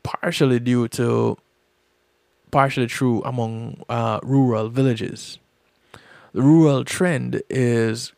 partially 0.03 0.59
due 0.59 0.87
to 0.89 1.37
partially 2.51 2.87
true 2.87 3.21
among 3.23 3.83
uh, 3.89 4.19
rural 4.23 4.69
villages. 4.69 5.39
The 6.33 6.41
rural 6.41 6.83
trend 6.83 7.41
is 7.49 8.13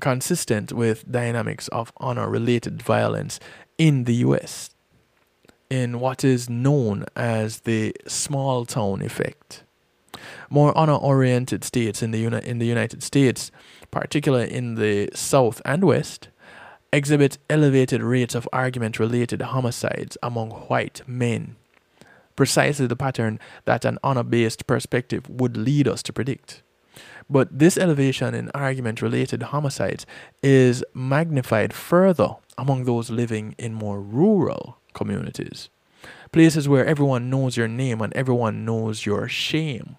consistent 0.00 0.72
with 0.72 1.10
dynamics 1.10 1.68
of 1.68 1.92
honor 1.98 2.28
related 2.28 2.82
violence 2.82 3.38
in 3.76 4.04
the 4.04 4.14
US 4.16 4.70
in 5.70 6.00
what 6.00 6.24
is 6.24 6.48
known 6.48 7.04
as 7.14 7.60
the 7.60 7.94
small 8.06 8.64
town 8.64 9.02
effect. 9.02 9.64
More 10.50 10.76
honor 10.76 10.94
oriented 10.94 11.62
states 11.62 12.02
in 12.02 12.10
the, 12.10 12.18
uni- 12.18 12.44
in 12.44 12.58
the 12.58 12.66
United 12.66 13.02
States, 13.02 13.50
particularly 13.90 14.52
in 14.52 14.76
the 14.76 15.10
South 15.14 15.60
and 15.64 15.84
West, 15.84 16.28
exhibit 16.90 17.36
elevated 17.50 18.02
rates 18.02 18.34
of 18.34 18.48
argument 18.50 18.98
related 18.98 19.42
homicides 19.42 20.16
among 20.22 20.50
white 20.50 21.02
men 21.06 21.56
precisely 22.38 22.86
the 22.86 22.94
pattern 22.94 23.40
that 23.64 23.84
an 23.84 23.98
honor 24.04 24.22
based 24.22 24.64
perspective 24.68 25.28
would 25.28 25.56
lead 25.56 25.88
us 25.88 26.04
to 26.04 26.12
predict. 26.12 26.62
But 27.30 27.58
this 27.58 27.76
elevation 27.76 28.34
in 28.34 28.50
argument 28.54 29.02
related 29.02 29.44
homicides 29.44 30.06
is 30.42 30.82
magnified 30.94 31.72
further 31.72 32.36
among 32.56 32.84
those 32.84 33.10
living 33.10 33.54
in 33.58 33.74
more 33.74 34.00
rural 34.00 34.78
communities, 34.94 35.68
places 36.32 36.68
where 36.68 36.86
everyone 36.86 37.30
knows 37.30 37.56
your 37.56 37.68
name 37.68 38.00
and 38.00 38.12
everyone 38.14 38.64
knows 38.64 39.04
your 39.04 39.28
shame. 39.28 39.96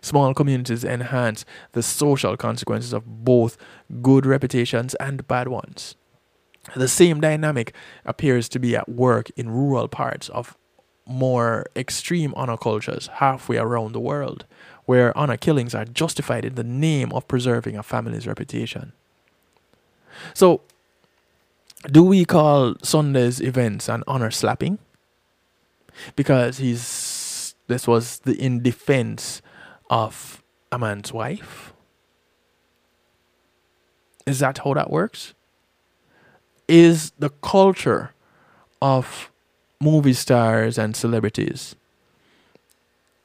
Small 0.00 0.34
communities 0.34 0.82
enhance 0.82 1.44
the 1.72 1.82
social 1.82 2.36
consequences 2.36 2.92
of 2.92 3.24
both 3.24 3.56
good 4.00 4.26
reputations 4.26 4.96
and 4.96 5.28
bad 5.28 5.46
ones. 5.46 5.94
The 6.74 6.88
same 6.88 7.20
dynamic 7.20 7.74
appears 8.04 8.48
to 8.50 8.58
be 8.58 8.74
at 8.76 8.88
work 8.88 9.30
in 9.36 9.50
rural 9.50 9.88
parts 9.88 10.28
of 10.30 10.56
more 11.06 11.66
extreme 11.76 12.32
honor 12.36 12.56
cultures 12.56 13.08
halfway 13.14 13.58
around 13.58 13.92
the 13.92 14.00
world, 14.00 14.46
where 14.92 15.16
honor 15.16 15.38
killings 15.38 15.74
are 15.74 15.86
justified 15.86 16.44
in 16.44 16.54
the 16.54 16.62
name 16.62 17.10
of 17.14 17.26
preserving 17.26 17.78
a 17.78 17.82
family's 17.82 18.26
reputation. 18.26 18.92
So, 20.34 20.60
do 21.90 22.02
we 22.02 22.26
call 22.26 22.74
Sunday's 22.82 23.40
events 23.40 23.88
an 23.88 24.04
honor 24.06 24.30
slapping? 24.30 24.78
Because 26.14 26.58
he's 26.58 27.54
this 27.68 27.88
was 27.88 28.18
the 28.26 28.34
in 28.34 28.62
defense 28.62 29.40
of 29.88 30.42
a 30.70 30.78
man's 30.78 31.10
wife. 31.10 31.72
Is 34.26 34.40
that 34.40 34.58
how 34.58 34.74
that 34.74 34.90
works? 34.90 35.32
Is 36.68 37.12
the 37.18 37.30
culture 37.30 38.12
of 38.82 39.30
movie 39.80 40.12
stars 40.12 40.76
and 40.76 40.94
celebrities 40.94 41.76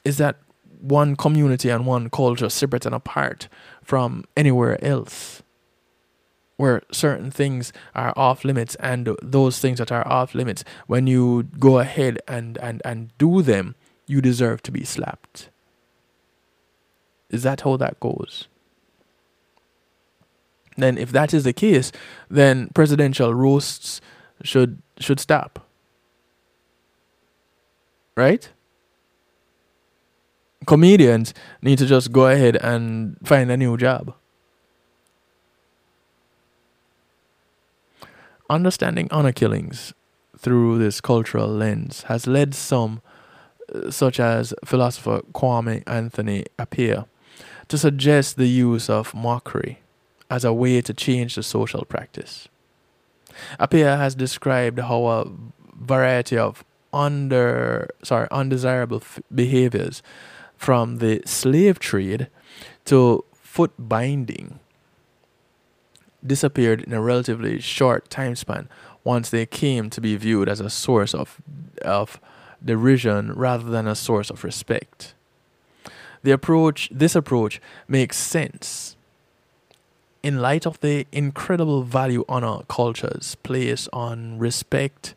is 0.05 0.17
that 0.19 0.37
one 0.79 1.15
community 1.15 1.69
and 1.69 1.85
one 1.85 2.09
culture 2.09 2.49
separate 2.49 2.85
and 2.85 2.95
apart 2.95 3.47
from 3.83 4.23
anywhere 4.35 4.83
else 4.83 5.41
where 6.57 6.81
certain 6.91 7.31
things 7.31 7.71
are 7.95 8.13
off 8.17 8.43
limits 8.43 8.75
and 8.79 9.15
those 9.21 9.59
things 9.59 9.77
that 9.77 9.91
are 9.91 10.05
off 10.07 10.35
limits 10.35 10.63
when 10.87 11.07
you 11.07 11.43
go 11.59 11.79
ahead 11.79 12.19
and 12.27 12.57
and 12.57 12.81
and 12.83 13.11
do 13.17 13.41
them 13.41 13.75
you 14.07 14.21
deserve 14.21 14.61
to 14.63 14.71
be 14.71 14.83
slapped. 14.83 15.49
Is 17.29 17.43
that 17.43 17.61
how 17.61 17.77
that 17.77 17.99
goes? 17.99 18.47
Then 20.75 20.97
if 20.97 21.11
that 21.11 21.33
is 21.33 21.43
the 21.43 21.53
case 21.53 21.91
then 22.29 22.69
presidential 22.73 23.33
roasts 23.33 24.01
should 24.43 24.81
should 24.99 25.19
stop. 25.19 25.65
Right? 28.15 28.49
Comedians 30.65 31.33
need 31.61 31.77
to 31.77 31.85
just 31.85 32.11
go 32.11 32.27
ahead 32.27 32.55
and 32.57 33.17
find 33.23 33.51
a 33.51 33.57
new 33.57 33.77
job. 33.77 34.13
Understanding 38.49 39.07
honor 39.11 39.31
killings 39.31 39.93
through 40.37 40.77
this 40.77 41.01
cultural 41.01 41.47
lens 41.47 42.03
has 42.03 42.27
led 42.27 42.55
some, 42.55 43.01
uh, 43.73 43.91
such 43.91 44.19
as 44.19 44.53
philosopher 44.63 45.21
Kwame 45.33 45.83
Anthony 45.85 46.45
Appiah, 46.57 47.07
to 47.67 47.77
suggest 47.77 48.37
the 48.37 48.47
use 48.47 48.89
of 48.89 49.13
mockery 49.13 49.79
as 50.29 50.45
a 50.45 50.53
way 50.53 50.81
to 50.81 50.93
change 50.93 51.35
the 51.35 51.43
social 51.43 51.83
practice. 51.85 52.47
Appiah 53.59 53.97
has 53.97 54.15
described 54.15 54.79
how 54.79 55.05
a 55.05 55.25
variety 55.79 56.37
of 56.37 56.63
under 56.93 57.89
sorry 58.03 58.27
undesirable 58.31 58.97
f- 58.97 59.19
behaviors 59.33 60.01
from 60.57 60.97
the 60.97 61.21
slave 61.25 61.79
trade 61.79 62.27
to 62.85 63.23
foot 63.35 63.71
binding 63.77 64.59
disappeared 66.25 66.81
in 66.81 66.93
a 66.93 67.01
relatively 67.01 67.59
short 67.59 68.09
time 68.09 68.35
span 68.35 68.67
once 69.03 69.29
they 69.29 69.45
came 69.45 69.89
to 69.89 70.01
be 70.01 70.17
viewed 70.17 70.49
as 70.49 70.59
a 70.59 70.69
source 70.69 71.13
of 71.13 71.39
of 71.83 72.19
derision 72.63 73.31
rather 73.33 73.69
than 73.69 73.87
a 73.87 73.95
source 73.95 74.29
of 74.29 74.43
respect. 74.43 75.13
The 76.23 76.31
approach 76.31 76.89
this 76.91 77.15
approach 77.15 77.61
makes 77.87 78.17
sense 78.17 78.95
in 80.23 80.41
light 80.41 80.65
of 80.65 80.79
the 80.81 81.05
incredible 81.11 81.83
value 81.83 82.25
honor 82.27 82.63
cultures 82.67 83.35
place 83.43 83.87
on 83.93 84.39
respect 84.39 85.13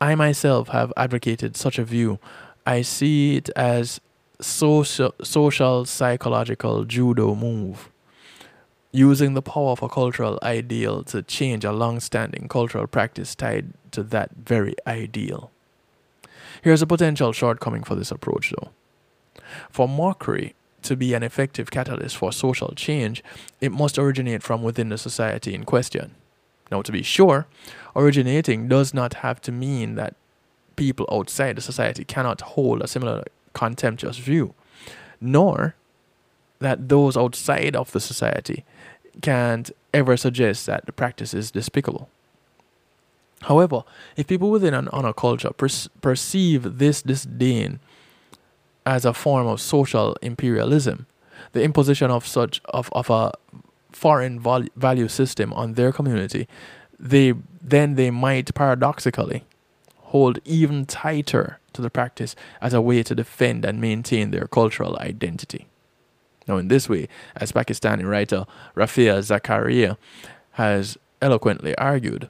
I 0.00 0.14
myself 0.14 0.68
have 0.68 0.92
advocated 0.96 1.56
such 1.56 1.78
a 1.78 1.84
view. 1.84 2.18
I 2.66 2.82
see 2.82 3.36
it 3.36 3.48
as 3.56 4.00
social, 4.40 5.14
social 5.22 5.84
psychological 5.84 6.84
judo 6.84 7.34
move 7.34 7.90
using 8.92 9.34
the 9.34 9.42
power 9.42 9.70
of 9.70 9.82
a 9.82 9.88
cultural 9.88 10.38
ideal 10.42 11.02
to 11.02 11.20
change 11.22 11.64
a 11.64 11.72
long 11.72 11.98
standing 11.98 12.46
cultural 12.48 12.86
practice 12.86 13.34
tied 13.34 13.72
to 13.90 14.04
that 14.04 14.30
very 14.36 14.74
ideal. 14.86 15.50
Here's 16.62 16.80
a 16.80 16.86
potential 16.86 17.32
shortcoming 17.32 17.82
for 17.82 17.96
this 17.96 18.12
approach, 18.12 18.52
though. 18.56 18.70
For 19.68 19.88
mockery 19.88 20.54
to 20.82 20.94
be 20.94 21.12
an 21.12 21.24
effective 21.24 21.72
catalyst 21.72 22.16
for 22.16 22.30
social 22.30 22.72
change, 22.76 23.24
it 23.60 23.72
must 23.72 23.98
originate 23.98 24.42
from 24.42 24.62
within 24.62 24.90
the 24.90 24.98
society 24.98 25.54
in 25.54 25.64
question. 25.64 26.12
Now, 26.70 26.82
to 26.82 26.92
be 26.92 27.02
sure, 27.02 27.46
originating 27.96 28.68
does 28.68 28.94
not 28.94 29.14
have 29.14 29.40
to 29.42 29.52
mean 29.52 29.96
that 29.96 30.14
people 30.76 31.06
outside 31.10 31.56
the 31.56 31.62
society 31.62 32.04
cannot 32.04 32.40
hold 32.40 32.80
a 32.80 32.88
similar 32.88 33.24
contemptuous 33.54 34.18
view, 34.18 34.54
nor 35.20 35.74
that 36.58 36.88
those 36.88 37.16
outside 37.16 37.76
of 37.76 37.92
the 37.92 38.00
society 38.00 38.64
can't 39.22 39.70
ever 39.92 40.16
suggest 40.16 40.66
that 40.66 40.86
the 40.86 40.92
practice 40.92 41.34
is 41.34 41.50
despicable. 41.50 42.08
However, 43.42 43.84
if 44.16 44.26
people 44.26 44.50
within 44.50 44.74
an 44.74 44.88
honor 44.88 45.12
culture 45.12 45.50
per- 45.50 45.68
perceive 46.00 46.78
this 46.78 47.02
disdain 47.02 47.80
as 48.86 49.04
a 49.04 49.12
form 49.12 49.46
of 49.46 49.60
social 49.60 50.16
imperialism, 50.22 51.06
the 51.52 51.62
imposition 51.62 52.10
of 52.10 52.26
such 52.26 52.60
of, 52.66 52.88
of 52.92 53.10
a 53.10 53.32
foreign 53.92 54.40
val- 54.40 54.66
value 54.76 55.08
system 55.08 55.52
on 55.52 55.74
their 55.74 55.92
community, 55.92 56.48
they 56.98 57.34
then 57.62 57.94
they 57.96 58.10
might 58.10 58.54
paradoxically 58.54 59.44
hold 60.14 60.38
even 60.44 60.86
tighter 60.86 61.58
to 61.72 61.82
the 61.82 61.90
practice 61.90 62.36
as 62.60 62.72
a 62.72 62.80
way 62.80 63.02
to 63.02 63.16
defend 63.16 63.64
and 63.64 63.80
maintain 63.80 64.30
their 64.30 64.46
cultural 64.46 64.96
identity. 65.00 65.66
Now, 66.46 66.56
in 66.56 66.68
this 66.68 66.88
way, 66.88 67.08
as 67.34 67.50
Pakistani 67.50 68.08
writer 68.08 68.46
Rafia 68.76 69.18
Zakaria 69.18 69.96
has 70.52 70.96
eloquently 71.20 71.76
argued, 71.78 72.28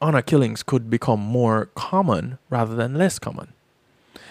honor 0.00 0.22
killings 0.22 0.62
could 0.62 0.88
become 0.88 1.18
more 1.18 1.68
common 1.74 2.38
rather 2.48 2.76
than 2.76 2.94
less 2.94 3.18
common, 3.18 3.48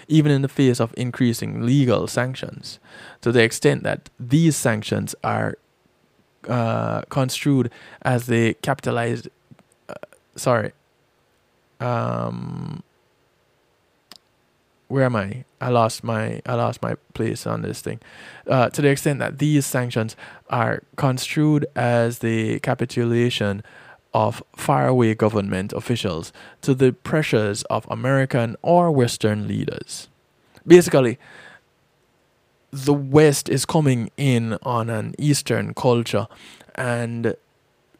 even 0.08 0.32
in 0.32 0.42
the 0.42 0.48
face 0.48 0.80
of 0.80 0.94
increasing 0.96 1.66
legal 1.66 2.08
sanctions, 2.08 2.80
to 3.20 3.34
the 3.34 3.44
extent 3.44 3.84
that 3.84 4.10
these 4.18 4.56
sanctions 4.56 5.14
are 5.22 5.58
uh, 6.48 7.02
construed 7.10 7.70
as 8.04 8.28
they 8.28 8.54
capitalized, 8.54 9.28
uh, 9.90 9.96
sorry, 10.38 10.72
um, 11.80 12.84
where 14.88 15.04
am 15.04 15.16
I? 15.16 15.44
I 15.60 15.70
lost 15.70 16.04
my 16.04 16.42
I 16.46 16.56
lost 16.56 16.82
my 16.82 16.96
place 17.14 17.46
on 17.46 17.62
this 17.62 17.82
thing. 17.82 18.00
Uh, 18.48 18.70
to 18.70 18.82
the 18.82 18.90
extent 18.90 19.20
that 19.20 19.40
these 19.40 19.66
sanctions 19.66 20.16
are 20.50 20.84
construed 20.96 21.66
as 21.76 22.20
the 22.20 22.60
capitulation 22.60 23.64
of 24.14 24.42
faraway 24.56 25.14
government 25.14 25.74
officials 25.74 26.32
to 26.62 26.74
the 26.74 26.94
pressures 26.94 27.64
of 27.64 27.86
American 27.90 28.56
or 28.62 28.90
Western 28.92 29.48
leaders. 29.48 30.08
Basically, 30.66 31.20
the 32.72 32.94
West 32.94 33.50
is 33.50 33.66
coming 33.66 34.10
in 34.18 34.58
on 34.64 34.90
an 34.90 35.14
Eastern 35.18 35.74
culture 35.74 36.28
and 36.76 37.36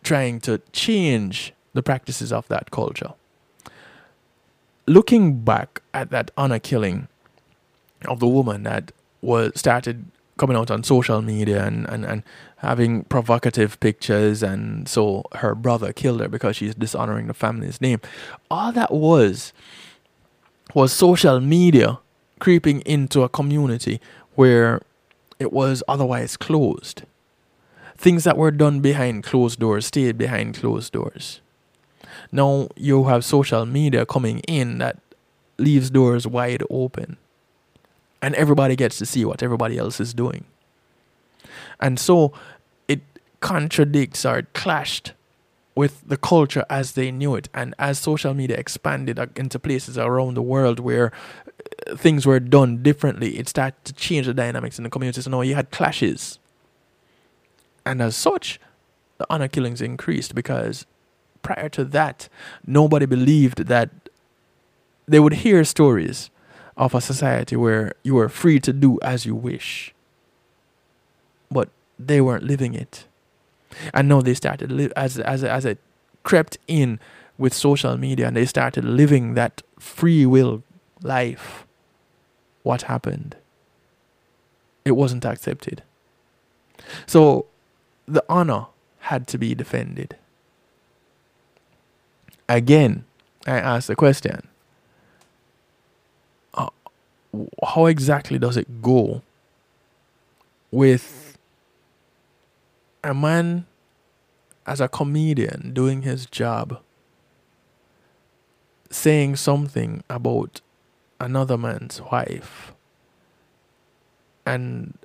trying 0.04 0.40
to 0.42 0.62
change 0.72 1.54
the 1.74 1.84
practices 1.84 2.32
of 2.32 2.48
that 2.48 2.72
culture 2.72 3.14
looking 4.88 5.42
back 5.42 5.82
at 5.94 6.10
that 6.12 6.32
honor 6.38 6.60
killing 6.60 7.08
of 8.06 8.20
the 8.20 8.28
woman 8.28 8.64
that 8.64 8.92
was 9.22 9.52
started 9.56 10.06
coming 10.38 10.56
out 10.56 10.72
on 10.72 10.84
social 10.84 11.22
media 11.22 11.66
and, 11.66 11.88
and, 11.90 12.06
and 12.06 12.24
having 12.58 13.04
provocative 13.06 13.80
pictures 13.80 14.44
and 14.44 14.88
so 14.88 15.24
her 15.36 15.56
brother 15.56 15.92
killed 15.92 16.22
her 16.22 16.28
because 16.28 16.56
she's 16.56 16.76
dishonoring 16.76 17.28
the 17.28 17.34
family's 17.34 17.82
name. 17.82 18.00
All 18.50 18.72
that 18.72 18.92
was 18.92 19.52
was 20.74 20.94
social 20.94 21.40
media 21.40 22.00
creeping 22.40 22.82
into 22.82 23.24
a 23.24 23.30
community 23.30 24.00
where 24.36 24.82
it 25.40 25.52
was 25.52 25.82
otherwise 25.88 26.38
closed. 26.38 27.04
Things 27.98 28.24
that 28.26 28.38
were 28.38 28.52
done 28.52 28.80
behind 28.80 29.24
closed 29.24 29.60
doors 29.60 29.88
stayed 29.88 30.18
behind 30.18 30.56
closed 30.56 30.94
doors. 30.94 31.42
Now 32.32 32.70
you 32.76 33.06
have 33.06 33.24
social 33.24 33.66
media 33.66 34.06
coming 34.06 34.40
in 34.40 34.78
that 34.80 35.00
leaves 35.58 35.90
doors 35.90 36.28
wide 36.28 36.64
open. 36.70 37.18
And 38.22 38.36
everybody 38.36 38.76
gets 38.76 38.98
to 38.98 39.06
see 39.06 39.26
what 39.26 39.44
everybody 39.44 39.78
else 39.78 40.00
is 40.00 40.14
doing. 40.14 40.46
And 41.80 42.00
so 42.00 42.34
it 42.88 43.02
contradicts 43.40 44.26
or 44.26 44.40
it 44.40 44.54
clashed 44.54 45.14
with 45.76 46.08
the 46.08 46.18
culture 46.18 46.66
as 46.70 46.94
they 46.94 47.12
knew 47.12 47.36
it. 47.36 47.50
And 47.54 47.76
as 47.78 48.00
social 48.00 48.34
media 48.34 48.58
expanded 48.58 49.20
into 49.36 49.60
places 49.60 49.98
around 49.98 50.34
the 50.34 50.42
world 50.42 50.80
where 50.80 51.12
uh, 51.88 51.96
things 51.96 52.26
were 52.26 52.40
done 52.40 52.82
differently, 52.82 53.38
it 53.38 53.48
started 53.48 53.86
to 53.86 53.94
change 53.94 54.26
the 54.26 54.34
dynamics 54.34 54.80
in 54.80 54.84
the 54.84 54.90
community. 54.90 55.22
So 55.22 55.30
now 55.30 55.42
you 55.42 55.54
had 55.54 55.70
clashes. 55.70 56.40
And 57.86 58.02
as 58.02 58.16
such, 58.16 58.60
the 59.20 59.28
honor 59.30 59.48
killings 59.48 59.82
increased 59.82 60.34
because 60.34 60.88
prior 61.42 61.70
to 61.70 61.84
that, 61.86 62.30
nobody 62.66 63.06
believed 63.06 63.66
that 63.66 63.90
they 65.08 65.20
would 65.20 65.34
hear 65.34 65.64
stories 65.64 66.30
of 66.76 66.94
a 66.94 67.02
society 67.02 67.56
where 67.56 67.94
you 68.04 68.16
were 68.16 68.30
free 68.30 68.60
to 68.60 68.74
do 68.74 69.00
as 69.02 69.26
you 69.26 69.36
wish. 69.36 69.94
But 71.50 71.70
they 71.98 72.22
weren't 72.22 72.44
living 72.44 72.74
it. 72.74 73.06
And 73.94 74.08
now 74.08 74.22
they 74.22 74.34
started 74.34 74.72
li- 74.72 74.92
as 74.96 75.18
as 75.20 75.44
as 75.44 75.66
it 75.66 75.80
crept 76.24 76.58
in 76.68 77.00
with 77.38 77.54
social 77.54 77.98
media 77.98 78.28
and 78.28 78.36
they 78.36 78.46
started 78.46 78.84
living 78.84 79.34
that 79.36 79.62
free 79.80 80.26
will 80.26 80.64
life. 81.02 81.66
What 82.64 82.84
happened? 82.84 83.36
It 84.84 84.92
wasn't 84.92 85.26
accepted. 85.26 85.84
So 87.06 87.46
the 88.08 88.24
honor 88.30 88.68
had 89.00 89.28
to 89.28 89.38
be 89.38 89.56
defended. 89.56 90.16
Again, 92.50 93.06
I 93.46 93.60
ask 93.60 93.88
the 93.88 93.96
question 93.96 94.48
uh, 96.54 96.70
how 97.66 97.86
exactly 97.86 98.40
does 98.40 98.58
it 98.58 98.82
go 98.82 99.22
with 100.72 101.38
a 103.04 103.14
man 103.14 103.66
as 104.66 104.82
a 104.82 104.88
comedian 104.88 105.74
doing 105.74 106.02
his 106.02 106.26
job 106.26 106.80
saying 108.90 109.36
something 109.36 110.04
about 110.10 110.62
another 111.20 111.58
man's 111.58 112.02
wife 112.02 112.74
and 114.46 114.98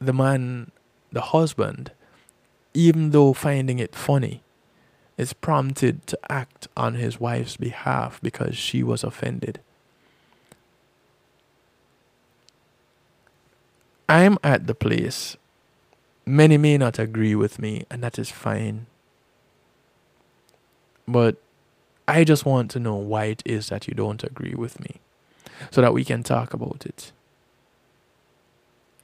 the 0.00 0.12
man 0.12 0.70
the 1.12 1.20
husband 1.20 1.90
even 2.74 3.10
though 3.10 3.32
finding 3.32 3.78
it 3.78 3.94
funny 3.94 4.42
is 5.16 5.32
prompted 5.32 6.06
to 6.06 6.18
act 6.28 6.68
on 6.76 6.94
his 6.94 7.18
wife's 7.18 7.56
behalf 7.56 8.20
because 8.22 8.56
she 8.56 8.82
was 8.82 9.02
offended. 9.02 9.60
I'm 14.08 14.38
at 14.44 14.66
the 14.66 14.74
place. 14.74 15.36
Many 16.26 16.58
may 16.58 16.76
not 16.76 16.98
agree 16.98 17.34
with 17.34 17.58
me, 17.58 17.84
and 17.90 18.02
that 18.02 18.18
is 18.18 18.30
fine. 18.30 18.86
But 21.08 21.36
I 22.06 22.24
just 22.24 22.44
want 22.44 22.70
to 22.72 22.80
know 22.80 22.96
why 22.96 23.26
it 23.26 23.42
is 23.44 23.68
that 23.68 23.88
you 23.88 23.94
don't 23.94 24.22
agree 24.22 24.54
with 24.54 24.80
me 24.80 25.00
so 25.70 25.80
that 25.80 25.94
we 25.94 26.04
can 26.04 26.22
talk 26.22 26.52
about 26.52 26.84
it. 26.84 27.12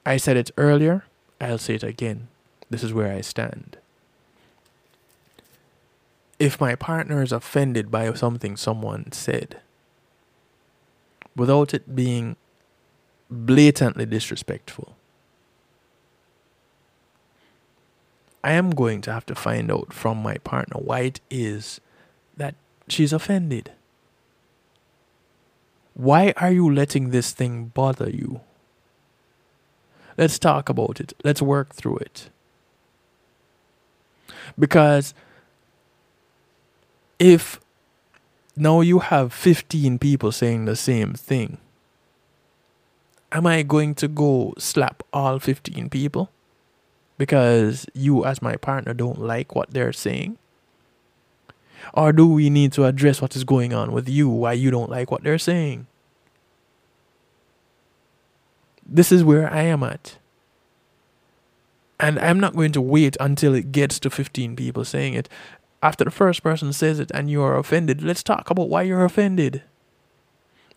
I 0.04 0.16
said 0.16 0.36
it 0.36 0.50
earlier, 0.56 1.04
I'll 1.40 1.58
say 1.58 1.74
it 1.76 1.84
again. 1.84 2.28
This 2.70 2.82
is 2.82 2.92
where 2.92 3.12
I 3.12 3.20
stand 3.20 3.78
if 6.42 6.60
my 6.60 6.74
partner 6.74 7.22
is 7.22 7.30
offended 7.30 7.88
by 7.88 8.12
something 8.14 8.56
someone 8.56 9.12
said, 9.12 9.60
without 11.36 11.72
it 11.72 11.94
being 11.94 12.34
blatantly 13.30 14.04
disrespectful, 14.04 14.96
I 18.42 18.54
am 18.54 18.70
going 18.70 19.02
to 19.02 19.12
have 19.12 19.24
to 19.26 19.36
find 19.36 19.70
out 19.70 19.92
from 19.92 20.20
my 20.20 20.38
partner 20.38 20.80
why 20.80 21.00
it 21.02 21.20
is 21.30 21.80
that 22.36 22.56
she's 22.88 23.12
offended. 23.12 23.70
Why 25.94 26.34
are 26.38 26.50
you 26.50 26.68
letting 26.68 27.10
this 27.10 27.30
thing 27.30 27.66
bother 27.66 28.10
you? 28.10 28.40
Let's 30.18 30.40
talk 30.40 30.68
about 30.68 30.98
it. 30.98 31.12
Let's 31.22 31.40
work 31.40 31.72
through 31.72 31.98
it. 31.98 32.30
Because 34.58 35.14
if 37.22 37.60
now 38.56 38.80
you 38.80 38.98
have 38.98 39.32
15 39.32 39.98
people 39.98 40.32
saying 40.32 40.64
the 40.64 40.76
same 40.76 41.14
thing, 41.14 41.58
am 43.30 43.46
I 43.46 43.62
going 43.62 43.94
to 43.96 44.08
go 44.08 44.54
slap 44.58 45.02
all 45.12 45.38
15 45.38 45.88
people? 45.88 46.30
because 47.22 47.86
you, 47.94 48.24
as 48.24 48.42
my 48.42 48.56
partner, 48.56 48.92
don't 48.92 49.20
like 49.20 49.54
what 49.54 49.70
they're 49.70 49.92
saying? 49.92 50.38
Or 51.94 52.12
do 52.12 52.26
we 52.26 52.50
need 52.50 52.72
to 52.72 52.84
address 52.84 53.22
what 53.22 53.36
is 53.36 53.44
going 53.44 53.72
on 53.72 53.92
with 53.92 54.08
you, 54.08 54.28
why 54.28 54.54
you 54.54 54.72
don't 54.72 54.90
like 54.90 55.12
what 55.12 55.22
they're 55.22 55.38
saying? 55.38 55.86
This 58.84 59.12
is 59.12 59.22
where 59.22 59.48
I 59.52 59.62
am 59.62 59.84
at. 59.84 60.16
And 62.00 62.18
I'm 62.18 62.40
not 62.40 62.56
going 62.56 62.72
to 62.72 62.80
wait 62.80 63.16
until 63.20 63.54
it 63.54 63.70
gets 63.70 64.00
to 64.00 64.10
15 64.10 64.56
people 64.56 64.84
saying 64.84 65.14
it. 65.14 65.28
After 65.82 66.04
the 66.04 66.10
first 66.10 66.42
person 66.42 66.72
says 66.72 67.00
it 67.00 67.10
and 67.12 67.28
you 67.28 67.42
are 67.42 67.58
offended, 67.58 68.02
let's 68.02 68.22
talk 68.22 68.50
about 68.50 68.68
why 68.68 68.82
you're 68.82 69.04
offended. 69.04 69.62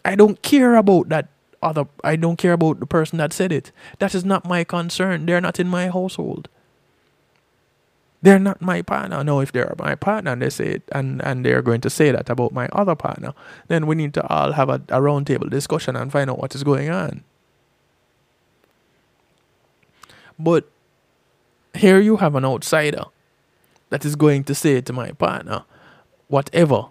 I 0.03 0.15
don't 0.15 0.41
care 0.41 0.75
about 0.75 1.09
that 1.09 1.29
other 1.61 1.85
I 2.03 2.15
don't 2.15 2.37
care 2.37 2.53
about 2.53 2.79
the 2.79 2.85
person 2.85 3.17
that 3.17 3.33
said 3.33 3.51
it. 3.51 3.71
That 3.99 4.15
is 4.15 4.25
not 4.25 4.45
my 4.45 4.63
concern. 4.63 5.25
They're 5.25 5.41
not 5.41 5.59
in 5.59 5.67
my 5.67 5.89
household. 5.89 6.47
They're 8.21 8.39
not 8.39 8.61
my 8.61 8.81
partner. 8.81 9.23
No, 9.23 9.39
if 9.39 9.51
they're 9.51 9.75
my 9.77 9.93
partner 9.95 10.31
and 10.31 10.41
they 10.41 10.49
say 10.49 10.65
it 10.65 10.83
and, 10.91 11.23
and 11.23 11.45
they're 11.45 11.61
going 11.61 11.81
to 11.81 11.89
say 11.89 12.11
that 12.11 12.29
about 12.29 12.53
my 12.53 12.67
other 12.71 12.95
partner, 12.95 13.33
then 13.67 13.85
we 13.85 13.95
need 13.95 14.13
to 14.15 14.27
all 14.27 14.53
have 14.53 14.69
a, 14.69 14.81
a 14.89 14.99
roundtable 14.99 15.49
discussion 15.49 15.95
and 15.95 16.11
find 16.11 16.29
out 16.29 16.39
what 16.39 16.55
is 16.55 16.63
going 16.63 16.89
on. 16.89 17.23
But 20.39 20.67
here 21.75 21.99
you 21.99 22.17
have 22.17 22.35
an 22.35 22.45
outsider 22.45 23.05
that 23.95 24.03
is 24.03 24.17
going 24.17 24.43
to 24.43 24.53
say 24.53 24.81
to 24.81 24.91
my 24.91 25.11
partner, 25.11 25.63
whatever, 26.27 26.87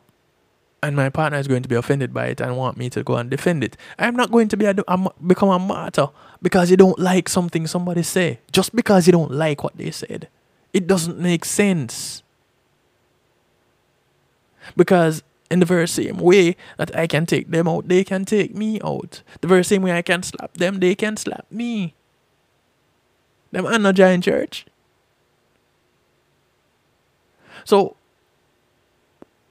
and 0.83 0.97
my 0.97 1.11
partner 1.11 1.39
is 1.39 1.47
going 1.47 1.63
to 1.63 1.69
be 1.69 1.75
offended 1.75 2.15
by 2.15 2.29
it 2.29 2.41
and 2.41 2.57
want 2.57 2.79
me 2.79 2.89
to 2.89 3.03
go 3.03 3.17
and 3.17 3.29
defend 3.29 3.63
it. 3.63 3.77
I'm 3.99 4.17
not 4.17 4.31
going 4.31 4.49
to 4.49 4.57
be 4.57 4.65
a, 4.65 4.75
a, 4.89 5.11
become 5.27 5.51
a 5.51 5.59
martyr 5.59 6.09
because 6.41 6.71
you 6.71 6.79
don't 6.79 6.99
like 6.99 7.29
something 7.29 7.67
somebody 7.67 8.03
say. 8.03 8.41
Just 8.53 8.75
because 8.75 9.07
you 9.07 9.13
don't 9.13 9.33
like 9.33 9.63
what 9.63 9.77
they 9.77 9.91
said, 9.91 10.29
it 10.73 10.87
doesn't 10.87 11.19
make 11.19 11.45
sense. 11.45 12.23
Because 14.75 15.23
in 15.51 15.61
the 15.61 15.67
very 15.67 15.87
same 15.87 16.17
way 16.17 16.57
that 16.79 16.97
I 16.97 17.07
can 17.07 17.27
take 17.27 17.51
them 17.51 17.69
out, 17.69 17.87
they 17.87 18.03
can 18.03 18.25
take 18.25 18.55
me 18.55 18.81
out. 18.83 19.21
The 19.43 19.49
very 19.49 19.65
same 19.65 19.83
way 19.83 19.93
I 19.93 20.01
can 20.01 20.23
slap 20.23 20.55
them, 20.55 20.81
they 20.81 20.95
can 20.95 21.19
slap 21.19 21.45
me. 21.51 21.93
Them 23.53 23.67
are 23.67 23.79
not 23.79 23.95
giant 23.95 24.25
church. 24.25 24.65
So, 27.65 27.97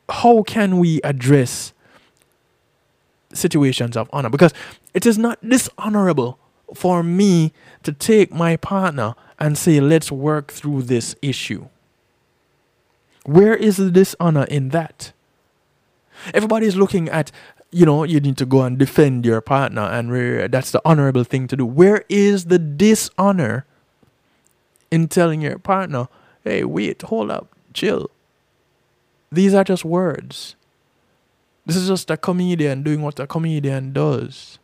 how 0.10 0.44
can 0.44 0.78
we 0.78 1.02
address 1.02 1.74
situations 3.34 3.98
of 3.98 4.10
honor? 4.14 4.30
Because 4.30 4.54
it 4.94 5.06
is 5.06 5.18
not 5.18 5.40
dishonorable 5.48 6.38
for 6.74 7.04
me 7.04 7.54
to 7.84 7.92
take 7.92 8.34
my 8.34 8.56
partner 8.58 9.16
and 9.40 9.58
say, 9.58 9.80
let's 9.80 10.12
work 10.12 10.52
through 10.52 10.84
this 10.84 11.16
issue. 11.22 11.68
Where 13.26 13.56
is 13.56 13.78
the 13.78 13.92
dishonor 13.92 14.44
in 14.46 14.70
that? 14.70 15.14
Everybody 16.34 16.68
is 16.68 16.76
looking 16.76 17.10
at, 17.10 17.32
you 17.72 17.86
know, 17.86 18.04
you 18.04 18.20
need 18.20 18.38
to 18.38 18.46
go 18.46 18.62
and 18.62 18.78
defend 18.78 19.26
your 19.26 19.42
partner, 19.42 19.82
and 19.82 20.52
that's 20.52 20.72
the 20.72 20.82
honorable 20.86 21.24
thing 21.24 21.48
to 21.48 21.56
do. 21.58 21.66
Where 21.66 22.04
is 22.10 22.46
the 22.46 22.60
dishonor 22.60 23.66
in 24.92 25.08
telling 25.08 25.42
your 25.42 25.58
partner, 25.58 26.08
hey, 26.44 26.64
wait, 26.64 27.02
hold 27.02 27.32
up, 27.32 27.53
chill. 27.74 28.10
These 29.32 29.54
are 29.54 29.64
just 29.64 29.84
words. 29.84 30.56
This 31.66 31.76
is 31.76 31.88
just 31.88 32.12
a 32.12 32.18
comedian 32.18 32.84
doing 32.84 33.02
what 33.02 33.20
a 33.20 33.28
comedian 33.28 33.94
does. 33.94 34.60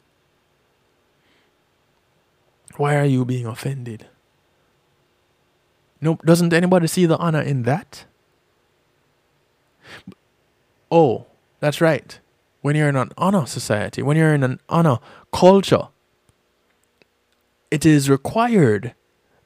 Why 2.77 2.95
are 2.95 3.05
you 3.05 3.25
being 3.25 3.45
offended? 3.45 4.07
No, 6.01 6.15
doesn't 6.23 6.53
anybody 6.53 6.87
see 6.87 7.05
the 7.05 7.17
honor 7.17 7.41
in 7.41 7.63
that? 7.63 8.05
Oh, 10.91 11.25
that's 11.59 11.81
right. 11.81 12.19
When 12.61 12.75
you're 12.75 12.89
in 12.89 12.95
an 12.95 13.11
honor 13.17 13.45
society, 13.45 14.01
when 14.01 14.17
you're 14.17 14.33
in 14.33 14.43
an 14.43 14.59
honor 14.69 14.99
culture, 15.31 15.87
it 17.71 17.85
is 17.85 18.09
required 18.09 18.93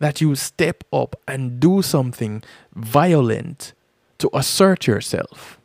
that 0.04 0.20
you 0.20 0.36
step 0.36 0.84
up 0.92 1.16
and 1.26 1.62
do 1.62 1.82
something 1.82 2.44
violent 2.76 3.72
to 4.18 4.30
assert 4.34 4.86
yourself. 4.86 5.58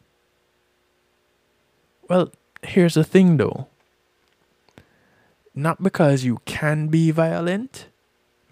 Well, 2.09 2.31
here's 2.63 2.95
the 2.95 3.03
thing 3.03 3.39
though. 3.39 3.67
Not 5.57 5.83
because 5.83 6.23
you 6.23 6.39
can 6.45 6.87
be 6.87 7.11
violent 7.11 7.89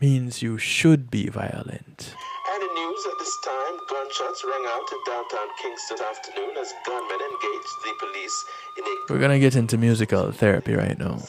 means 0.00 0.42
you 0.42 0.58
should 0.58 1.08
be 1.08 1.28
violent. 1.28 2.16
And 2.50 2.62
in 2.66 2.74
news 2.74 3.02
at 3.06 3.16
this 3.20 3.36
time, 3.44 3.76
gunshots 3.88 4.42
rang 4.44 4.66
out 4.66 4.86
in 4.90 5.00
downtown 5.06 5.48
Kingston 5.62 5.98
afternoon 6.10 6.50
as 6.58 6.74
gunmen 6.84 7.20
engaged 7.30 7.76
the 7.84 7.92
police 8.00 8.44
in 8.76 8.84
a 8.84 9.12
We're 9.12 9.20
gonna 9.20 9.38
get 9.38 9.54
into 9.54 9.78
musical 9.78 10.32
therapy 10.32 10.74
right 10.74 10.98
now. 10.98 11.22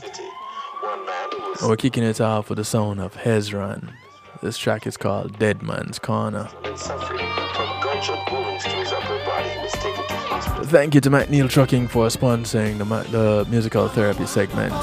We're 1.61 1.75
kicking 1.75 2.03
it 2.03 2.19
off 2.19 2.49
with 2.49 2.57
the 2.57 2.65
sound 2.65 2.99
of 2.99 3.13
Hezron. 3.13 3.93
This 4.41 4.57
track 4.57 4.85
is 4.85 4.97
called 4.97 5.39
Dead 5.39 5.63
Man's 5.63 5.97
Corner. 5.97 6.47
Thank 10.65 10.93
you 10.93 11.01
to 11.01 11.09
McNeil 11.09 11.49
Trucking 11.49 11.87
for 11.87 12.07
sponsoring 12.07 12.77
the, 12.77 12.85
the 13.09 13.45
musical 13.49 13.87
therapy 13.87 14.27
segment. 14.27 14.73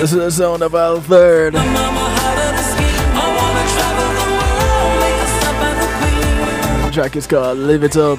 This 0.00 0.12
is 0.12 0.18
the 0.18 0.30
sound 0.30 0.62
of 0.62 0.74
Al 0.74 1.00
Third. 1.00 1.54
The 6.84 6.90
track 6.92 7.16
is 7.16 7.26
called 7.26 7.56
Live 7.58 7.84
It 7.84 7.96
Up. 7.96 8.18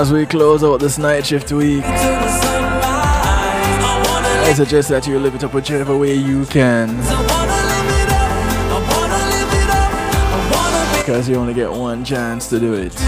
As 0.00 0.10
we 0.10 0.24
close 0.24 0.64
out 0.64 0.80
this 0.80 0.96
night 0.96 1.26
shift 1.26 1.52
week, 1.52 1.84
I 1.84 1.98
suggest 4.54 4.88
that 4.88 5.06
you 5.06 5.18
live 5.18 5.34
it 5.34 5.44
up 5.44 5.52
whichever 5.52 5.94
way 5.94 6.14
you 6.14 6.46
can. 6.46 6.96
Because 10.96 11.28
you 11.28 11.34
only 11.36 11.52
get 11.52 11.70
one 11.70 12.02
chance 12.02 12.48
to 12.48 12.58
do 12.58 12.72
it. 12.72 12.98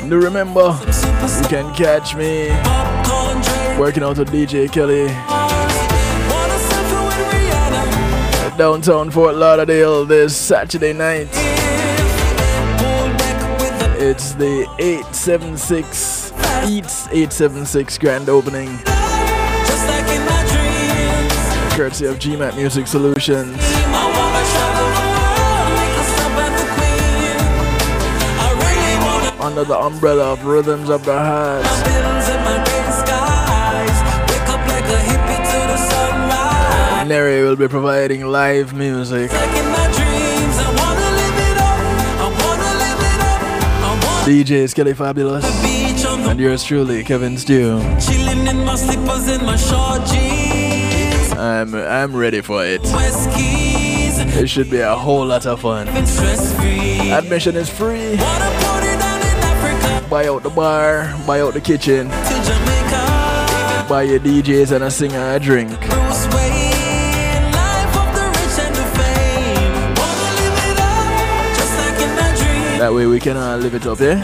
And 0.00 0.12
remember, 0.12 0.78
you 0.86 1.48
can 1.48 1.74
catch 1.74 2.14
me 2.14 2.50
working 3.76 4.04
out 4.04 4.16
with 4.16 4.30
DJ 4.30 4.70
Kelly 4.70 5.08
downtown 8.58 9.08
Fort 9.08 9.36
Lauderdale 9.36 10.04
this 10.04 10.36
Saturday 10.36 10.92
night. 10.92 11.28
It's 14.00 14.32
the 14.32 14.68
876 14.80 16.32
Eats 16.66 17.06
876 17.06 17.98
grand 17.98 18.28
opening. 18.28 18.76
Courtesy 21.76 22.06
of 22.06 22.18
GMAT 22.18 22.56
Music 22.56 22.88
Solutions. 22.88 23.56
Under 29.40 29.62
the 29.62 29.78
umbrella 29.78 30.32
of 30.32 30.44
Rhythms 30.44 30.90
of 30.90 31.04
the 31.04 31.16
Heart. 31.16 31.97
Neri 37.08 37.42
will 37.42 37.56
be 37.56 37.66
providing 37.68 38.26
live 38.26 38.74
music. 38.74 39.30
DJ 44.26 44.68
Skelly 44.68 44.92
Fabulous. 44.92 45.42
And 46.28 46.38
yours 46.38 46.62
truly, 46.62 47.02
Kevin 47.02 47.38
Stew. 47.38 47.78
I'm 51.38 51.74
I'm 51.74 52.14
ready 52.14 52.42
for 52.42 52.62
it. 52.62 52.82
It 52.84 54.48
should 54.48 54.70
be 54.70 54.80
a 54.80 54.94
whole 54.94 55.24
lot 55.24 55.46
of 55.46 55.62
fun. 55.62 55.88
Admission 55.88 57.56
is 57.56 57.70
free. 57.70 58.16
Buy 60.10 60.26
out 60.26 60.42
the 60.42 60.50
bar, 60.54 61.14
buy 61.26 61.40
out 61.40 61.54
the 61.54 61.60
kitchen. 61.62 62.08
Buy 63.88 64.02
your 64.02 64.20
DJs 64.20 64.72
and 64.72 64.84
a 64.84 64.90
singer 64.90 65.34
a 65.34 65.40
drink. 65.40 65.70
That 72.78 72.94
way 72.94 73.06
we 73.06 73.18
can 73.18 73.36
uh, 73.36 73.56
live 73.56 73.74
it 73.74 73.86
up, 73.86 73.98
yeah? 73.98 74.22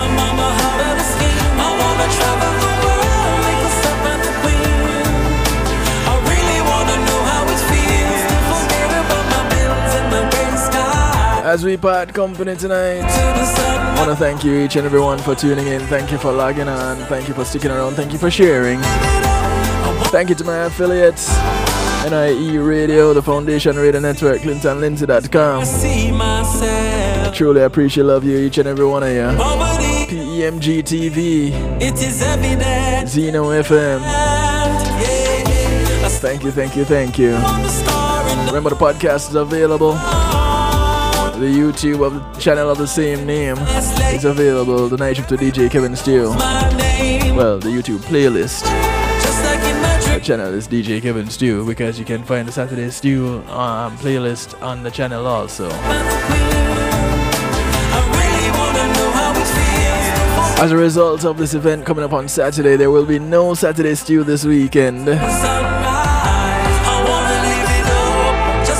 As 11.45 11.65
we 11.65 11.77
part 11.77 12.15
company 12.15 12.57
tonight, 12.57 13.03
I 13.03 13.95
want 13.99 14.11
to 14.11 14.17
thank 14.17 14.45
you 14.45 14.61
each 14.61 14.77
and 14.77 14.87
everyone 14.87 15.19
for 15.19 15.35
tuning 15.35 15.67
in. 15.67 15.81
Thank 15.83 16.13
you 16.13 16.19
for 16.19 16.33
logging 16.33 16.69
on. 16.69 16.97
Thank 17.07 17.29
you 17.29 17.35
for 17.35 17.45
sticking 17.45 17.71
around. 17.73 17.95
Thank 17.95 18.13
you 18.13 18.19
for 18.19 18.31
sharing. 18.31 18.81
Thank 20.11 20.29
you 20.29 20.35
to 20.37 20.45
my 20.45 20.59
affiliates, 20.67 21.29
NIE 22.09 22.59
Radio, 22.59 23.15
the 23.15 23.23
Foundation 23.23 23.77
Radio 23.77 23.99
Network, 24.01 24.41
ClintonLindsay.com. 24.43 25.65
Truly 27.33 27.63
appreciate 27.63 28.05
love 28.05 28.25
you, 28.25 28.37
each 28.39 28.59
and 28.59 28.69
every 28.69 28.85
one 28.85 29.03
of 29.03 29.09
you. 29.09 29.23
PEMG 30.09 30.83
TV, 30.83 31.51
It 31.81 31.95
is 31.95 32.23
evident. 32.23 33.09
Zeno 33.09 33.45
FM. 33.63 34.03
Thank 36.21 36.45
you, 36.45 36.51
thank 36.51 36.77
you, 36.77 36.85
thank 36.85 37.19
you. 37.19 37.33
Remember 38.47 38.71
the 38.71 38.77
podcast 38.77 39.31
is 39.31 39.35
available. 39.35 39.93
The 39.93 41.47
YouTube 41.47 42.05
of 42.07 42.13
the 42.13 42.41
channel 42.41 42.69
of 42.71 42.77
the 42.79 42.87
same 42.87 43.25
name 43.27 43.57
is 43.59 44.25
available. 44.25 44.89
The 44.89 44.97
night 44.99 45.17
shift 45.17 45.31
to 45.31 45.37
DJ 45.37 45.71
Kevin 45.71 45.97
Stew. 45.97 46.29
Well, 47.35 47.59
the 47.59 47.69
YouTube 47.69 47.99
playlist. 48.01 48.94
The 50.15 50.21
channel 50.21 50.55
is 50.55 50.69
DJ 50.69 51.03
Kevin 51.03 51.29
Stew 51.29 51.67
because 51.67 51.99
you 51.99 52.05
can 52.05 52.23
find 52.23 52.47
the 52.47 52.53
Saturday 52.53 52.89
Stew 52.91 53.43
um, 53.49 53.97
playlist 53.99 54.55
on 54.63 54.85
the 54.85 54.91
channel 54.91 55.27
also. 55.27 55.69
As 60.63 60.71
a 60.71 60.77
result 60.77 61.25
of 61.25 61.37
this 61.37 61.55
event 61.55 61.85
coming 61.85 62.05
up 62.05 62.13
on 62.13 62.29
Saturday, 62.29 62.77
there 62.77 62.93
will 62.93 63.05
be 63.05 63.19
no 63.19 63.55
Saturday 63.55 63.97
Stew 63.97 64.23
this 64.23 64.45
weekend. 64.45 65.11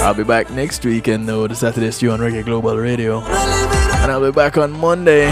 I'll 0.01 0.15
be 0.15 0.23
back 0.23 0.51
next 0.51 0.85
weekend 0.85 1.29
though, 1.29 1.49
the 1.49 1.57
Saturday 1.57 1.91
Stew 1.91 2.13
on 2.13 2.21
Reggae 2.21 2.45
Global 2.45 2.77
Radio. 2.79 3.23
And 3.23 4.13
I'll 4.13 4.25
be 4.25 4.31
back 4.31 4.57
on 4.57 4.71
Monday. 4.71 5.27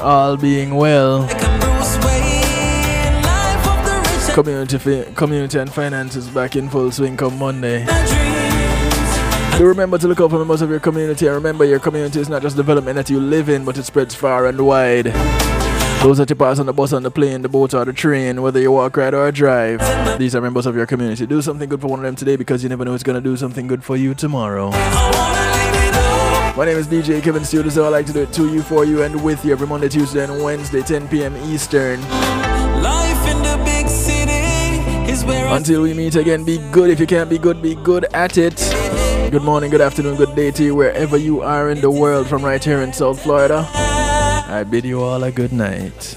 All 0.00 0.38
being 0.38 0.74
well. 0.74 1.45
Community, 4.36 4.76
fi- 4.76 5.04
community 5.14 5.58
and 5.58 5.72
finances 5.72 6.28
back 6.28 6.56
in 6.56 6.68
full 6.68 6.92
swing 6.92 7.16
come 7.16 7.38
Monday. 7.38 7.86
Do 9.56 9.64
remember 9.64 9.96
to 9.96 10.06
look 10.06 10.20
out 10.20 10.28
for 10.28 10.36
members 10.36 10.60
of 10.60 10.68
your 10.68 10.78
community 10.78 11.24
and 11.24 11.34
remember 11.36 11.64
your 11.64 11.78
community 11.78 12.20
is 12.20 12.28
not 12.28 12.42
just 12.42 12.54
development 12.54 12.96
that 12.96 13.08
you 13.08 13.18
live 13.18 13.48
in, 13.48 13.64
but 13.64 13.78
it 13.78 13.84
spreads 13.84 14.14
far 14.14 14.44
and 14.44 14.60
wide. 14.60 15.06
Those 16.02 16.18
that 16.18 16.28
you 16.28 16.36
pass 16.36 16.58
on 16.58 16.66
the 16.66 16.74
bus, 16.74 16.92
on 16.92 17.02
the 17.02 17.10
plane, 17.10 17.40
the 17.40 17.48
boat, 17.48 17.72
or 17.72 17.86
the 17.86 17.94
train, 17.94 18.42
whether 18.42 18.60
you 18.60 18.72
walk, 18.72 18.98
ride, 18.98 19.14
or 19.14 19.32
drive, 19.32 20.18
these 20.18 20.36
are 20.36 20.42
members 20.42 20.66
of 20.66 20.76
your 20.76 20.84
community. 20.84 21.24
Do 21.24 21.40
something 21.40 21.70
good 21.70 21.80
for 21.80 21.86
one 21.86 22.00
of 22.00 22.04
them 22.04 22.14
today 22.14 22.36
because 22.36 22.62
you 22.62 22.68
never 22.68 22.84
know 22.84 22.90
who's 22.90 23.02
going 23.02 23.16
to 23.16 23.26
do 23.26 23.38
something 23.38 23.66
good 23.66 23.82
for 23.82 23.96
you 23.96 24.12
tomorrow. 24.12 24.68
My 26.54 26.66
name 26.66 26.76
is 26.76 26.86
DJ 26.86 27.22
Kevin 27.22 27.42
Stew, 27.42 27.70
so 27.70 27.86
I 27.86 27.88
like 27.88 28.04
to 28.04 28.12
do 28.12 28.24
it 28.24 28.34
to 28.34 28.52
you, 28.52 28.60
for 28.60 28.84
you, 28.84 29.02
and 29.02 29.24
with 29.24 29.42
you 29.46 29.52
every 29.52 29.66
Monday, 29.66 29.88
Tuesday, 29.88 30.24
and 30.24 30.44
Wednesday, 30.44 30.82
10 30.82 31.08
p.m. 31.08 31.34
Eastern. 31.50 32.02
Until 35.28 35.82
we 35.82 35.94
meet 35.94 36.16
again, 36.16 36.44
be 36.44 36.58
good. 36.70 36.90
If 36.90 37.00
you 37.00 37.06
can't 37.06 37.28
be 37.30 37.38
good, 37.38 37.62
be 37.62 37.74
good 37.76 38.04
at 38.12 38.38
it. 38.38 38.56
Good 39.30 39.42
morning, 39.42 39.70
good 39.70 39.80
afternoon, 39.80 40.16
good 40.16 40.34
day 40.36 40.50
to 40.52 40.62
you, 40.62 40.74
wherever 40.74 41.16
you 41.16 41.40
are 41.42 41.70
in 41.70 41.80
the 41.80 41.90
world, 41.90 42.28
from 42.28 42.44
right 42.44 42.62
here 42.62 42.80
in 42.80 42.92
South 42.92 43.20
Florida. 43.22 43.68
I 43.74 44.64
bid 44.68 44.84
you 44.84 45.02
all 45.02 45.24
a 45.24 45.32
good 45.32 45.52
night. 45.52 46.16